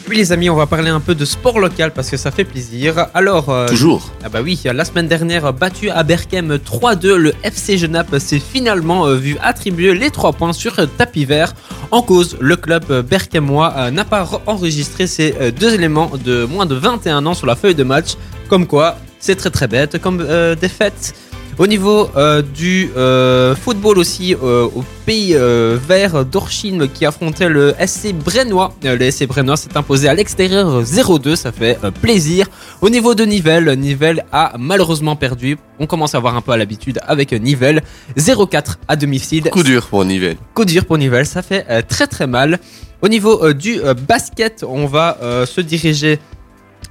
Oui 0.08 0.16
les 0.16 0.32
amis, 0.32 0.48
on 0.48 0.54
va 0.56 0.64
parler 0.66 0.88
un 0.88 1.00
peu 1.00 1.14
de 1.14 1.26
sport 1.26 1.58
local 1.60 1.92
parce 1.92 2.08
que 2.08 2.16
ça 2.16 2.30
fait 2.30 2.44
plaisir. 2.44 3.08
Alors, 3.12 3.50
euh, 3.50 3.68
Toujours. 3.68 4.10
ah 4.24 4.30
bah 4.30 4.38
oui, 4.42 4.58
la 4.64 4.84
semaine 4.86 5.06
dernière, 5.08 5.52
battu 5.52 5.90
à 5.90 6.02
Berkem 6.02 6.56
3-2, 6.56 7.14
le 7.16 7.34
FC 7.42 7.76
Genappe 7.76 8.18
s'est 8.18 8.38
finalement 8.40 9.06
euh, 9.06 9.16
vu 9.16 9.36
attribuer 9.42 9.92
les 9.94 10.10
3 10.10 10.32
points 10.32 10.54
sur 10.54 10.76
tapis 10.96 11.26
vert. 11.26 11.52
En 11.90 12.00
cause, 12.00 12.38
le 12.40 12.56
club 12.56 12.86
berkemois 13.06 13.74
euh, 13.76 13.90
n'a 13.90 14.04
pas 14.06 14.22
re- 14.24 14.40
enregistré 14.46 15.06
ces 15.06 15.34
euh, 15.38 15.50
deux 15.50 15.74
éléments 15.74 16.10
de 16.24 16.44
moins 16.46 16.64
de 16.64 16.74
21 16.74 17.26
ans 17.26 17.34
sur 17.34 17.46
la 17.46 17.56
feuille 17.56 17.74
de 17.74 17.84
match. 17.84 18.12
Comme 18.48 18.66
quoi, 18.66 18.96
c'est 19.20 19.36
très 19.36 19.50
très 19.50 19.66
bête 19.68 20.00
comme 20.00 20.24
euh, 20.26 20.54
défaite. 20.54 21.14
Au 21.58 21.66
niveau 21.66 22.08
euh, 22.16 22.40
du 22.40 22.88
euh, 22.96 23.56
football 23.56 23.98
aussi, 23.98 24.32
euh, 24.32 24.68
au 24.76 24.84
pays 25.04 25.34
vert 25.34 26.24
d'Orchine 26.24 26.86
qui 26.88 27.04
affrontait 27.04 27.48
le 27.48 27.74
SC 27.84 28.12
Brennois. 28.12 28.72
Le 28.84 29.10
SC 29.10 29.26
Brennois 29.26 29.56
s'est 29.56 29.76
imposé 29.76 30.08
à 30.08 30.14
l'extérieur 30.14 30.84
0-2, 30.84 31.34
ça 31.34 31.50
fait 31.50 31.76
plaisir. 32.00 32.46
Au 32.80 32.90
niveau 32.90 33.16
de 33.16 33.24
Nivelles, 33.24 33.70
Nivelles 33.76 34.24
a 34.30 34.52
malheureusement 34.56 35.16
perdu. 35.16 35.58
On 35.80 35.86
commence 35.86 36.14
à 36.14 36.18
avoir 36.18 36.36
un 36.36 36.42
peu 36.42 36.52
à 36.52 36.56
l'habitude 36.56 37.00
avec 37.08 37.32
Nivelles. 37.32 37.82
0-4 38.16 38.76
à 38.86 38.94
domicile. 38.94 39.44
Coup 39.50 39.64
dur 39.64 39.88
pour 39.88 40.04
Nivelles. 40.04 40.36
Coup 40.54 40.64
dur 40.64 40.84
pour 40.84 40.98
Nivelles, 40.98 41.26
ça 41.26 41.42
fait 41.42 41.82
très 41.82 42.06
très 42.06 42.28
mal. 42.28 42.60
Au 43.02 43.08
niveau 43.08 43.52
du 43.52 43.80
basket, 44.06 44.64
on 44.68 44.86
va 44.86 45.18
se 45.46 45.60
diriger 45.60 46.20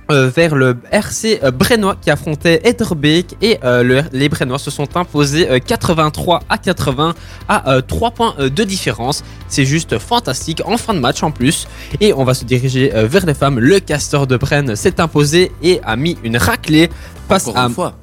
euh, 0.10 0.30
vers 0.34 0.56
le 0.56 0.78
RC 0.92 1.40
euh, 1.44 1.52
Brennois 1.52 1.96
qui 2.02 2.10
affrontait 2.10 2.62
Etterbeek 2.64 3.36
et 3.42 3.60
euh, 3.64 3.84
le- 3.84 4.04
les 4.14 4.30
Brennois 4.30 4.60
se 4.60 4.72
sont 4.72 4.96
imposés 4.98 5.50
euh, 5.50 5.60
83 5.60 6.42
à 6.50 6.58
80 6.58 7.14
à 7.50 7.72
euh, 7.74 7.82
3 7.82 8.12
points 8.12 8.36
de 8.40 8.64
différence. 8.64 9.24
C'est 9.50 9.66
juste 9.66 9.98
fantastique 9.98 10.62
en 10.66 10.78
fin 10.78 10.94
de 10.94 11.00
match 11.00 11.24
en 11.24 11.32
plus. 11.32 11.68
Et 12.02 12.14
on 12.14 12.24
va 12.24 12.34
se 12.34 12.46
diriger 12.46 12.92
vers 12.94 13.26
les 13.26 13.34
femmes. 13.34 13.60
Le 13.60 13.80
Castor 13.80 14.28
de 14.28 14.38
Brenne 14.38 14.76
s'est 14.76 15.00
imposé 15.00 15.52
et 15.62 15.80
a 15.84 15.96
mis 15.96 16.18
une 16.24 16.38
raclée 16.38 16.90
face 17.28 17.48
Encore 17.48 17.62
à 17.64 17.68
une 17.68 17.74
fois. 17.74 17.94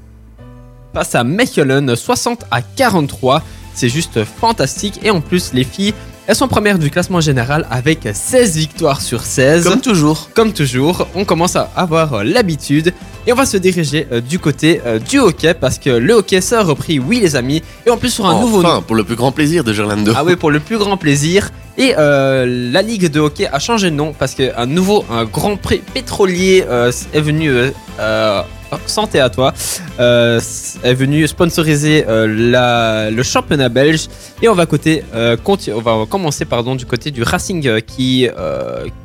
passe 0.93 1.15
à 1.15 1.25
Mechelen 1.25 1.95
60 1.97 2.45
à 2.51 2.63
43. 2.63 3.43
C'est 3.75 3.89
juste 3.89 4.23
fantastique. 4.25 5.01
Et 5.03 5.11
en 5.11 5.21
plus, 5.21 5.53
les 5.53 5.65
filles, 5.65 5.95
elles 6.27 6.37
sont 6.37 6.49
premières 6.49 6.79
du 6.79 6.91
classement 6.91 7.21
général 7.21 7.67
avec 7.71 8.09
16 8.13 8.57
victoires 8.57 9.01
sur 9.03 9.23
16. 9.23 9.65
Comme 9.65 9.81
toujours. 9.81 10.31
Comme 10.35 10.53
toujours, 10.53 11.07
on 11.15 11.25
commence 11.25 11.55
à 11.57 11.71
avoir 11.77 12.25
l'habitude. 12.25 12.95
Et 13.27 13.33
on 13.33 13.37
va 13.37 13.47
se 13.47 13.57
diriger 13.57 14.07
euh, 14.13 14.21
du 14.21 14.39
côté 14.39 14.81
euh, 14.87 14.99
du 14.99 15.19
hockey 15.19 15.55
parce 15.55 15.79
que 15.79 15.91
le 15.91 16.13
hockey 16.15 16.41
ça 16.41 16.61
a 16.61 16.63
repris, 16.63 16.99
oui 16.99 17.21
les 17.21 17.37
amis. 17.37 17.63
Et 17.87 17.91
en 17.91 17.97
plus 17.97 18.11
sur 18.11 18.27
un 18.27 18.41
nouveau 18.41 18.59
Enfin, 18.59 18.83
pour 18.87 18.97
le 18.97 19.05
plus 19.05 19.17
grand 19.17 19.33
plaisir 19.33 19.65
de 19.65 19.73
Gerlando. 19.73 20.13
ah 20.17 20.25
oui, 20.25 20.37
pour 20.37 20.51
le 20.51 20.61
plus 20.61 20.77
grand 20.79 20.97
plaisir. 20.97 21.51
Et 21.77 21.95
euh, 21.99 22.71
la 22.73 22.83
ligue 22.83 23.11
de 23.11 23.21
hockey 23.21 23.49
a 23.51 23.59
changé 23.59 23.91
de 23.91 23.97
nom 23.97 24.15
parce 24.17 24.35
qu'un 24.35 24.67
nouveau, 24.67 25.05
un 25.11 25.25
grand 25.25 25.57
prix 25.57 25.83
pétrolier 25.93 26.65
euh, 26.69 26.93
est 27.13 27.21
venu 27.21 27.51
euh, 27.99 28.43
santé 28.87 29.21
à 29.21 29.31
toi, 29.31 29.53
euh, 30.01 30.41
est 30.83 30.95
venu 30.95 31.27
sponsoriser 31.27 32.05
euh, 32.09 33.11
le 33.11 33.23
championnat 33.23 33.69
belge. 33.69 34.09
Et 34.43 34.49
on 34.49 34.55
va, 34.55 34.67
côté, 34.67 35.05
euh, 35.15 35.37
on 35.47 35.81
va 35.81 36.07
commencer 36.09 36.45
pardon, 36.45 36.75
du 36.75 36.87
côté 36.87 37.11
du 37.11 37.23
Racing 37.23 37.81
qui, 37.83 38.29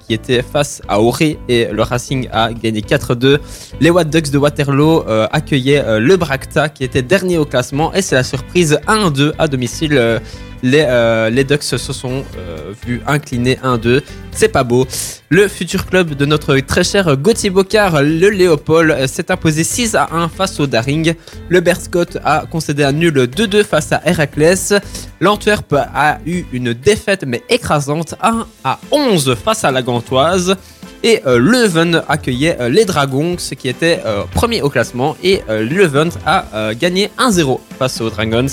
qui 0.06 0.14
était 0.14 0.42
face 0.42 0.82
à 0.88 1.00
Auré 1.00 1.38
et 1.48 1.68
le 1.72 1.82
Racing 1.82 2.28
a 2.32 2.52
gagné 2.52 2.82
4-2. 2.82 3.40
Les 3.80 3.90
White 3.90 4.10
Ducks 4.10 4.32
de 4.32 4.38
Waterloo 4.38 5.04
accueillaient 5.32 6.00
le 6.00 6.16
Bracta 6.18 6.70
qui 6.70 6.84
était 6.84 7.02
dernier 7.02 7.38
au 7.38 7.46
classement 7.46 7.94
et 7.94 8.02
c'est 8.02 8.16
la 8.16 8.24
surprise 8.24 8.80
1-2 8.88 9.34
à 9.38 9.48
domicile. 9.48 10.20
Euh, 10.64 11.30
les, 11.30 11.44
Ducks 11.44 11.64
se 11.64 11.78
sont 11.78 12.24
euh, 12.38 12.74
vus 12.86 13.02
incliner 13.08 13.56
1-2. 13.64 14.02
C'est 14.32 14.50
pas 14.50 14.64
beau. 14.64 14.88
Le 15.30 15.48
futur 15.48 15.86
club 15.86 16.16
de 16.16 16.26
notre 16.26 16.58
très 16.60 16.84
cher 16.84 17.16
Gauthier 17.18 17.50
Bocard, 17.50 18.02
le 18.02 18.30
Léopold, 18.30 18.92
euh, 18.92 19.08
s'est 19.08 19.32
imposé 19.32 19.64
6 19.64 19.96
à 19.96 20.10
1 20.12 20.30
face 20.30 20.60
au 20.60 20.68
Daring. 20.68 21.14
Le 21.50 21.60
Berscott 21.60 22.18
a 22.24 22.46
concédé 22.50 22.84
un 22.84 22.92
nul 22.92 23.14
2-2 23.14 23.64
face 23.64 23.92
à 23.92 24.02
Heracles. 24.06 24.80
L'Antwerp 25.20 25.74
a 25.74 26.20
eu 26.26 26.46
une 26.52 26.74
défaite 26.74 27.24
mais 27.26 27.44
écrasante 27.50 28.16
1 28.22 28.46
à 28.64 28.80
11 28.92 29.36
face 29.36 29.64
à 29.64 29.72
la 29.72 29.82
Gantoise. 29.82 30.56
Et 31.04 31.22
euh, 31.26 31.40
Leuven 31.40 32.04
accueillait 32.10 32.58
euh, 32.60 32.68
les 32.68 32.84
Dragons, 32.84 33.36
ce 33.38 33.54
qui 33.54 33.70
était 33.70 34.02
euh, 34.06 34.24
premier 34.34 34.62
au 34.62 34.70
classement. 34.70 35.16
Et 35.24 35.42
Leuven 35.48 36.12
a 36.26 36.74
gagné 36.74 37.10
1-0 37.18 37.60
face 37.78 38.02
aux 38.02 38.10
Dragons. 38.10 38.48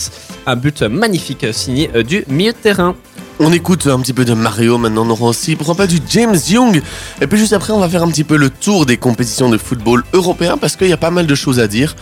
Un 0.47 0.57
but 0.57 0.83
magnifique 0.83 1.47
signé 1.53 1.91
du 2.05 2.25
milieu 2.29 2.53
de 2.53 2.57
terrain. 2.57 2.95
On 3.39 3.53
écoute 3.53 3.87
un 3.87 4.01
petit 4.01 4.15
peu 4.15 4.25
de 4.25 4.33
Mario, 4.33 4.79
maintenant 4.79 5.07
aura 5.11 5.27
aussi, 5.27 5.57
pourquoi 5.57 5.75
pas 5.75 5.87
du 5.87 5.99
James 6.09 6.39
Young? 6.49 6.81
Et 7.21 7.27
puis 7.27 7.39
juste 7.39 7.53
après, 7.53 7.73
on 7.73 7.79
va 7.79 7.89
faire 7.89 8.03
un 8.03 8.09
petit 8.09 8.25
peu 8.25 8.37
le 8.37 8.49
tour 8.49 8.87
des 8.87 8.97
compétitions 8.97 9.51
de 9.51 9.59
football 9.59 10.05
européen 10.15 10.57
parce 10.57 10.77
qu'il 10.77 10.89
y 10.89 10.93
a 10.93 10.97
pas 10.97 11.11
mal 11.11 11.27
de 11.27 11.35
choses 11.35 11.61
à 11.61 11.67
dire. 11.67 11.97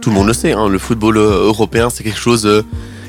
Tout 0.00 0.08
le 0.08 0.16
monde 0.16 0.28
le 0.28 0.32
sait, 0.32 0.52
hein, 0.52 0.68
le 0.68 0.78
football 0.78 1.18
européen, 1.18 1.90
c'est 1.90 2.04
quelque 2.04 2.18
chose 2.18 2.64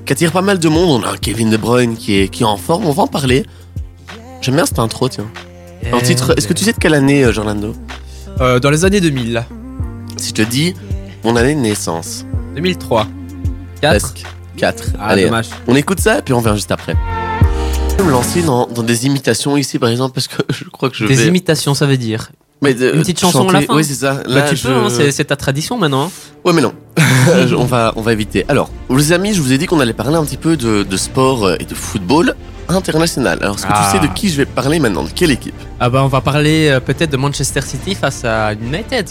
qui 0.06 0.12
attire 0.12 0.34
pas 0.34 0.42
mal 0.42 0.60
de 0.60 0.68
monde. 0.68 1.04
On 1.04 1.08
a 1.08 1.14
un 1.14 1.18
Kevin 1.18 1.50
De 1.50 1.58
Bruyne 1.58 1.96
qui 1.96 2.20
est, 2.20 2.28
qui 2.28 2.44
est 2.44 2.46
en 2.46 2.58
forme, 2.58 2.86
on 2.86 2.92
va 2.92 3.04
en 3.04 3.08
parler. 3.08 3.46
J'aime 4.42 4.56
bien 4.56 4.66
cette 4.66 4.80
intro, 4.80 5.08
tiens. 5.08 5.28
En 5.92 6.00
titre, 6.02 6.34
est-ce 6.38 6.48
que 6.48 6.54
tu 6.54 6.64
sais 6.64 6.74
de 6.74 6.78
quelle 6.78 6.94
année, 6.94 7.24
euh, 7.24 7.32
Jorlando 7.32 7.76
Euh, 8.40 8.60
Dans 8.60 8.70
les 8.70 8.86
années 8.86 9.02
2000, 9.02 9.44
Si 10.18 10.30
je 10.30 10.34
te 10.34 10.42
dis 10.42 10.74
mon 11.24 11.36
année 11.36 11.56
de 11.56 11.60
naissance. 11.60 12.26
2003, 12.56 13.08
4. 13.82 13.92
Presque. 14.00 14.24
4. 14.58 14.84
Ah, 15.00 15.08
Allez, 15.08 15.26
dommage. 15.26 15.48
on 15.68 15.76
écoute 15.76 16.00
ça 16.00 16.20
et 16.20 16.22
puis 16.22 16.34
on 16.34 16.40
revient 16.40 16.56
juste 16.56 16.72
après. 16.72 16.96
Je 17.92 17.96
vais 17.98 18.04
me 18.04 18.12
lancer 18.12 18.42
dans, 18.42 18.68
dans 18.68 18.84
des 18.84 19.06
imitations 19.06 19.58
ici, 19.58 19.80
par 19.80 19.90
exemple, 19.90 20.14
parce 20.14 20.28
que 20.28 20.42
je 20.54 20.64
crois 20.66 20.90
que 20.90 20.96
je 20.96 21.06
Des 21.06 21.16
vais... 21.16 21.28
imitations, 21.28 21.74
ça 21.74 21.86
veut 21.86 21.98
dire. 21.98 22.30
Mais 22.64 22.74
de- 22.74 22.94
Une 22.94 23.02
petite 23.02 23.20
chanson 23.20 23.42
à 23.50 23.52
la 23.52 23.60
chanter- 23.60 23.66
fin 23.68 23.76
Oui, 23.76 23.84
c'est 23.84 23.94
ça. 23.94 24.14
Bah, 24.16 24.22
Là, 24.28 24.42
tu 24.50 24.56
je... 24.56 24.68
peux, 24.68 24.74
hein, 24.74 24.88
c'est 25.12 25.26
ta 25.26 25.36
tradition 25.36 25.78
maintenant. 25.78 26.06
hein. 26.06 26.12
Ouais, 26.46 26.54
mais 26.54 26.62
non. 26.62 26.74
On, 27.58 27.66
va, 27.66 27.94
on 27.96 28.02
va 28.02 28.12
éviter. 28.14 28.46
Alors, 28.48 28.70
les 28.90 29.12
amis, 29.14 29.34
je 29.34 29.42
vous 29.42 29.52
ai 29.54 29.58
dit 29.58 29.66
qu'on 29.66 29.80
allait 29.80 29.94
parler 29.94 30.16
un 30.16 30.26
petit 30.26 30.38
peu 30.38 30.58
de, 30.58 30.84
de 30.84 30.98
sport 30.98 31.46
euh, 31.46 31.56
et 31.60 31.66
de 31.66 31.74
football 31.76 32.36
international. 32.70 33.38
Alors, 33.42 33.56
est-ce 33.56 33.66
que 33.66 33.72
Ah. 33.74 33.90
tu 33.92 33.98
sais 34.00 34.08
de 34.08 34.12
qui 34.14 34.30
je 34.30 34.38
vais 34.38 34.46
parler 34.46 34.80
maintenant? 34.80 35.04
De 35.04 35.10
quelle 35.10 35.32
équipe? 35.32 35.54
Ah 35.80 35.90
bah 35.90 36.02
on 36.04 36.08
va 36.08 36.22
parler 36.22 36.68
euh, 36.70 36.80
peut-être 36.80 37.12
de 37.12 37.18
Manchester 37.18 37.62
City 37.62 37.96
face 37.96 38.24
à 38.26 38.54
United. 38.54 39.10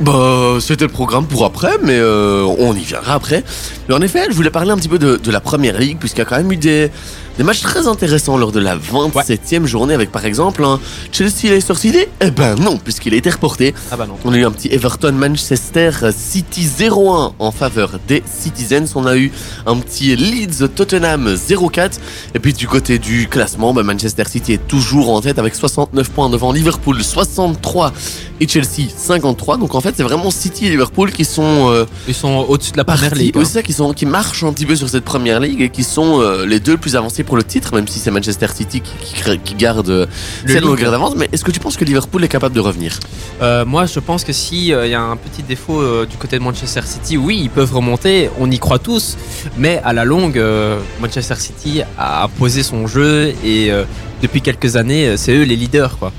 Bah, 0.00 0.56
c'était 0.60 0.86
le 0.86 0.90
programme 0.90 1.26
pour 1.26 1.44
après, 1.44 1.72
mais 1.82 1.98
euh, 1.98 2.42
on 2.58 2.74
y 2.74 2.80
viendra 2.80 3.14
après. 3.14 3.44
Mais 3.88 3.94
en 3.94 4.00
effet, 4.00 4.26
je 4.30 4.34
voulais 4.34 4.48
parler 4.50 4.70
un 4.70 4.76
petit 4.76 4.88
peu 4.88 4.98
de, 4.98 5.16
de 5.16 5.30
la 5.30 5.40
première 5.40 5.78
ligue, 5.78 5.98
puisqu'il 5.98 6.20
y 6.20 6.22
a 6.22 6.24
quand 6.24 6.38
même 6.38 6.50
eu 6.52 6.56
des, 6.56 6.90
des 7.38 7.44
matchs 7.44 7.60
très 7.60 7.86
intéressants 7.86 8.36
lors 8.36 8.52
de 8.52 8.60
la 8.60 8.76
27e 8.76 9.66
journée, 9.66 9.94
avec 9.94 10.12
par 10.12 10.24
exemple 10.24 10.64
un 10.64 10.78
Chelsea 11.12 11.44
Leicester 11.44 11.74
City? 11.74 12.06
Eh 12.20 12.30
ben 12.30 12.54
non, 12.56 12.78
puisqu'il 12.78 13.14
a 13.14 13.16
été 13.16 13.30
reporté. 13.30 13.74
Ah 13.90 13.96
bah 13.96 14.06
non. 14.06 14.16
On 14.24 14.32
a 14.32 14.36
eu 14.36 14.44
un 14.44 14.50
petit 14.50 14.68
Everton 14.72 15.12
Manchester 15.12 15.90
City 16.16 16.66
0-1 16.66 17.32
en 17.38 17.50
faveur 17.52 17.98
des 18.06 18.22
Citizens. 18.26 18.92
On 18.94 19.06
a 19.06 19.16
eu 19.16 19.30
un 19.66 19.76
petit 19.76 20.16
Leeds 20.16 20.68
Tottenham 20.74 21.34
0-4. 21.34 21.92
Et 22.34 22.38
puis 22.38 22.52
du 22.52 22.66
côté 22.66 22.98
du 22.98 23.28
classement, 23.28 23.72
bah, 23.72 23.82
Manchester 23.82 24.24
City 24.28 24.54
est 24.54 24.66
toujours 24.68 25.10
en 25.10 25.20
tête 25.20 25.38
avec 25.38 25.54
69 25.54 26.10
points 26.10 26.30
devant 26.30 26.52
Liverpool 26.52 27.02
63 27.02 27.92
et 28.40 28.48
Chelsea 28.48 28.88
53. 28.94 29.56
Donc 29.56 29.74
en 29.74 29.80
fait, 29.80 29.94
c'est 29.96 30.02
vraiment 30.02 30.30
City 30.30 30.66
et 30.66 30.70
Liverpool 30.70 31.12
qui 31.12 31.24
sont 31.24 31.70
euh, 31.70 31.84
Ils 32.08 32.14
sont 32.14 32.46
au-dessus 32.48 32.72
de 32.72 32.78
la 32.78 32.84
première 32.84 33.14
ligue. 33.14 33.36
Hein. 33.36 33.42
c'est 33.44 33.52
ça, 33.52 33.62
qui 33.62 33.72
sont 33.72 33.92
qui 33.92 34.06
marchent 34.06 34.44
un 34.44 34.52
petit 34.52 34.66
peu 34.66 34.76
sur 34.76 34.88
cette 34.88 35.04
première 35.04 35.40
ligue 35.40 35.62
et 35.62 35.68
qui 35.70 35.84
sont 35.84 36.20
euh, 36.20 36.46
les 36.46 36.60
deux 36.60 36.76
plus 36.76 36.96
avancés 36.96 37.19
pour 37.24 37.36
le 37.36 37.42
titre, 37.42 37.74
même 37.74 37.86
si 37.88 37.98
c'est 37.98 38.10
Manchester 38.10 38.46
City 38.54 38.80
qui, 38.80 38.92
qui, 39.04 39.14
crée- 39.20 39.38
qui 39.38 39.54
garde 39.54 39.88
euh, 39.88 40.06
cette 40.46 40.62
longueur 40.62 40.90
d'avance. 40.90 41.14
Mais 41.16 41.28
est-ce 41.32 41.44
que 41.44 41.50
tu 41.50 41.60
penses 41.60 41.76
que 41.76 41.84
Liverpool 41.84 42.22
est 42.24 42.28
capable 42.28 42.54
de 42.54 42.60
revenir? 42.60 42.98
Euh, 43.42 43.64
moi, 43.64 43.86
je 43.86 44.00
pense 44.00 44.24
que 44.24 44.32
si 44.32 44.68
il 44.68 44.88
y 44.88 44.94
a 44.94 45.00
un 45.02 45.16
petit 45.16 45.42
défaut 45.42 45.80
euh, 45.80 46.06
du 46.06 46.16
côté 46.16 46.38
de 46.38 46.42
Manchester 46.42 46.82
City, 46.84 47.16
oui, 47.16 47.40
ils 47.42 47.50
peuvent 47.50 47.74
remonter. 47.74 48.30
On 48.38 48.50
y 48.50 48.58
croit 48.58 48.78
tous, 48.78 49.16
mais 49.56 49.80
à 49.84 49.92
la 49.92 50.04
longue, 50.04 50.38
euh, 50.38 50.78
Manchester 51.00 51.36
City 51.36 51.82
a 51.98 52.24
imposé 52.24 52.62
son 52.62 52.86
jeu 52.86 53.34
et 53.44 53.70
euh, 53.70 53.84
depuis 54.22 54.40
quelques 54.42 54.76
années, 54.76 55.08
euh, 55.08 55.16
c'est 55.16 55.32
eux 55.32 55.42
les 55.44 55.56
leaders, 55.56 55.98
quoi. 55.98 56.12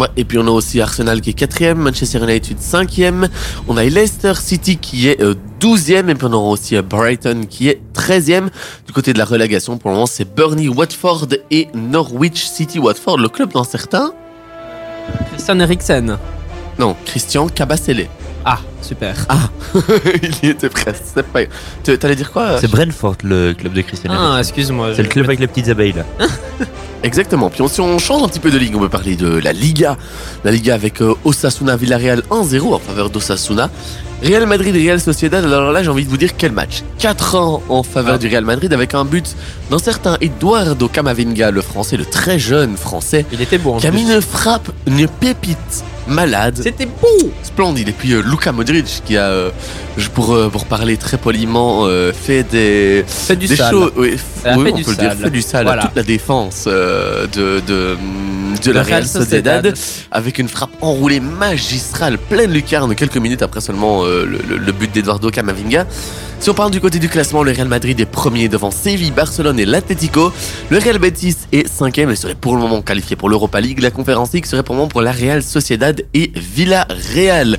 Ouais, 0.00 0.08
et 0.16 0.24
puis 0.24 0.38
on 0.38 0.46
a 0.46 0.50
aussi 0.50 0.80
Arsenal 0.80 1.20
qui 1.20 1.28
est 1.28 1.34
quatrième, 1.34 1.76
Manchester 1.76 2.20
United 2.22 2.58
cinquième, 2.58 3.28
on 3.68 3.76
a 3.76 3.84
Leicester 3.84 4.32
City 4.34 4.78
qui 4.78 5.08
est 5.08 5.20
euh, 5.20 5.34
douzième, 5.60 6.08
et 6.08 6.14
puis 6.14 6.26
on 6.26 6.32
aura 6.32 6.48
aussi 6.52 6.74
euh, 6.74 6.80
Brighton 6.80 7.42
qui 7.46 7.68
est 7.68 7.82
treizième. 7.92 8.48
Du 8.86 8.94
côté 8.94 9.12
de 9.12 9.18
la 9.18 9.26
relégation, 9.26 9.76
pour 9.76 9.90
le 9.90 9.96
moment, 9.96 10.06
c'est 10.06 10.24
Burnley, 10.34 10.68
Watford 10.68 11.26
et 11.50 11.68
Norwich 11.74 12.46
City. 12.46 12.78
Watford, 12.78 13.18
le 13.18 13.28
club 13.28 13.52
d'un 13.52 13.64
certain 13.64 14.14
Christian 15.32 15.60
Eriksen. 15.60 16.16
Non, 16.78 16.96
Christian 17.04 17.48
Cabasele. 17.48 18.06
Ah, 18.52 18.58
super. 18.82 19.14
Il 20.42 20.48
y 20.48 20.50
était 20.50 20.68
presque. 20.68 21.02
c'est 21.14 21.22
Pas... 21.24 21.40
Tu- 21.84 21.96
T'allais 21.96 22.16
dire 22.16 22.32
quoi 22.32 22.58
C'est 22.60 22.68
Brentford, 22.70 23.16
le 23.22 23.52
club 23.52 23.72
de 23.74 23.80
Christian 23.82 24.10
Eriksen. 24.12 24.28
Ah, 24.34 24.38
excuse-moi. 24.40 24.90
C'est 24.96 25.02
le 25.02 25.08
club 25.08 25.26
avec 25.26 25.38
les 25.38 25.46
petites 25.46 25.68
abeilles 25.68 25.92
là. 25.92 26.04
Exactement. 27.02 27.48
Puis 27.48 27.62
on- 27.62 27.68
si 27.68 27.80
on 27.80 27.98
change 27.98 28.22
un 28.24 28.28
petit 28.28 28.40
peu 28.40 28.50
de 28.50 28.58
ligue, 28.58 28.74
on 28.76 28.80
peut 28.80 28.88
parler 28.88 29.14
de 29.16 29.28
la 29.38 29.52
Liga. 29.52 29.96
La 30.44 30.50
Liga 30.50 30.74
avec 30.74 31.00
euh, 31.00 31.14
Osasuna 31.24 31.76
Villarreal 31.76 32.22
1-0 32.30 32.74
en 32.74 32.78
faveur 32.80 33.08
d'Osasuna. 33.10 33.70
Real 34.22 34.44
Madrid 34.46 34.74
et 34.76 34.80
Real 34.80 35.00
Sociedad. 35.00 35.44
Alors 35.44 35.70
là, 35.72 35.82
j'ai 35.82 35.88
envie 35.88 36.04
de 36.04 36.10
vous 36.10 36.18
dire 36.18 36.30
quel 36.36 36.52
match. 36.52 36.82
4 36.98 37.36
ans 37.36 37.62
en 37.70 37.82
faveur 37.82 38.14
Ah. 38.16 38.18
du 38.18 38.26
Real 38.28 38.44
Madrid 38.44 38.72
avec 38.72 38.94
un 38.94 39.04
but 39.06 39.34
d'un 39.70 39.78
certain 39.78 40.18
Eduardo 40.20 40.88
Camavinga, 40.88 41.50
le 41.52 41.62
français, 41.62 41.96
le 41.96 42.04
très 42.04 42.38
jeune 42.38 42.76
français, 42.76 43.24
Il 43.32 43.40
était 43.40 43.56
beau. 43.58 43.74
en 43.74 43.78
qui 43.78 43.86
a 43.86 43.90
mis 43.92 44.04
plus. 44.04 44.14
une 44.14 44.20
frappe, 44.20 44.70
une 44.86 45.06
pépite 45.08 45.84
malade. 46.10 46.60
C'était 46.62 46.86
beau. 46.86 47.30
Splendide. 47.42 47.88
Et 47.88 47.92
puis 47.92 48.12
euh, 48.12 48.22
Luka 48.22 48.52
Modric 48.52 49.02
qui 49.04 49.16
a, 49.16 49.24
euh, 49.28 49.50
pour, 50.14 50.34
euh, 50.34 50.48
pour 50.48 50.66
parler 50.66 50.96
très 50.96 51.16
poliment, 51.18 51.86
euh, 51.86 52.12
fait 52.12 52.42
des, 52.42 53.04
C'est 53.06 53.36
du 53.36 53.46
des 53.46 53.56
sale. 53.56 53.70
choses, 53.70 53.92
oui, 53.96 54.10
oui, 54.12 54.18
fait 54.18 54.50
on 54.56 54.62
du 54.76 54.82
peut 54.84 54.90
le 54.90 54.96
dire, 54.96 55.10
sale. 55.12 55.18
fait 55.18 55.30
du 55.30 55.42
sale 55.42 55.64
Voilà. 55.64 55.82
à 55.82 55.86
toute 55.86 55.96
la 55.96 56.02
défense 56.02 56.64
euh, 56.66 57.26
de, 57.32 57.96
de, 58.60 58.68
de 58.68 58.72
la 58.72 58.82
Real 58.82 59.06
Sociedad, 59.06 59.74
avec 60.10 60.38
une 60.38 60.48
frappe 60.48 60.70
enroulée 60.80 61.20
magistrale, 61.20 62.18
pleine 62.18 62.52
lucarne, 62.52 62.94
quelques 62.94 63.16
minutes 63.16 63.42
après 63.42 63.60
seulement 63.60 64.04
euh, 64.04 64.24
le 64.24 64.72
but 64.72 64.92
d'Eduardo 64.92 65.30
Camavinga. 65.30 65.86
Si 66.40 66.48
on 66.48 66.54
parle 66.54 66.70
du 66.70 66.80
côté 66.80 66.98
du 66.98 67.10
classement, 67.10 67.42
le 67.42 67.52
Real 67.52 67.68
Madrid 67.68 68.00
est 68.00 68.06
premier 68.06 68.48
devant 68.48 68.70
Séville, 68.70 69.10
Barcelone 69.10 69.60
et 69.60 69.66
l'Atlético. 69.66 70.32
Le 70.70 70.78
Real 70.78 70.98
Betis 70.98 71.36
est 71.52 71.68
cinquième 71.68 72.08
et 72.08 72.16
serait 72.16 72.34
pour 72.34 72.54
le 72.54 72.62
moment 72.62 72.80
qualifié 72.80 73.14
pour 73.14 73.28
l'Europa 73.28 73.60
League. 73.60 73.80
La 73.80 73.90
Conférence 73.90 74.32
League 74.32 74.46
serait 74.46 74.62
pour 74.62 74.74
le 74.74 74.78
moment 74.78 74.88
pour 74.88 75.02
la 75.02 75.12
Real 75.12 75.42
Sociedad 75.42 76.02
et 76.14 76.32
Villarreal. 76.34 77.58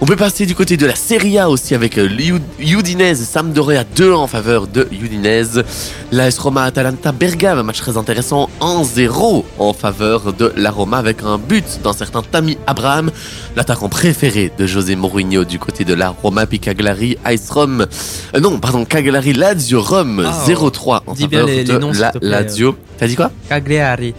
On 0.00 0.06
peut 0.06 0.14
passer 0.14 0.46
du 0.46 0.54
côté 0.54 0.76
de 0.76 0.86
la 0.86 0.94
Serie 0.94 1.38
A 1.40 1.50
aussi 1.50 1.74
avec 1.74 1.98
euh, 1.98 2.06
l'U- 2.06 2.40
Udinese, 2.60 3.20
Sampdoria 3.28 3.82
2 3.82 4.12
en 4.12 4.28
faveur 4.28 4.68
de 4.68 4.86
Udinese. 4.92 5.64
L'AS 6.12 6.38
Roma 6.38 6.62
Atalanta 6.62 7.10
Bergame, 7.10 7.58
un 7.58 7.62
match 7.64 7.78
très 7.80 7.96
intéressant 7.96 8.48
1-0 8.60 9.42
en 9.58 9.72
faveur 9.72 10.32
de 10.32 10.52
la 10.56 10.70
Roma 10.70 10.98
avec 10.98 11.24
un 11.24 11.36
but 11.36 11.80
d'un 11.82 11.92
certain 11.92 12.22
Tammy 12.22 12.56
Abraham, 12.68 13.10
l'attaquant 13.56 13.88
préféré 13.88 14.52
de 14.56 14.66
José 14.66 14.94
Mourinho 14.94 15.44
du 15.44 15.58
côté 15.58 15.84
de 15.84 15.94
la 15.94 16.10
Roma, 16.10 16.46
puis 16.46 16.60
Cagliari 16.60 17.16
Ice 17.28 17.50
Rome. 17.50 17.84
Euh, 18.36 18.40
non, 18.40 18.60
pardon, 18.60 18.84
Cagliari 18.84 19.32
Lazio 19.32 19.82
Rome 19.82 20.24
Ah, 20.24 20.44
0-3 20.46 21.02
en 21.08 21.14
faveur 21.16 21.46
les- 21.46 21.64
de 21.64 21.72
les 21.72 21.78
noms, 21.80 21.92
s'il 21.92 22.02
la. 22.02 22.12
Lazio. 22.22 22.76
T'as 22.98 23.08
dit 23.08 23.16
quoi? 23.16 23.32
Cagliari. 23.48 24.14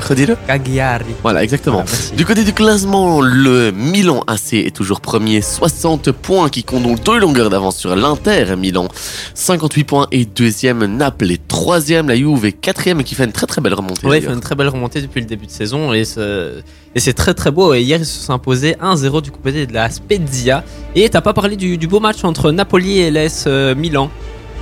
Redis-le. 0.00 0.36
Cagliari. 0.46 1.04
Voilà, 1.22 1.42
exactement. 1.42 1.84
Voilà. 1.86 2.16
Du 2.16 2.24
côté 2.24 2.44
du 2.44 2.52
classement, 2.52 3.20
le 3.20 3.70
Milan 3.72 4.22
AC 4.26 4.54
est 4.54 4.74
toujours 4.74 5.00
premier, 5.00 5.40
60 5.40 6.12
points, 6.12 6.48
qui 6.48 6.64
compte 6.64 6.82
donc 6.82 7.02
deux 7.02 7.18
longueurs 7.18 7.50
d'avance 7.50 7.76
sur 7.76 7.94
l'Inter 7.96 8.56
Milan. 8.56 8.88
58 9.34 9.84
points 9.84 10.06
et 10.12 10.24
deuxième, 10.24 10.84
Naples 10.84 11.30
est 11.30 11.46
troisième, 11.48 12.08
la 12.08 12.16
Juve 12.16 12.44
est 12.44 12.52
quatrième, 12.52 13.02
qui 13.04 13.14
fait 13.14 13.24
une 13.24 13.32
très 13.32 13.46
très 13.46 13.60
belle 13.60 13.74
remontée. 13.74 14.06
Il 14.06 14.22
fait 14.22 14.32
une 14.32 14.40
très 14.40 14.54
belle 14.54 14.68
remontée 14.68 15.00
depuis 15.02 15.20
le 15.20 15.26
début 15.26 15.46
de 15.46 15.50
saison 15.50 15.92
et 15.92 16.04
c'est 16.04 17.12
très 17.12 17.34
très 17.34 17.50
beau. 17.50 17.74
Et 17.74 17.82
hier, 17.82 17.98
ils 18.00 18.06
se 18.06 18.24
sont 18.24 18.32
imposés 18.32 18.76
1-0 18.82 19.22
du 19.22 19.30
côté 19.30 19.66
de 19.66 19.72
la 19.72 19.90
Spezia. 19.90 20.64
Et 20.94 21.08
t'as 21.08 21.20
pas 21.20 21.32
parlé 21.34 21.56
du, 21.56 21.76
du 21.78 21.86
beau 21.86 22.00
match 22.00 22.24
entre 22.24 22.50
Napoli 22.52 22.98
et 22.98 23.10
l'AS 23.10 23.44
euh, 23.46 23.74
Milan. 23.74 24.10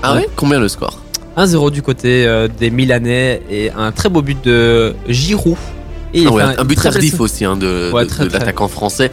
Ah 0.02 0.14
ouais? 0.14 0.28
Combien 0.37 0.61
le 0.61 0.68
score? 0.68 0.98
1-0 1.36 1.70
du 1.70 1.82
côté 1.82 2.26
euh, 2.26 2.48
des 2.48 2.70
Milanais 2.70 3.42
et 3.50 3.70
un 3.70 3.92
très 3.92 4.08
beau 4.08 4.22
but 4.22 4.42
de 4.44 4.94
Giroud. 5.08 5.56
Et 6.12 6.24
Ah 6.26 6.30
ouais, 6.32 6.42
un, 6.42 6.64
but 6.64 6.80
tardif 6.80 7.18
aussi 7.20 7.44
hein, 7.44 7.56
de, 7.56 7.90
Ouais, 7.92 8.04
de- 8.06 8.32
l'attaquant 8.32 8.68
français. 8.68 9.10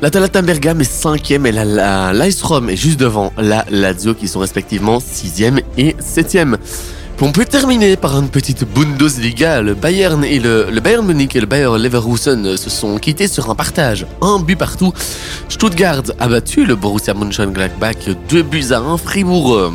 L'Atalanta 0.00 0.42
Bergame 0.42 0.80
est 0.80 0.90
cinquième 0.92 1.46
et 1.46 1.52
la, 1.52 1.64
la, 1.64 2.12
l'Ice 2.12 2.42
Rome 2.42 2.68
est 2.70 2.76
juste 2.76 2.98
devant 2.98 3.32
la 3.38 3.64
Lazio 3.70 4.14
qui 4.14 4.26
sont 4.26 4.40
respectivement 4.40 4.98
sixième 4.98 5.60
et 5.78 5.94
septième. 6.00 6.56
On 7.24 7.30
peut 7.30 7.44
terminer 7.44 7.96
par 7.96 8.18
une 8.18 8.28
petite 8.28 8.64
Bundesliga. 8.74 9.60
Le 9.62 9.74
Bayern 9.74 10.24
et 10.24 10.40
le, 10.40 10.66
le 10.72 10.80
Bayern 10.80 11.06
Munich 11.06 11.36
et 11.36 11.40
le 11.40 11.46
Bayer 11.46 11.68
Leverkusen 11.78 12.56
se 12.56 12.68
sont 12.68 12.98
quittés 12.98 13.28
sur 13.28 13.48
un 13.48 13.54
partage. 13.54 14.06
Un 14.20 14.40
but 14.40 14.56
partout. 14.56 14.92
Stuttgart 15.48 16.02
a 16.18 16.26
battu 16.26 16.66
le 16.66 16.74
Borussia 16.74 17.14
Mönchengladbach 17.14 18.08
deux 18.28 18.42
buts 18.42 18.72
à 18.72 18.78
un. 18.78 18.96
Fribourg 18.96 19.70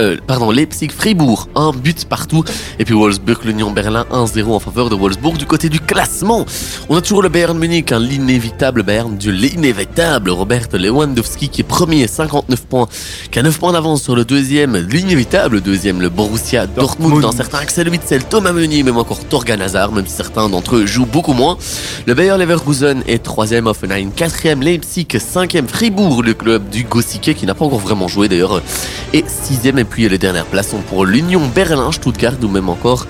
euh, 0.00 0.10
euh, 0.10 0.16
pardon, 0.26 0.50
Leipzig-Fribourg, 0.50 1.48
un 1.54 1.72
but 1.72 2.04
partout. 2.06 2.44
Et 2.78 2.84
puis 2.84 2.94
Wolfsburg, 2.94 3.44
l'Union 3.44 3.70
Berlin, 3.70 4.06
1-0 4.10 4.50
en 4.50 4.58
faveur 4.58 4.90
de 4.90 4.94
Wolfsburg. 4.94 5.36
Du 5.36 5.46
côté 5.46 5.68
du 5.68 5.80
classement, 5.80 6.46
on 6.88 6.96
a 6.96 7.00
toujours 7.00 7.22
le 7.22 7.28
Bayern 7.28 7.58
Munich, 7.58 7.92
hein, 7.92 7.98
l'inévitable 7.98 8.82
Bayern 8.82 9.16
du 9.16 9.32
l'inévitable 9.32 10.30
Robert 10.30 10.68
Lewandowski 10.72 11.48
qui 11.48 11.60
est 11.60 11.64
premier, 11.64 12.06
59 12.06 12.66
points, 12.66 12.88
qui 13.30 13.38
a 13.38 13.42
9 13.42 13.58
points 13.58 13.72
d'avance 13.72 14.02
sur 14.02 14.16
le 14.16 14.24
deuxième, 14.24 14.76
l'inévitable 14.76 15.60
deuxième, 15.60 16.00
le 16.00 16.08
Borussia 16.08 16.66
Dortmund, 16.66 17.20
dans 17.20 17.32
certains 17.32 17.58
Axel 17.58 17.88
Witzel, 17.88 18.24
Thomas 18.24 18.52
Meunier, 18.52 18.82
même 18.82 18.96
encore 18.96 19.24
Torgan 19.24 19.60
Hazard, 19.60 19.92
même 19.92 20.06
si 20.06 20.14
certains 20.14 20.48
d'entre 20.48 20.76
eux 20.76 20.86
jouent 20.86 21.06
beaucoup 21.06 21.34
moins. 21.34 21.58
Le 22.06 22.14
Bayer 22.14 22.36
Leverkusen 22.38 23.02
est 23.06 23.22
troisième, 23.22 23.66
Offenheim 23.66 24.10
quatrième, 24.10 24.62
Leipzig 24.62 25.06
cinquième, 25.18 25.68
Fribourg, 25.68 26.22
le 26.22 26.34
club 26.34 26.68
du 26.70 26.84
Gossike 26.84 27.34
qui 27.34 27.46
n'a 27.46 27.54
pas 27.54 27.64
encore 27.64 27.78
vraiment 27.78 28.08
joué 28.08 28.28
d'ailleurs, 28.28 28.62
et 29.12 29.24
sixième 29.26 29.78
et 29.78 29.84
puis 29.90 30.08
les 30.08 30.18
dernières 30.18 30.46
places 30.46 30.70
sont 30.70 30.80
pour 30.80 31.04
l'Union 31.04 31.46
Berlin, 31.54 31.92
Stuttgart 31.92 32.34
ou 32.42 32.48
même 32.48 32.68
encore 32.68 33.06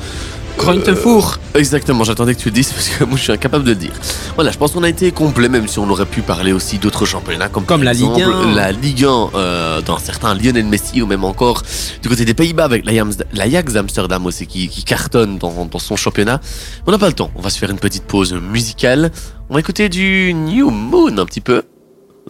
Gruntenfour. 0.56 1.38
Euh, 1.54 1.58
exactement, 1.58 2.04
j'attendais 2.04 2.34
que 2.34 2.40
tu 2.40 2.48
le 2.48 2.54
dises 2.54 2.70
parce 2.74 2.88
que 2.88 3.04
moi 3.04 3.16
je 3.16 3.22
suis 3.22 3.32
incapable 3.32 3.64
de 3.64 3.70
le 3.70 3.76
dire. 3.76 3.92
Voilà, 4.34 4.50
je 4.50 4.58
pense 4.58 4.72
qu'on 4.72 4.82
a 4.82 4.88
été 4.88 5.10
complet, 5.12 5.48
même 5.48 5.68
si 5.68 5.78
on 5.78 5.88
aurait 5.88 6.06
pu 6.06 6.22
parler 6.22 6.52
aussi 6.52 6.78
d'autres 6.78 7.06
championnats 7.06 7.48
comme, 7.48 7.64
Comme 7.64 7.80
par 7.80 7.84
la 7.84 7.92
Ligue 7.92 8.18
exemple 8.18 8.48
1. 8.48 8.54
La 8.54 8.72
Ligue 8.72 9.04
1 9.04 9.30
euh, 9.34 9.80
dans 9.82 9.98
certains 9.98 10.34
Lionel 10.34 10.66
Messi 10.66 11.00
ou 11.02 11.06
même 11.06 11.24
encore 11.24 11.62
du 12.02 12.08
côté 12.08 12.24
des 12.24 12.34
Pays-Bas 12.34 12.64
avec 12.64 12.84
l'Ajax 12.84 13.18
l'Ajax 13.32 13.76
Amsterdam 13.76 14.26
aussi 14.26 14.46
qui, 14.46 14.68
qui 14.68 14.84
cartonne 14.84 15.38
dans, 15.38 15.64
dans 15.64 15.78
son 15.78 15.96
championnat. 15.96 16.40
On 16.86 16.90
n'a 16.90 16.98
pas 16.98 17.08
le 17.08 17.14
temps, 17.14 17.30
on 17.36 17.40
va 17.40 17.50
se 17.50 17.58
faire 17.58 17.70
une 17.70 17.78
petite 17.78 18.04
pause 18.04 18.34
musicale. 18.34 19.12
On 19.48 19.54
va 19.54 19.60
écouter 19.60 19.88
du 19.88 20.34
New 20.34 20.70
Moon 20.70 21.16
un 21.16 21.24
petit 21.24 21.40
peu. 21.40 21.62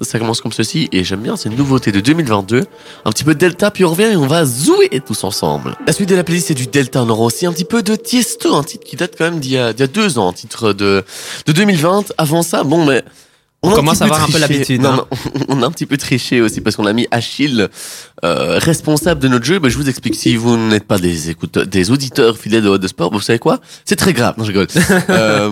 Ça 0.03 0.19
commence 0.19 0.41
comme 0.41 0.53
ceci 0.53 0.89
et 0.93 1.05
j'aime 1.05 1.21
bien, 1.21 1.37
c'est 1.37 1.51
une 1.51 1.57
nouveauté 1.57 1.93
de 1.93 2.01
2022. 2.01 2.65
Un 3.05 3.11
petit 3.11 3.25
peu 3.25 3.35
de 3.35 3.39
Delta, 3.39 3.71
puis 3.71 3.85
on 3.85 3.91
revient 3.91 4.13
et 4.13 4.17
on 4.17 4.27
va 4.27 4.47
zouer 4.47 4.89
tous 5.07 5.25
ensemble. 5.25 5.77
La 5.87 5.93
suite 5.93 6.09
de 6.09 6.15
la 6.15 6.25
playlist 6.25 6.49
c'est 6.49 6.55
du 6.55 6.67
Delta, 6.67 7.03
on 7.03 7.09
aura 7.11 7.25
aussi 7.25 7.45
un 7.45 7.53
petit 7.53 7.67
peu 7.67 7.83
de 7.83 7.97
Tiesto, 7.97 8.55
un 8.55 8.63
titre 8.63 8.85
qui 8.85 8.97
date 8.97 9.15
quand 9.19 9.25
même 9.25 9.41
d'il 9.41 9.53
y 9.53 9.59
a, 9.59 9.73
d'il 9.75 9.81
y 9.81 9.85
a 9.85 9.87
deux 9.87 10.19
ans, 10.19 10.31
un 10.31 10.33
titre 10.33 10.73
de, 10.73 11.05
de 11.47 11.53
2020. 11.53 12.13
Avant 12.17 12.43
ça, 12.43 12.65
bon 12.65 12.87
mais... 12.87 13.05
On 13.63 13.73
a 13.73 13.75
commence 13.75 14.01
à 14.01 14.07
avoir 14.07 14.25
un 14.25 14.27
peu 14.29 14.39
l'habitude, 14.39 14.81
Non, 14.81 15.07
hein. 15.13 15.31
on 15.49 15.63
a 15.63 15.67
un 15.67 15.71
petit 15.71 15.85
peu 15.85 15.99
triché 15.99 16.41
aussi 16.41 16.63
parce 16.63 16.77
qu'on 16.77 16.87
a 16.87 16.95
mis 16.95 17.07
Achille 17.11 17.69
euh, 18.25 18.59
responsable 18.59 19.21
de 19.21 19.29
notre 19.29 19.45
jeu. 19.45 19.59
Ben, 19.59 19.69
je 19.69 19.77
vous 19.77 19.91
explique, 19.91 20.15
si 20.15 20.35
vous 20.37 20.57
n'êtes 20.57 20.85
pas 20.85 20.97
des 20.99 21.29
écouteurs, 21.29 21.67
des 21.67 21.91
auditeurs 21.91 22.39
fidèles 22.39 22.63
de 22.63 22.71
Hot 22.71 22.79
de 22.79 22.89
Sport, 22.89 23.13
vous 23.13 23.21
savez 23.21 23.39
quoi? 23.39 23.61
C'est 23.85 23.97
très 23.97 24.15
grave, 24.15 24.37
non 24.39 24.45
je 24.45 24.49
rigole. 24.49 24.69
Euh, 25.11 25.51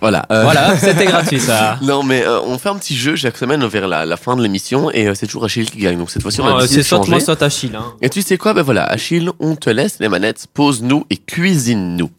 voilà. 0.00 0.26
euh, 0.30 0.42
Voilà, 0.42 0.76
c'était 0.78 1.04
gratuit 1.06 1.40
ça. 1.40 1.78
non, 1.82 2.02
mais 2.02 2.24
euh, 2.24 2.40
on 2.42 2.58
fait 2.58 2.68
un 2.68 2.76
petit 2.76 2.96
jeu 2.96 3.16
chaque 3.16 3.36
semaine 3.36 3.64
vers 3.66 3.86
la, 3.88 4.04
la 4.06 4.16
fin 4.16 4.36
de 4.36 4.42
l'émission 4.42 4.90
et 4.90 5.06
euh, 5.08 5.14
c'est 5.14 5.26
toujours 5.26 5.44
Achille 5.44 5.70
qui 5.70 5.78
gagne. 5.78 5.98
Donc 5.98 6.10
cette 6.10 6.22
fois-ci, 6.22 6.40
on 6.40 6.46
a 6.56 6.60
décidé 6.62 6.82
c'est 6.82 6.88
soit 6.88 7.06
moi, 7.06 7.20
soit 7.20 7.42
Achille. 7.42 7.74
Hein. 7.76 7.92
Et 8.02 8.08
tu 8.10 8.22
sais 8.22 8.36
quoi? 8.38 8.54
Ben 8.54 8.62
voilà, 8.62 8.84
Achille, 8.84 9.30
on 9.40 9.56
te 9.56 9.70
laisse 9.70 9.96
les 10.00 10.08
manettes, 10.08 10.46
pose-nous 10.52 11.04
et 11.10 11.16
cuisine-nous. 11.16 12.10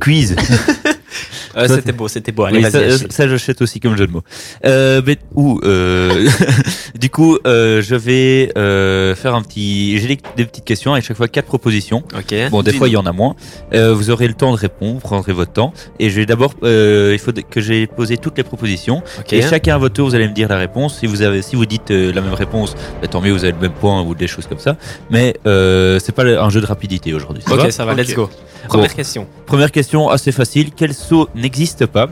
Quiz. 0.00 0.34
Euh, 1.56 1.68
c'était 1.68 1.92
beau, 1.92 2.08
c'était 2.08 2.32
beau. 2.32 2.44
Allez, 2.44 2.58
Oui, 2.58 2.70
vas-y, 2.70 2.98
ça, 2.98 3.06
ça, 3.10 3.28
j'achète 3.28 3.60
aussi 3.62 3.80
comme 3.80 3.96
jeu 3.96 4.06
de 4.06 4.12
mots. 4.12 4.22
Euh, 4.64 5.02
mais, 5.04 5.18
ou, 5.34 5.60
euh, 5.64 6.28
du 6.98 7.10
coup, 7.10 7.38
euh, 7.46 7.82
je 7.82 7.94
vais 7.94 8.52
euh, 8.56 9.14
faire 9.14 9.34
un 9.34 9.42
petit. 9.42 9.98
J'ai 9.98 10.18
des, 10.36 10.44
petites 10.44 10.64
questions 10.64 10.92
avec 10.92 11.04
chaque 11.04 11.16
fois 11.16 11.28
quatre 11.28 11.46
propositions. 11.46 12.02
Ok. 12.16 12.34
Bon, 12.50 12.62
des 12.62 12.72
fois 12.72 12.88
il 12.88 12.92
y 12.92 12.96
en 12.96 13.06
a 13.06 13.12
moins. 13.12 13.36
Euh, 13.72 13.94
vous 13.94 14.10
aurez 14.10 14.28
le 14.28 14.34
temps 14.34 14.52
de 14.52 14.56
répondre, 14.56 14.94
vous 14.94 15.00
prendrez 15.00 15.32
votre 15.32 15.52
temps. 15.52 15.72
Et 15.98 16.10
je 16.10 16.16
vais 16.16 16.26
d'abord, 16.26 16.54
euh, 16.62 17.10
il 17.12 17.18
faut 17.18 17.32
que 17.32 17.60
j'ai 17.60 17.86
posé 17.86 18.16
toutes 18.16 18.36
les 18.38 18.44
propositions. 18.44 19.02
Et 19.30 19.42
chacun 19.42 19.74
à 19.74 19.78
votre 19.78 19.94
tour, 19.94 20.08
vous 20.08 20.14
allez 20.14 20.28
me 20.28 20.34
dire 20.34 20.48
la 20.48 20.58
réponse. 20.58 20.98
Si 20.98 21.06
vous 21.06 21.22
avez, 21.22 21.42
si 21.42 21.56
vous 21.56 21.66
dites 21.66 21.90
euh, 21.90 22.12
la 22.12 22.20
même 22.20 22.34
réponse, 22.34 22.74
bah, 23.00 23.08
tant 23.08 23.20
mieux, 23.20 23.32
vous 23.32 23.44
avez 23.44 23.52
le 23.52 23.58
même 23.58 23.72
point 23.72 24.02
ou 24.02 24.14
des 24.14 24.26
choses 24.26 24.46
comme 24.46 24.58
ça. 24.58 24.76
Mais 25.10 25.34
euh, 25.46 25.98
c'est 25.98 26.12
pas 26.12 26.24
un 26.24 26.50
jeu 26.50 26.60
de 26.60 26.66
rapidité 26.66 27.14
aujourd'hui. 27.14 27.42
Ok, 27.50 27.56
va 27.58 27.70
ça 27.70 27.84
va, 27.84 27.92
Ok. 27.92 27.98
let's 27.98 28.14
go. 28.14 28.28
Première 28.68 28.94
question. 28.94 29.26
Première 29.46 29.72
question 29.72 30.08
assez 30.08 30.32
facile. 30.32 30.70
Quel 30.76 30.94
saut 30.94 31.28
n'existe 31.40 31.86
pas 31.86 32.08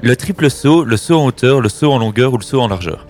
Le 0.00 0.16
triple 0.16 0.50
saut, 0.50 0.84
le 0.84 0.96
saut 0.96 1.16
en 1.18 1.26
hauteur, 1.26 1.60
le 1.60 1.68
saut 1.68 1.92
en 1.92 1.98
longueur 1.98 2.32
ou 2.32 2.38
le 2.38 2.42
saut 2.44 2.60
en 2.60 2.68
largeur 2.68 3.06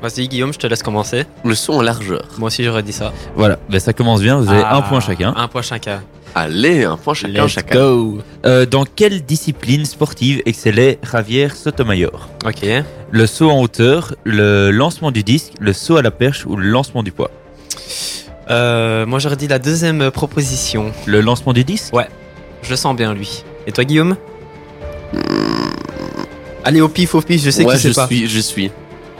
Vas-y, 0.00 0.28
Guillaume, 0.28 0.52
je 0.52 0.58
te 0.58 0.66
laisse 0.68 0.82
commencer. 0.84 1.24
Le 1.44 1.54
son 1.56 1.72
en 1.74 1.82
largeur. 1.82 2.28
Moi 2.38 2.46
aussi, 2.48 2.62
j'aurais 2.62 2.84
dit 2.84 2.92
ça. 2.92 3.12
Voilà, 3.34 3.58
ben, 3.68 3.80
ça 3.80 3.92
commence 3.92 4.20
bien. 4.22 4.38
Vous 4.40 4.48
avez 4.48 4.62
Ah, 4.64 4.76
un 4.76 4.82
point 4.82 5.00
chacun. 5.00 5.34
Un 5.36 5.48
point 5.48 5.62
chacun. 5.62 6.02
Allez, 6.36 6.84
un 6.84 6.96
point 6.96 7.14
chacun, 7.14 7.44
Let's 7.44 7.52
chacun. 7.52 7.74
go. 7.74 8.18
Euh, 8.46 8.64
dans 8.64 8.84
quelle 8.84 9.22
discipline 9.24 9.84
sportive 9.84 10.40
excellait 10.46 11.00
Javier 11.10 11.48
Sotomayor? 11.48 12.28
Ok. 12.46 12.64
Le 13.10 13.26
saut 13.26 13.50
en 13.50 13.60
hauteur, 13.60 14.14
le 14.22 14.70
lancement 14.70 15.10
du 15.10 15.24
disque, 15.24 15.54
le 15.58 15.72
saut 15.72 15.96
à 15.96 16.02
la 16.02 16.12
perche 16.12 16.46
ou 16.46 16.54
le 16.54 16.68
lancement 16.68 17.02
du 17.02 17.10
poids? 17.10 17.30
Euh, 18.50 19.04
moi, 19.04 19.18
j'aurais 19.18 19.36
dit 19.36 19.48
la 19.48 19.58
deuxième 19.58 20.10
proposition. 20.12 20.92
Le 21.06 21.20
lancement 21.20 21.52
du 21.52 21.64
disque? 21.64 21.92
Je 22.62 22.70
le 22.70 22.76
sens 22.76 22.94
bien, 22.96 23.14
lui. 23.14 23.42
Et 23.66 23.72
toi, 23.72 23.84
Guillaume? 23.84 24.16
Allez, 26.64 26.80
au 26.80 26.88
pif, 26.88 27.14
au 27.14 27.20
pif, 27.20 27.42
je 27.42 27.50
sais 27.50 27.64
ouais, 27.64 27.76
je 27.76 27.88
sais 27.88 27.94
pas. 27.94 28.06
suis, 28.06 28.28
je 28.28 28.38
suis. 28.40 28.70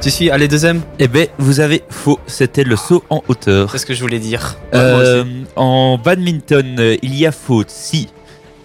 Tu 0.01 0.11
suis 0.11 0.31
Allez, 0.31 0.47
deuxième 0.49 0.83
Eh 0.99 1.09
ben, 1.09 1.27
vous 1.39 1.61
avez 1.61 1.83
faux. 1.89 2.21
C'était 2.27 2.63
le 2.65 2.77
saut 2.77 3.03
en 3.11 3.23
hauteur. 3.29 3.71
C'est 3.71 3.79
ce 3.79 3.87
que 3.87 3.95
je 3.95 4.01
voulais 4.01 4.19
dire. 4.21 4.57
Ouais, 4.73 4.79
moi 4.79 5.01
Euh, 5.01 5.23
aussi. 5.25 5.31
en 5.57 5.99
badminton, 5.99 6.77
euh, 6.79 6.97
il 7.03 7.15
y 7.17 7.27
a 7.27 7.33
faute 7.33 7.71
si. 7.71 8.09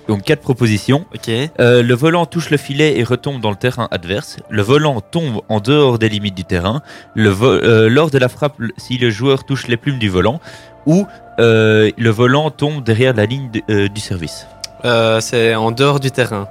Donc 0.08 0.24
quatre 0.24 0.42
propositions. 0.42 1.06
Ok. 1.16 1.30
Euh, 1.60 1.82
le 1.82 1.94
volant 1.96 2.26
touche 2.26 2.50
le 2.50 2.58
filet 2.58 3.00
et 3.00 3.04
retombe 3.04 3.42
dans 3.42 3.50
le 3.50 3.56
terrain 3.56 3.88
adverse. 3.90 4.38
Le 4.50 4.62
volant 4.62 5.00
tombe 5.02 5.42
en 5.50 5.60
dehors 5.60 5.98
des 5.98 6.10
limites 6.10 6.36
du 6.36 6.44
terrain. 6.44 6.82
Le 7.16 7.32
euh, 7.42 7.90
lors 7.90 8.10
de 8.12 8.18
la 8.20 8.28
frappe, 8.30 8.58
si 8.78 8.98
le 8.98 9.10
joueur 9.10 9.44
touche 9.46 9.68
les 9.68 9.78
plumes 9.78 10.00
du 10.00 10.10
volant. 10.10 10.40
Ou 10.86 11.08
euh, 11.40 11.90
le 11.98 12.10
volant 12.10 12.52
tombe 12.52 12.84
derrière 12.84 13.14
la 13.16 13.26
ligne 13.26 13.50
de- 13.50 13.62
euh, 13.72 13.88
du 13.88 14.02
service. 14.02 14.46
Euh, 14.86 15.20
c'est 15.22 15.56
en 15.56 15.72
dehors 15.72 16.00
du 16.02 16.12
terrain. 16.12 16.48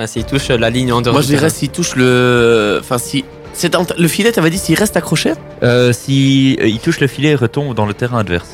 Enfin, 0.00 0.06
s'il 0.06 0.24
touche 0.24 0.48
la 0.48 0.70
ligne 0.70 0.92
en 0.94 1.02
dehors 1.02 1.12
Moi, 1.12 1.20
du 1.20 1.26
je 1.26 1.32
dirais 1.32 1.48
terrain. 1.48 1.58
s'il 1.58 1.68
touche 1.68 1.94
le. 1.94 2.78
Enfin, 2.80 2.96
si. 2.96 3.22
C'est 3.52 3.74
Le 3.98 4.08
filet, 4.08 4.32
t'avais 4.32 4.48
dit 4.48 4.56
s'il 4.58 4.78
reste 4.78 4.96
accroché? 4.96 5.32
Euh, 5.62 5.92
si 5.92 6.56
euh, 6.60 6.66
il 6.68 6.78
touche 6.78 7.00
le 7.00 7.06
filet 7.06 7.30
et 7.30 7.34
retombe 7.34 7.74
dans 7.74 7.84
le 7.84 7.92
terrain 7.92 8.20
adverse. 8.20 8.48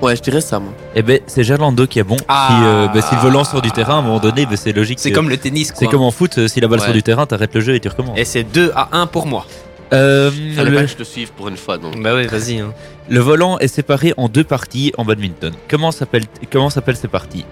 Ouais, 0.00 0.16
je 0.16 0.22
dirais 0.22 0.40
ça, 0.40 0.58
moi. 0.60 0.72
Eh 0.94 1.02
ben, 1.02 1.20
c'est 1.26 1.44
Gerlando 1.44 1.86
qui 1.86 1.98
est 1.98 2.04
bon. 2.04 2.16
Ah. 2.28 2.48
Si, 2.50 2.66
euh, 2.66 2.88
ben, 2.88 3.02
si 3.02 3.14
le 3.14 3.20
volant 3.20 3.44
sort 3.44 3.60
du 3.62 3.70
terrain, 3.70 3.96
à 3.96 3.98
un 3.98 4.02
moment 4.02 4.18
donné, 4.20 4.46
ben, 4.46 4.56
c'est 4.56 4.72
logique. 4.72 4.98
C'est 4.98 5.10
que- 5.10 5.14
comme 5.14 5.28
le 5.28 5.36
tennis, 5.36 5.72
quoi. 5.72 5.80
C'est 5.80 5.86
comme 5.88 6.02
en 6.02 6.10
foot, 6.10 6.38
euh, 6.38 6.48
si 6.48 6.60
la 6.60 6.68
balle 6.68 6.78
Ouais. 6.80 6.86
sort 6.86 6.94
du 6.94 7.02
terrain, 7.02 7.26
t'arrêtes 7.26 7.54
le 7.54 7.60
jeu 7.60 7.74
et 7.74 7.80
tu 7.80 7.88
recommences. 7.88 8.18
Et 8.18 8.24
c'est 8.24 8.44
2 8.44 8.72
à 8.74 8.88
1 8.92 9.06
pour 9.06 9.26
moi. 9.26 9.44
Euh, 9.92 10.30
Fallait 10.56 10.70
le- 10.70 10.80
que 10.80 10.86
je 10.86 10.94
te 10.96 11.02
suive 11.04 11.32
pour 11.32 11.48
une 11.48 11.56
fois, 11.58 11.76
donc. 11.78 12.00
Bah 12.02 12.14
oui, 12.14 12.26
vas-y. 12.26 12.58
hein. 12.60 12.72
Le 13.10 13.20
volant 13.20 13.58
est 13.58 13.68
séparé 13.68 14.14
en 14.16 14.28
deux 14.28 14.44
parties 14.44 14.92
en 14.96 15.04
badminton. 15.04 15.52
Comment 15.68 15.90
s'appelle 15.92 16.24
comment 16.50 16.70
s'appellent 16.70 16.96
ces 16.96 17.08
parties? 17.08 17.44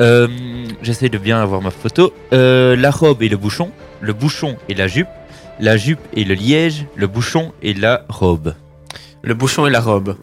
Euh, 0.00 0.28
J'essaie 0.82 1.08
de 1.08 1.18
bien 1.18 1.40
avoir 1.40 1.60
ma 1.60 1.70
photo. 1.70 2.12
Euh, 2.32 2.76
la 2.76 2.90
robe 2.90 3.22
et 3.22 3.28
le 3.28 3.36
bouchon, 3.36 3.70
le 4.00 4.12
bouchon 4.12 4.56
et 4.68 4.74
la 4.74 4.86
jupe, 4.86 5.08
la 5.60 5.76
jupe 5.76 6.00
et 6.14 6.24
le 6.24 6.34
liège, 6.34 6.86
le 6.94 7.06
bouchon 7.06 7.52
et 7.62 7.74
la 7.74 8.04
robe. 8.08 8.54
Le 9.22 9.34
bouchon 9.34 9.66
et 9.66 9.70
la 9.70 9.80
robe. 9.80 10.16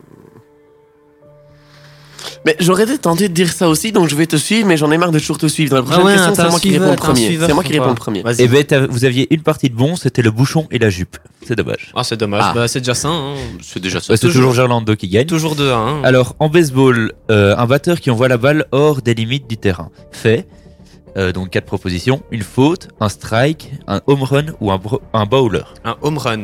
Mais 2.46 2.56
j'aurais 2.60 2.84
été 2.84 2.98
tenté 2.98 3.28
de 3.30 3.34
dire 3.34 3.52
ça 3.52 3.68
aussi, 3.70 3.92
donc 3.92 4.08
je 4.10 4.16
vais 4.16 4.26
te 4.28 4.36
suivre, 4.36 4.68
mais 4.68 4.78
j'en 4.78 4.92
ai 4.92 4.98
marre 4.98 5.12
de 5.12 5.20
toujours 5.20 5.38
te 5.38 5.48
suivre. 5.48 5.72
Dans 5.72 5.78
la 5.78 5.84
prochaine 5.84 6.02
Ah 6.02 6.06
ouais, 6.06 6.14
question, 6.16 6.36
c'est 6.36 6.42
un 6.42 6.50
moi 6.50 6.60
qui 6.60 6.78
réponds 6.78 6.96
premier. 6.96 7.38
C'est 7.40 7.54
moi 7.54 7.64
qui 7.64 7.74
réponds 7.74 7.90
le 7.90 7.96
premier. 7.96 8.24
Et 8.40 8.48
ben 8.48 8.64
t'as- 8.64 8.88
vous 8.88 9.06
aviez 9.06 9.28
une 9.34 9.42
partie 9.42 9.70
de 9.70 9.76
bon, 9.76 9.96
c'était 9.96 10.22
le 10.22 10.32
bouchon 10.32 10.68
et 10.72 10.80
la 10.80 10.90
jupe. 10.90 11.18
C'est 11.46 11.56
dommage. 11.56 11.92
Ah, 11.96 12.04
c'est 12.04 12.18
dommage. 12.18 12.42
Ah. 12.44 12.54
Bah, 12.56 12.68
c'est 12.68 12.80
déjà 12.80 12.94
ça. 12.96 13.10
hein. 13.10 13.36
C'est 13.62 13.80
déjà 13.82 14.00
ça. 14.00 14.14
Ouais, 14.14 14.18
c'est 14.18 14.28
toujours 14.28 14.54
Gerlando 14.54 14.96
qui 14.96 15.08
gagne. 15.08 15.26
Toujours 15.28 15.56
2 15.56 15.70
à 15.72 15.76
1. 15.78 16.04
Alors 16.04 16.36
en 16.40 16.50
baseball, 16.50 17.12
euh, 17.32 17.56
un 17.58 17.66
batteur 17.68 18.00
qui 18.00 18.10
envoie 18.12 18.28
la 18.28 18.38
balle 18.38 18.66
hors 18.72 19.02
des 19.02 19.14
limites 19.14 19.48
du 19.48 19.58
terrain 19.58 19.90
fait 20.12 20.48
euh, 21.18 21.32
donc 21.32 21.50
quatre 21.52 21.66
propositions 21.66 22.24
une 22.32 22.42
faute, 22.42 22.90
un 23.00 23.08
strike, 23.10 23.72
un 23.88 24.02
home 24.08 24.24
run 24.24 24.46
ou 24.60 24.72
un, 24.72 24.78
bro- 24.78 25.02
un 25.14 25.26
bowler. 25.26 25.62
Un 25.86 25.96
home 26.02 26.18
run. 26.18 26.42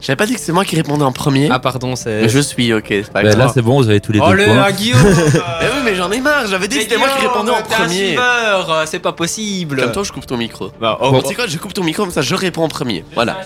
J'avais 0.00 0.16
pas 0.16 0.26
dit 0.26 0.34
que 0.34 0.40
c'est 0.40 0.52
moi 0.52 0.64
qui 0.64 0.76
répondais 0.76 1.04
en 1.04 1.12
premier. 1.12 1.48
Ah, 1.50 1.58
pardon, 1.58 1.96
c'est. 1.96 2.22
mais 2.22 2.28
je 2.28 2.38
suis, 2.38 2.72
ok, 2.72 2.84
c'est 2.88 3.10
pas 3.12 3.22
grave. 3.22 3.38
là 3.38 3.50
c'est 3.52 3.62
bon, 3.62 3.76
vous 3.82 3.88
avez 3.88 4.00
tous 4.00 4.12
les 4.12 4.20
Oh, 4.22 4.28
deux 4.30 4.36
le 4.36 4.44
points. 4.46 4.70
Guillaume 4.72 4.98
Eh 5.06 5.64
oui, 5.64 5.80
mais 5.84 5.94
j'en 5.94 6.10
ai 6.10 6.20
marre, 6.20 6.46
j'avais 6.46 6.68
dit 6.68 6.76
que 6.76 6.82
c'était 6.82 6.96
moi 6.96 7.08
qui 7.08 7.26
répondais 7.26 7.50
en 7.52 7.62
premier. 7.62 8.16
euh, 8.18 8.84
C'est 8.86 8.98
pas 9.00 9.12
possible. 9.12 9.80
Comme 9.82 9.92
toi, 9.92 10.02
je 10.04 10.12
coupe 10.12 10.26
ton 10.26 10.36
micro. 10.36 10.70
Bah, 10.80 10.98
oh, 11.00 11.10
Bon, 11.10 11.18
oh. 11.18 11.22
tu 11.22 11.28
sais 11.28 11.34
quoi, 11.34 11.46
je 11.46 11.58
coupe 11.58 11.74
ton 11.74 11.84
micro, 11.84 12.02
comme 12.04 12.12
ça 12.12 12.22
je 12.22 12.34
réponds 12.34 12.62
en 12.64 12.68
premier. 12.68 13.04
Voilà. 13.14 13.38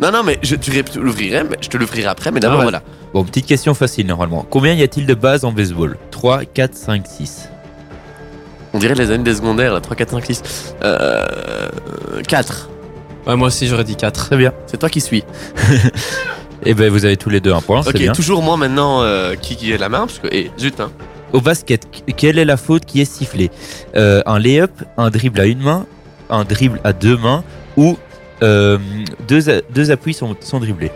Non, 0.00 0.10
non, 0.10 0.22
mais 0.24 0.38
je, 0.42 0.56
tu 0.56 0.72
l'ouvrirais, 0.96 1.44
mais 1.44 1.56
je 1.60 1.68
te 1.68 1.76
l'ouvrirai 1.76 2.08
après, 2.08 2.30
mais 2.32 2.40
d'abord 2.40 2.56
Ah 2.56 2.64
ouais. 2.64 2.70
voilà. 2.70 2.82
Bon, 3.12 3.22
petite 3.24 3.46
question 3.46 3.74
facile 3.74 4.06
normalement. 4.06 4.44
Combien 4.50 4.72
y 4.74 4.82
a-t-il 4.82 5.06
de 5.06 5.14
bases 5.14 5.44
en 5.44 5.52
baseball? 5.52 5.96
3, 6.10 6.44
4, 6.46 6.74
5, 6.74 7.04
6. 7.06 7.48
On 8.72 8.78
dirait 8.78 8.94
les 8.96 9.12
années 9.12 9.22
des 9.22 9.34
secondaires, 9.36 9.72
là, 9.72 9.80
3, 9.80 9.94
4, 9.94 10.10
5, 10.10 10.24
6. 10.26 10.42
Euh. 10.82 11.26
4. 12.26 12.70
Ouais, 13.26 13.36
moi 13.36 13.48
aussi 13.48 13.66
j'aurais 13.66 13.84
dit 13.84 13.96
4. 13.96 14.26
Très 14.26 14.36
bien. 14.36 14.52
C'est 14.66 14.76
toi 14.78 14.88
qui 14.88 15.00
suis. 15.00 15.24
Et 16.66 16.72
ben 16.74 16.90
vous 16.90 17.04
avez 17.04 17.16
tous 17.16 17.28
les 17.30 17.40
deux 17.40 17.52
un 17.52 17.60
point, 17.60 17.82
c'est 17.82 17.90
Ok, 17.90 17.96
bien. 17.98 18.12
toujours 18.12 18.42
moi 18.42 18.56
maintenant 18.56 19.02
euh, 19.02 19.34
qui, 19.34 19.54
qui 19.56 19.70
est 19.72 19.76
la 19.78 19.88
main, 19.88 20.00
parce 20.06 20.18
que. 20.18 20.28
Et 20.34 20.50
zut, 20.58 20.80
hein. 20.80 20.90
Au 21.32 21.40
basket, 21.40 21.86
quelle 22.16 22.38
est 22.38 22.44
la 22.44 22.56
faute 22.56 22.84
qui 22.86 23.00
est 23.00 23.04
sifflée? 23.04 23.50
Euh, 23.96 24.22
Un 24.24 24.38
lay-up, 24.38 24.70
un 24.96 25.10
dribble 25.10 25.40
à 25.40 25.46
une 25.46 25.60
main, 25.60 25.84
un 26.30 26.44
dribble 26.44 26.80
à 26.84 26.92
deux 26.92 27.16
mains 27.16 27.42
ou 27.76 27.98
euh, 28.42 28.78
deux, 29.26 29.90
appuis 29.90 30.14
sont, 30.14 30.36
sont 30.40 30.60
dribblés? 30.60 30.92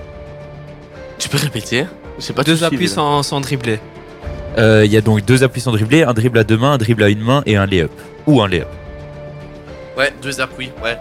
Tu 1.18 1.28
peux 1.28 1.38
répéter? 1.38 1.86
Pas 2.34 2.44
Deux 2.44 2.62
appuis 2.64 2.88
sans, 2.88 3.22
sans 3.22 3.40
dribbler. 3.40 3.80
Euh, 4.58 4.82
Il 4.84 4.92
y 4.92 4.96
a 4.96 5.00
donc 5.00 5.24
deux 5.24 5.42
appuis 5.44 5.60
sont 5.60 5.72
dribblés, 5.72 6.02
un 6.04 6.14
dribble 6.14 6.38
à 6.38 6.44
deux 6.44 6.56
mains, 6.56 6.72
un 6.72 6.78
dribble 6.78 7.02
à 7.02 7.08
une 7.08 7.20
main 7.20 7.42
et 7.44 7.56
un 7.56 7.66
lay-up. 7.66 7.90
Ou 8.26 8.40
un 8.40 8.48
lay-up. 8.48 8.68
Ouais, 9.96 10.12
deux 10.22 10.40
appuis, 10.40 10.70
ouais. 10.82 10.96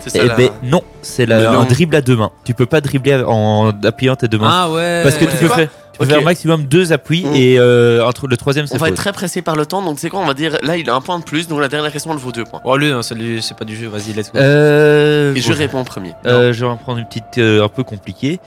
C'est 0.00 0.10
ça 0.10 0.18
Eh 0.22 0.28
là. 0.28 0.34
ben 0.36 0.50
non, 0.62 0.82
c'est 1.02 1.26
la- 1.26 1.50
un 1.50 1.64
dribble 1.64 1.96
à 1.96 2.00
deux 2.00 2.16
mains. 2.16 2.30
Tu 2.44 2.54
peux 2.54 2.66
pas 2.66 2.80
dribbler 2.80 3.22
en 3.26 3.72
appuyant 3.84 4.14
tes 4.16 4.28
deux 4.28 4.38
mains. 4.38 4.50
Ah 4.50 4.70
ouais. 4.70 5.00
parce 5.02 5.16
que 5.16 5.24
tu 5.24 5.36
peux, 5.36 5.48
faire, 5.48 5.68
tu 5.92 5.98
peux 5.98 6.04
Ok. 6.04 6.10
faire 6.10 6.22
maximum 6.22 6.64
deux 6.64 6.92
appuis 6.92 7.24
Mm. 7.24 7.34
et 7.34 7.58
euh, 7.58 8.06
entre 8.06 8.28
le 8.28 8.36
troisième 8.36 8.66
On 8.72 8.76
va 8.76 8.88
être 8.88 8.94
très 8.94 9.12
pressé 9.12 9.42
par 9.42 9.56
le 9.56 9.66
temps, 9.66 9.82
donc 9.82 9.98
c'est 9.98 10.08
quoi 10.08 10.20
On 10.20 10.26
va 10.26 10.34
dire 10.34 10.56
là 10.62 10.76
il 10.76 10.88
a 10.88 10.94
un 10.94 11.00
point 11.00 11.18
de 11.18 11.24
plus, 11.24 11.48
donc 11.48 11.60
la 11.60 11.68
dernière 11.68 11.90
question 11.90 12.12
elle 12.12 12.18
vaut 12.18 12.30
deux 12.32 12.44
points. 12.44 12.60
Oh 12.64 12.76
lui, 12.76 12.92
hein, 12.92 13.02
celui, 13.02 13.42
c'est 13.42 13.56
pas 13.56 13.64
du 13.64 13.74
jeu, 13.76 13.88
vas-y, 13.88 14.12
let's 14.12 14.30
go. 14.32 14.38
Euh, 14.38 15.34
Et 15.34 15.40
je 15.40 15.52
réponds 15.52 15.78
en 15.80 15.84
premier. 15.84 16.12
Euh, 16.26 16.52
je 16.52 16.60
vais 16.64 16.70
en 16.70 16.76
prendre 16.76 16.98
une 16.98 17.06
petite 17.06 17.38
euh, 17.38 17.64
un 17.64 17.68
peu 17.68 17.82
compliquée. 17.82 18.38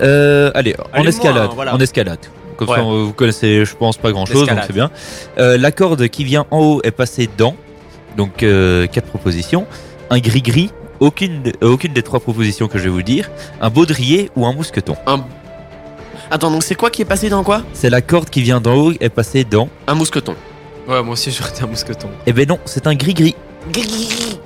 Euh, 0.00 0.50
allez, 0.54 0.74
en 0.96 1.04
escalade. 1.04 1.44
moi, 1.46 1.52
voilà. 1.54 1.74
En 1.74 1.78
escalade. 1.78 2.18
Comme 2.56 2.68
Ouais. 2.68 2.76
ça, 2.76 2.82
vous 2.82 3.12
connaissez, 3.12 3.64
je 3.64 3.74
pense, 3.76 3.96
pas 3.96 4.12
grand 4.12 4.26
chose, 4.26 4.46
donc 4.46 4.58
c'est 4.66 4.72
bien. 4.72 4.90
Euh, 5.38 5.56
la 5.58 5.72
corde 5.72 6.08
qui 6.08 6.24
vient 6.24 6.46
en 6.50 6.58
haut 6.58 6.80
est 6.84 6.90
passée 6.90 7.28
dans. 7.38 7.54
Donc, 8.16 8.42
euh, 8.42 8.86
quatre 8.86 9.06
propositions 9.06 9.66
un 10.10 10.18
gris-gris, 10.18 10.70
aucune, 10.98 11.52
euh, 11.62 11.72
aucune 11.72 11.92
des 11.92 12.02
trois 12.02 12.20
propositions 12.20 12.68
que 12.68 12.78
je 12.78 12.84
vais 12.84 12.90
vous 12.90 13.02
dire, 13.02 13.30
un 13.60 13.70
baudrier 13.70 14.30
ou 14.36 14.46
un 14.46 14.52
mousqueton. 14.52 14.96
Attends, 16.30 16.50
donc 16.50 16.62
c'est 16.62 16.74
quoi 16.74 16.90
qui 16.90 17.02
est 17.02 17.06
passé 17.06 17.28
dans 17.28 17.42
quoi? 17.42 17.62
C'est 17.72 17.90
la 17.90 18.02
corde 18.02 18.28
qui 18.28 18.42
vient 18.42 18.60
d'en 18.60 18.74
haut 18.74 18.92
est 19.00 19.08
passée 19.08 19.44
dans 19.44 19.68
Un 19.86 19.94
mousqueton. 19.94 20.36
Ouais, 20.88 21.02
moi 21.02 21.12
aussi 21.12 21.30
j'aurais 21.30 21.52
dit 21.52 21.62
un 21.62 21.66
mousqueton. 21.66 22.08
Eh 22.26 22.32
ben 22.32 22.46
non, 22.48 22.58
c'est 22.64 22.86
un 22.86 22.94
gris-gris. 22.94 23.34
Gris-gris 23.72 24.38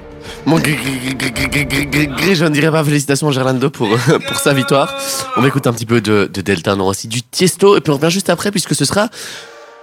Mon 0.46 0.58
gris-gris-gris-gris-gris-gris, 0.58 2.34
je 2.34 2.44
ne 2.44 2.50
dirais 2.50 2.70
pas 2.70 2.84
félicitations 2.84 3.28
à 3.28 3.32
Gerlando 3.32 3.70
pour, 3.70 3.88
pour 4.28 4.36
sa 4.36 4.54
victoire. 4.54 4.94
On 5.36 5.40
va 5.40 5.48
écouter 5.48 5.68
un 5.68 5.72
petit 5.72 5.86
peu 5.86 6.00
de, 6.00 6.30
de 6.32 6.40
Delta, 6.40 6.76
non, 6.76 6.88
aussi 6.88 7.08
du 7.08 7.22
Tiesto, 7.22 7.76
et 7.76 7.80
puis 7.80 7.90
on 7.90 7.96
revient 7.96 8.10
juste 8.10 8.30
après 8.30 8.50
puisque 8.50 8.74
ce 8.74 8.84
sera 8.84 9.08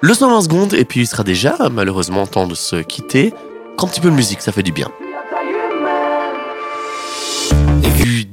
le 0.01 0.13
120 0.13 0.41
secondes, 0.41 0.73
et 0.73 0.85
puis 0.85 1.01
il 1.01 1.07
sera 1.07 1.23
déjà 1.23 1.55
malheureusement 1.71 2.25
temps 2.25 2.47
de 2.47 2.55
se 2.55 2.77
quitter. 2.77 3.33
quand 3.77 3.85
un 3.85 3.89
petit 3.89 4.01
peu 4.01 4.09
de 4.09 4.15
musique, 4.15 4.41
ça 4.41 4.51
fait 4.51 4.63
du 4.63 4.71
bien. 4.71 4.87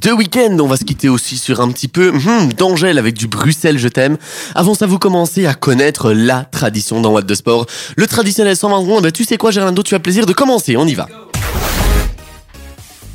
Deux 0.01 0.13
week-ends, 0.13 0.57
on 0.61 0.67
va 0.67 0.77
se 0.77 0.85
quitter 0.85 1.09
aussi 1.09 1.37
sur 1.37 1.61
un 1.61 1.71
petit 1.71 1.89
peu 1.89 2.11
hum, 2.11 2.53
d'Angèle 2.53 2.99
avec 2.99 3.15
du 3.15 3.27
Bruxelles, 3.27 3.79
je 3.79 3.89
t'aime. 3.89 4.17
Avant 4.55 4.75
ça, 4.75 4.87
vous 4.87 4.99
commencez 4.99 5.47
à 5.47 5.55
connaître 5.55 6.13
la 6.13 6.45
tradition 6.45 7.01
dans 7.01 7.11
What 7.11 7.23
de 7.23 7.35
Sport. 7.35 7.67
Le 7.97 8.07
traditionnel 8.07 8.57
120 8.57 8.83
secondes, 8.83 9.03
bah, 9.03 9.11
tu 9.11 9.25
sais 9.25 9.37
quoi 9.37 9.51
Gerlando, 9.51 9.83
tu 9.83 9.95
as 9.95 9.99
plaisir 9.99 10.27
de 10.27 10.33
commencer, 10.33 10.77
on 10.77 10.87
y 10.87 10.95
va. 10.95 11.09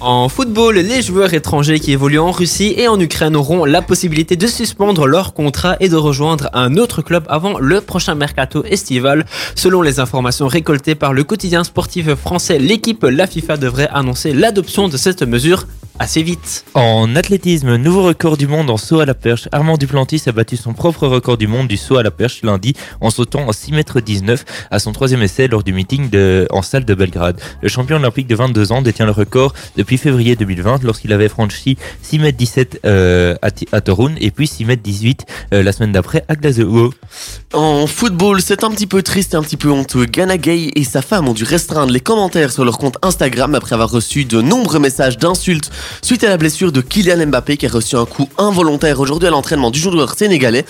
En 0.01 0.27
football, 0.27 0.75
les 0.75 1.01
joueurs 1.01 1.33
étrangers 1.33 1.79
qui 1.79 1.93
évoluent 1.93 2.19
en 2.19 2.31
Russie 2.31 2.73
et 2.75 2.89
en 2.89 2.99
Ukraine 2.99 3.37
auront 3.37 3.63
la 3.63 3.81
possibilité 3.81 4.35
de 4.35 4.47
suspendre 4.47 5.07
leur 5.07 5.33
contrat 5.33 5.77
et 5.79 5.87
de 5.87 5.95
rejoindre 5.95 6.49
un 6.51 6.75
autre 6.75 7.01
club 7.01 7.23
avant 7.29 7.57
le 7.57 7.79
prochain 7.79 8.13
mercato 8.13 8.65
estival. 8.65 9.25
Selon 9.55 9.81
les 9.81 10.01
informations 10.01 10.47
récoltées 10.47 10.95
par 10.95 11.13
le 11.13 11.23
quotidien 11.23 11.63
sportif 11.63 12.13
français, 12.15 12.59
l'équipe 12.59 13.03
La 13.09 13.27
FIFA 13.27 13.55
devrait 13.55 13.89
annoncer 13.93 14.33
l'adoption 14.33 14.89
de 14.89 14.97
cette 14.97 15.23
mesure 15.23 15.65
assez 15.99 16.23
vite. 16.23 16.65
En 16.73 17.15
athlétisme, 17.15 17.75
nouveau 17.75 18.03
record 18.03 18.37
du 18.37 18.47
monde 18.47 18.69
en 18.69 18.77
saut 18.77 18.99
à 18.99 19.05
la 19.05 19.13
perche. 19.13 19.47
Armand 19.51 19.77
Duplantis 19.77 20.23
a 20.25 20.31
battu 20.31 20.57
son 20.57 20.73
propre 20.73 21.07
record 21.07 21.37
du 21.37 21.47
monde 21.47 21.67
du 21.67 21.77
saut 21.77 21.97
à 21.97 22.03
la 22.03 22.11
perche 22.11 22.41
lundi 22.41 22.73
en 22.99 23.09
sautant 23.09 23.47
à 23.47 23.53
6 23.53 23.71
mètres 23.73 24.01
19 24.01 24.43
à 24.71 24.79
son 24.79 24.91
troisième 24.91 25.21
essai 25.21 25.47
lors 25.47 25.63
du 25.63 25.71
meeting 25.71 26.09
de, 26.09 26.47
en 26.49 26.61
salle 26.61 26.85
de 26.85 26.93
Belgrade. 26.95 27.39
Le 27.61 27.69
champion 27.69 27.97
olympique 27.97 28.27
de 28.27 28.35
22 28.35 28.71
ans 28.71 28.81
détient 28.81 29.05
le 29.05 29.11
record 29.11 29.53
depuis 29.77 29.97
février 29.97 30.35
2020 30.35 30.83
lorsqu'il 30.83 31.13
avait 31.13 31.29
franchi 31.29 31.77
6 32.01 32.19
mètres 32.19 32.37
17 32.37 32.81
euh, 32.85 33.35
à, 33.41 33.81
Torun 33.81 34.15
et 34.19 34.31
puis 34.31 34.47
6 34.47 34.65
mètres 34.65 34.83
18 34.83 35.25
euh, 35.53 35.63
la 35.63 35.71
semaine 35.71 35.91
d'après 35.91 36.25
à 36.27 36.35
Glasgow. 36.35 36.93
En 37.53 37.85
football, 37.85 38.41
c'est 38.41 38.63
un 38.63 38.71
petit 38.71 38.87
peu 38.87 39.03
triste 39.03 39.35
et 39.35 39.37
un 39.37 39.43
petit 39.43 39.57
peu 39.57 39.69
honteux. 39.69 40.05
Ghana 40.05 40.37
Gay 40.37 40.71
et 40.75 40.83
sa 40.83 41.01
femme 41.01 41.27
ont 41.27 41.33
dû 41.33 41.43
restreindre 41.43 41.91
les 41.91 41.99
commentaires 41.99 42.51
sur 42.51 42.65
leur 42.65 42.77
compte 42.77 42.97
Instagram 43.03 43.53
après 43.53 43.73
avoir 43.73 43.91
reçu 43.91 44.25
de 44.25 44.41
nombreux 44.41 44.79
messages 44.79 45.17
d'insultes 45.17 45.69
suite 46.01 46.23
à 46.23 46.29
la 46.29 46.37
blessure 46.37 46.71
de 46.71 46.81
Kylian 46.81 47.27
Mbappé 47.27 47.57
qui 47.57 47.65
a 47.65 47.69
reçu 47.69 47.95
un 47.95 48.05
coup 48.05 48.29
involontaire 48.37 48.99
aujourd'hui 48.99 49.27
à 49.27 49.31
l'entraînement 49.31 49.71
du 49.71 49.79
joueur 49.79 50.15
sénégalais. 50.17 50.65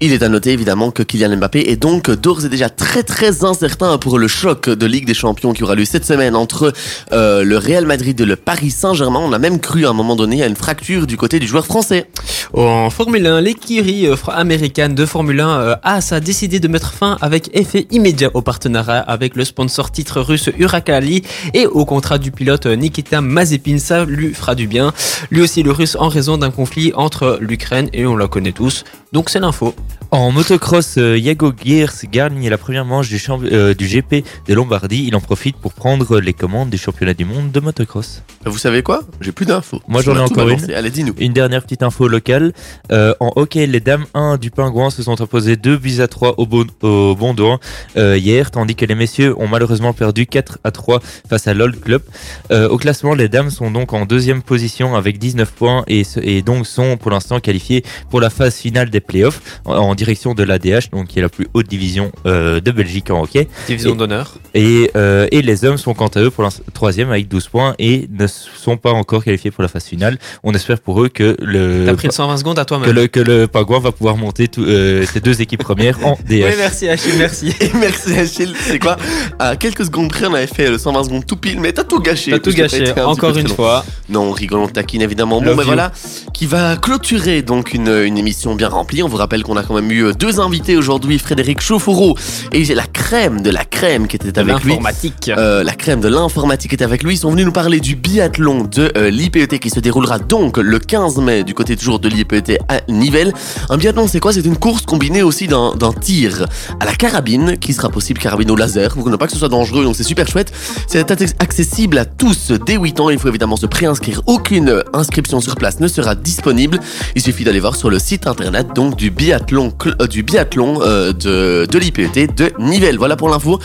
Il 0.00 0.12
est 0.12 0.22
à 0.22 0.28
noter 0.28 0.50
évidemment 0.50 0.90
que 0.90 1.02
Kylian 1.02 1.36
Mbappé 1.36 1.60
est 1.70 1.76
donc 1.76 2.10
d'ores 2.10 2.44
et 2.44 2.48
déjà 2.48 2.68
très 2.68 3.04
très 3.04 3.44
incertain 3.44 3.96
pour 3.96 4.18
le 4.18 4.26
choc 4.26 4.68
de 4.68 4.86
Ligue 4.86 5.06
des 5.06 5.14
Champions 5.14 5.52
qui 5.52 5.62
aura 5.62 5.76
lieu 5.76 5.84
cette 5.84 6.04
semaine 6.04 6.34
entre 6.34 6.72
euh, 7.12 7.44
le 7.44 7.56
Real 7.56 7.86
Madrid 7.86 8.20
et 8.20 8.24
le 8.24 8.34
Paris 8.34 8.70
Saint-Germain. 8.70 9.20
On 9.22 9.32
a 9.32 9.38
même 9.38 9.60
cru 9.60 9.86
à 9.86 9.90
un 9.90 9.92
moment 9.92 10.16
donné 10.16 10.42
à 10.42 10.46
une 10.46 10.56
fracture 10.56 11.06
du 11.06 11.16
côté 11.16 11.38
du 11.38 11.46
joueur 11.46 11.64
français. 11.64 12.08
En 12.52 12.90
Formule 12.90 13.26
1, 13.26 13.40
l'écurie 13.40 14.08
américaine 14.28 14.94
de 14.94 15.06
Formule 15.06 15.40
1 15.40 15.48
euh, 15.48 15.76
AS 15.82 16.12
a 16.12 16.20
décidé 16.20 16.58
de 16.58 16.68
mettre 16.68 16.92
fin 16.92 17.16
avec 17.20 17.50
effet 17.56 17.86
immédiat 17.90 18.30
au 18.34 18.42
partenariat 18.42 18.98
avec 19.00 19.36
le 19.36 19.44
sponsor 19.44 19.92
titre 19.92 20.20
russe 20.20 20.50
Urakali 20.58 21.22
et 21.54 21.66
au 21.66 21.84
contrat 21.84 22.18
du 22.18 22.32
pilote 22.32 22.66
Nikita 22.66 23.20
Mazepin. 23.20 23.78
Ça 23.78 24.04
lui 24.04 24.34
fera 24.34 24.56
du 24.56 24.66
bien. 24.66 24.92
Lui 25.30 25.40
aussi 25.40 25.62
le 25.62 25.70
russe 25.70 25.96
en 25.98 26.08
raison 26.08 26.36
d'un 26.36 26.50
conflit 26.50 26.92
entre 26.94 27.38
l'Ukraine 27.40 27.88
et 27.92 28.06
on 28.06 28.16
la 28.16 28.26
connaît 28.26 28.52
tous. 28.52 28.84
Donc 29.12 29.30
c'est 29.30 29.40
l'info. 29.40 29.74
En 30.14 30.30
motocross, 30.30 30.96
euh, 30.96 31.18
Jago 31.20 31.52
Gears 31.64 31.92
gagne 32.12 32.48
la 32.48 32.56
première 32.56 32.84
manche 32.84 33.08
du, 33.08 33.20
euh, 33.50 33.74
du 33.74 33.86
GP 33.86 34.24
de 34.46 34.54
Lombardie. 34.54 35.06
Il 35.08 35.16
en 35.16 35.20
profite 35.20 35.56
pour 35.56 35.72
prendre 35.72 36.20
les 36.20 36.32
commandes 36.32 36.70
du 36.70 36.78
championnat 36.78 37.14
du 37.14 37.24
monde 37.24 37.50
de 37.50 37.58
motocross. 37.58 38.22
Vous 38.44 38.58
savez 38.58 38.84
quoi? 38.84 39.02
J'ai 39.20 39.32
plus 39.32 39.44
d'infos. 39.46 39.80
Moi, 39.88 40.02
j'en 40.02 40.14
ai 40.14 40.20
encore 40.20 40.48
une. 40.48 40.70
Allez, 40.70 40.90
dis-nous. 40.90 41.14
Une 41.18 41.32
dernière 41.32 41.62
petite 41.62 41.82
info 41.82 42.06
locale. 42.06 42.52
Euh, 42.92 43.14
en 43.18 43.32
hockey, 43.34 43.66
les 43.66 43.80
dames 43.80 44.04
1 44.14 44.36
du 44.36 44.52
Pingouin 44.52 44.90
se 44.90 45.02
sont 45.02 45.20
imposées 45.20 45.56
2 45.56 45.78
buts 45.78 46.00
à 46.00 46.06
3 46.06 46.34
au, 46.36 46.46
bon, 46.46 46.64
au 46.82 47.16
Bondouin 47.16 47.58
euh, 47.96 48.16
hier, 48.16 48.52
tandis 48.52 48.76
que 48.76 48.84
les 48.84 48.94
messieurs 48.94 49.34
ont 49.40 49.48
malheureusement 49.48 49.94
perdu 49.94 50.26
4 50.26 50.58
à 50.62 50.70
3 50.70 51.00
face 51.28 51.48
à 51.48 51.54
l'Old 51.54 51.80
Club. 51.80 52.02
Au 52.50 52.76
classement, 52.76 53.14
les 53.14 53.28
dames 53.28 53.50
sont 53.50 53.70
donc 53.70 53.92
en 53.92 54.06
deuxième 54.06 54.42
position 54.42 54.94
avec 54.94 55.18
19 55.18 55.50
points 55.50 55.84
et, 55.88 56.02
et 56.22 56.42
donc 56.42 56.66
sont 56.66 56.96
pour 56.96 57.10
l'instant 57.10 57.40
qualifiées 57.40 57.82
pour 58.10 58.20
la 58.20 58.30
phase 58.30 58.54
finale 58.56 58.90
des 58.90 59.00
playoffs 59.00 59.40
en, 59.78 59.94
direction 59.94 60.34
de 60.34 60.42
l'ADH, 60.42 60.90
donc 60.92 61.08
qui 61.08 61.18
est 61.18 61.22
la 61.22 61.28
plus 61.28 61.46
haute 61.54 61.68
division 61.68 62.10
euh, 62.26 62.60
de 62.60 62.70
Belgique 62.70 63.10
en 63.10 63.22
hockey. 63.22 63.48
Division 63.66 63.94
d'honneur. 63.94 64.34
Et, 64.54 64.90
euh, 64.96 65.26
et 65.30 65.42
les 65.42 65.64
hommes 65.64 65.78
sont 65.78 65.94
quant 65.94 66.08
à 66.08 66.20
eux 66.20 66.30
pour 66.30 66.42
l'instant 66.44 66.62
troisième 66.72 67.10
avec 67.10 67.28
12 67.28 67.48
points 67.48 67.74
et 67.78 68.08
ne 68.10 68.26
sont 68.26 68.76
pas 68.76 68.92
encore 68.92 69.24
qualifiés 69.24 69.50
pour 69.50 69.62
la 69.62 69.68
phase 69.68 69.84
finale. 69.84 70.18
On 70.42 70.52
espère 70.54 70.80
pour 70.80 71.02
eux 71.02 71.08
que 71.08 71.36
le 71.40 71.84
T'as 71.86 71.94
pris 71.94 72.08
le 72.08 72.12
120 72.12 72.36
secondes 72.38 72.58
à 72.58 72.64
que 72.64 72.68
toi-même. 72.68 72.90
le, 72.90 73.06
que 73.06 73.20
le 73.20 73.46
Pingouin 73.46 73.80
va 73.80 73.92
pouvoir 73.92 74.16
monter 74.16 74.48
tout, 74.48 74.62
euh, 74.64 75.04
ces 75.12 75.20
deux 75.20 75.40
équipes 75.40 75.62
premières 75.62 76.04
en 76.04 76.16
Oui, 76.30 76.40
DH. 76.40 76.54
merci 76.58 76.88
Achille, 76.88 77.14
merci. 77.18 77.54
Et 77.60 77.70
merci 77.74 78.14
Achille, 78.14 78.54
c'est 78.60 78.78
quoi? 78.78 78.96
À 79.38 79.56
quelques 79.56 79.84
secondes 79.84 80.10
près, 80.10 80.26
on 80.26 80.34
avait 80.34 80.46
fait 80.46 80.70
le 80.70 80.78
120 80.78 81.04
secondes 81.04 81.26
tout 81.26 81.36
pile, 81.36 81.60
mais 81.60 81.72
t'as 81.72 81.84
tout 81.84 82.00
gâché. 82.00 82.30
T'as 82.32 82.38
tout 82.38 82.52
gâché, 82.52 82.84
un 82.96 83.04
encore 83.06 83.36
une 83.36 83.48
fois. 83.48 83.84
Non, 84.08 84.22
on 84.22 84.32
rigole, 84.32 84.60
on 84.60 84.68
taquine 84.68 85.02
évidemment. 85.02 85.40
Bon, 85.40 85.46
Love 85.46 85.56
ben 85.56 85.62
you. 85.62 85.66
voilà, 85.66 85.92
qui 86.32 86.46
va 86.46 86.76
clôturer 86.76 87.42
donc 87.42 87.74
une, 87.74 87.88
une 87.88 88.18
émission 88.18 88.54
bien 88.54 88.68
remplie. 88.68 89.02
On 89.02 89.08
vous 89.08 89.16
rappelle 89.16 89.42
qu'on 89.42 89.56
a 89.56 89.62
quand 89.66 89.74
même 89.74 89.90
eu 89.90 90.12
deux 90.18 90.40
invités 90.40 90.76
aujourd'hui, 90.76 91.18
Frédéric 91.18 91.60
Chauffourreau 91.60 92.16
et 92.52 92.64
la 92.74 92.86
crème 92.86 93.40
de 93.42 93.50
la 93.50 93.64
crème 93.64 94.06
qui 94.06 94.16
était 94.16 94.38
avec 94.38 94.62
lui. 94.64 94.70
L'informatique. 94.72 95.30
Euh, 95.36 95.62
la 95.64 95.72
crème 95.74 96.00
de 96.00 96.08
l'informatique 96.08 96.72
était 96.72 96.84
avec 96.84 97.02
lui. 97.02 97.14
Ils 97.14 97.18
sont 97.18 97.30
venus 97.30 97.44
nous 97.46 97.52
parler 97.52 97.80
du 97.80 97.96
biathlon 97.96 98.64
de 98.64 98.92
euh, 98.96 99.10
l'IPET 99.10 99.58
qui 99.58 99.70
se 99.70 99.80
déroulera 99.80 100.18
donc 100.18 100.58
le 100.58 100.78
15 100.78 101.18
mai 101.18 101.44
du 101.44 101.54
côté 101.54 101.76
toujours 101.76 101.98
de 102.00 102.08
l'IPET 102.08 102.58
à 102.68 102.80
Nivelles. 102.88 103.32
Un 103.70 103.76
biathlon, 103.76 104.08
c'est 104.08 104.20
quoi? 104.20 104.32
C'est 104.32 104.44
une 104.44 104.56
course 104.56 104.82
combinée 104.82 105.22
aussi 105.22 105.46
d'un 105.46 105.72
tir 106.00 106.46
à 106.80 106.84
la 106.84 106.94
carabine 106.94 107.56
qui 107.58 107.72
sera 107.72 107.88
possible, 107.90 108.20
carabine 108.20 108.50
au 108.50 108.56
laser. 108.56 108.94
Vous 108.96 109.10
ne 109.10 109.16
pas 109.16 109.26
que 109.26 109.32
ce 109.32 109.38
soit 109.38 109.48
dangereux, 109.48 109.84
donc 109.84 109.96
c'est 109.96 110.02
super 110.02 110.26
chouette. 110.28 110.52
C'est 110.88 111.10
acc- 111.10 111.34
accessible 111.38 111.98
à 111.98 112.04
tous 112.04 112.52
dès 112.66 112.76
8 112.76 113.00
ans. 113.00 113.10
Il 113.10 113.18
faut 113.18 113.28
évidemment 113.28 113.56
se 113.56 113.66
préinscrire. 113.66 114.20
Aucune 114.26 114.82
inscription 114.92 115.40
sur 115.40 115.56
place 115.56 115.80
ne 115.80 115.88
sera 115.88 116.14
disponible. 116.14 116.78
Il 117.14 117.22
suffit 117.22 117.44
d'aller 117.44 117.60
voir 117.60 117.76
sur 117.76 117.90
le 117.90 117.98
site 117.98 118.26
internet 118.26 118.68
donc 118.74 118.96
du 118.96 119.10
biathlon 119.10 119.53
biathlon, 119.54 120.06
du 120.08 120.22
biathlon 120.22 120.78
de, 120.78 121.66
de 121.66 121.78
l'IPET 121.78 122.28
de 122.36 122.52
Nivelles. 122.58 122.98
Voilà 122.98 123.16
pour 123.16 123.28
l'info. 123.28 123.58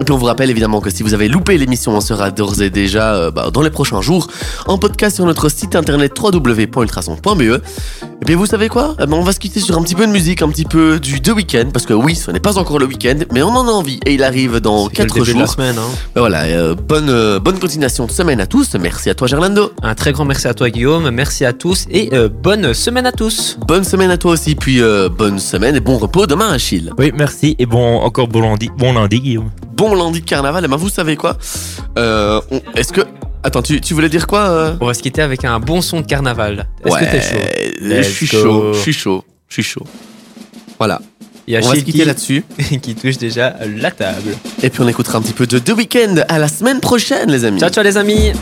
Et 0.00 0.04
puis 0.04 0.12
on 0.12 0.18
vous 0.18 0.26
rappelle 0.26 0.50
évidemment 0.50 0.80
que 0.80 0.90
si 0.90 1.02
vous 1.02 1.14
avez 1.14 1.28
loupé 1.28 1.58
l'émission, 1.58 1.96
on 1.96 2.00
sera 2.00 2.30
d'ores 2.30 2.62
et 2.62 2.70
déjà 2.70 3.30
bah, 3.30 3.50
dans 3.52 3.62
les 3.62 3.70
prochains 3.70 4.00
jours 4.00 4.28
en 4.66 4.78
podcast 4.78 5.16
sur 5.16 5.26
notre 5.26 5.48
site 5.48 5.76
internet 5.76 6.12
www.ultrason.be. 6.18 7.60
Et 8.22 8.24
puis 8.24 8.34
vous 8.34 8.46
savez 8.46 8.68
quoi? 8.68 8.94
Eh 9.00 9.06
ben, 9.06 9.16
On 9.16 9.22
va 9.22 9.32
se 9.32 9.40
quitter 9.40 9.60
sur 9.60 9.76
un 9.76 9.82
petit 9.82 9.94
peu 9.94 10.06
de 10.06 10.12
musique, 10.12 10.42
un 10.42 10.48
petit 10.48 10.64
peu 10.64 11.00
du 11.00 11.20
The 11.20 11.30
Weekend, 11.30 11.72
parce 11.72 11.86
que 11.86 11.92
oui, 11.92 12.14
ce 12.14 12.30
n'est 12.30 12.40
pas 12.40 12.58
encore 12.58 12.78
le 12.78 12.86
week-end, 12.86 13.18
mais 13.32 13.42
on 13.42 13.48
en 13.48 13.66
a 13.66 13.70
envie 13.72 13.98
et 14.06 14.14
il 14.14 14.22
arrive 14.22 14.60
dans 14.60 14.88
4 14.88 15.24
jours. 15.24 15.40
la 15.40 15.46
semaine. 15.46 15.76
Hein. 15.78 15.90
Ben 16.14 16.20
voilà, 16.20 16.42
euh, 16.44 16.74
bonne, 16.74 17.08
euh, 17.08 17.40
bonne 17.40 17.58
continuation 17.58 18.06
de 18.06 18.12
semaine 18.12 18.40
à 18.40 18.46
tous. 18.46 18.74
Merci 18.80 19.10
à 19.10 19.14
toi 19.14 19.26
Gerlando. 19.26 19.72
Un 19.82 19.94
très 19.94 20.12
grand 20.12 20.24
merci 20.24 20.46
à 20.46 20.54
toi 20.54 20.70
Guillaume, 20.70 21.10
merci 21.10 21.44
à 21.44 21.52
tous 21.52 21.86
et 21.90 22.10
euh, 22.12 22.28
bonne 22.28 22.74
semaine 22.74 23.06
à 23.06 23.12
tous. 23.12 23.58
Bonne 23.66 23.84
semaine 23.84 24.10
à 24.10 24.18
toi 24.18 24.32
aussi, 24.32 24.54
puis 24.54 24.80
bonne 25.18 25.31
semaine 25.38 25.76
et 25.76 25.80
bon 25.80 25.98
repos 25.98 26.26
demain 26.26 26.52
Achille. 26.52 26.92
Oui, 26.98 27.12
merci 27.14 27.56
et 27.58 27.66
bon 27.66 27.98
encore 28.00 28.28
bon 28.28 28.40
lundi, 28.40 28.70
bon 28.76 28.92
lundi 28.92 29.20
Guillaume. 29.20 29.50
Bon 29.74 29.94
lundi 29.94 30.20
de 30.20 30.26
carnaval, 30.26 30.64
et 30.64 30.68
ben 30.68 30.76
vous 30.76 30.88
savez 30.88 31.16
quoi? 31.16 31.36
Est-ce 31.96 32.92
que 32.92 33.02
Attends, 33.44 33.62
tu, 33.62 33.80
tu, 33.80 33.92
voulais 33.92 34.08
dire 34.08 34.28
quoi 34.28 34.76
On 34.80 34.86
va 34.86 34.94
se 34.94 35.02
quitter 35.02 35.20
avec 35.20 35.44
un 35.44 35.58
bon 35.58 35.80
son 35.80 36.00
de 36.00 36.06
carnaval. 36.06 36.68
Est-ce 36.84 36.96
que 36.96 37.10
t'es 37.10 37.20
chaud? 37.20 37.38
Je 37.80 38.02
suis 38.02 38.26
chaud, 38.26 38.72
je 38.72 38.78
suis 38.78 38.92
chaud, 38.92 39.24
je 39.48 39.54
suis 39.54 39.62
chaud. 39.64 39.86
Voilà. 40.78 41.00
Il 41.46 41.54
y 41.54 41.56
a 41.56 41.60
on 41.60 41.68
va 41.68 41.74
se 41.74 41.80
quitter 41.80 42.04
là-dessus. 42.04 42.44
qui 42.82 42.94
touche 42.94 43.18
déjà 43.18 43.56
la 43.66 43.90
table. 43.90 44.36
Et 44.62 44.70
puis 44.70 44.80
on 44.80 44.88
écoutera 44.88 45.18
un 45.18 45.22
petit 45.22 45.32
peu 45.32 45.46
de 45.46 45.58
The 45.58 45.70
Weeknd. 45.70 46.24
À 46.28 46.38
la 46.38 46.48
semaine 46.48 46.80
prochaine, 46.80 47.30
les 47.30 47.44
amis. 47.44 47.58
Ciao, 47.58 47.70
ciao, 47.70 47.82
les 47.82 47.96
amis. 47.96 48.32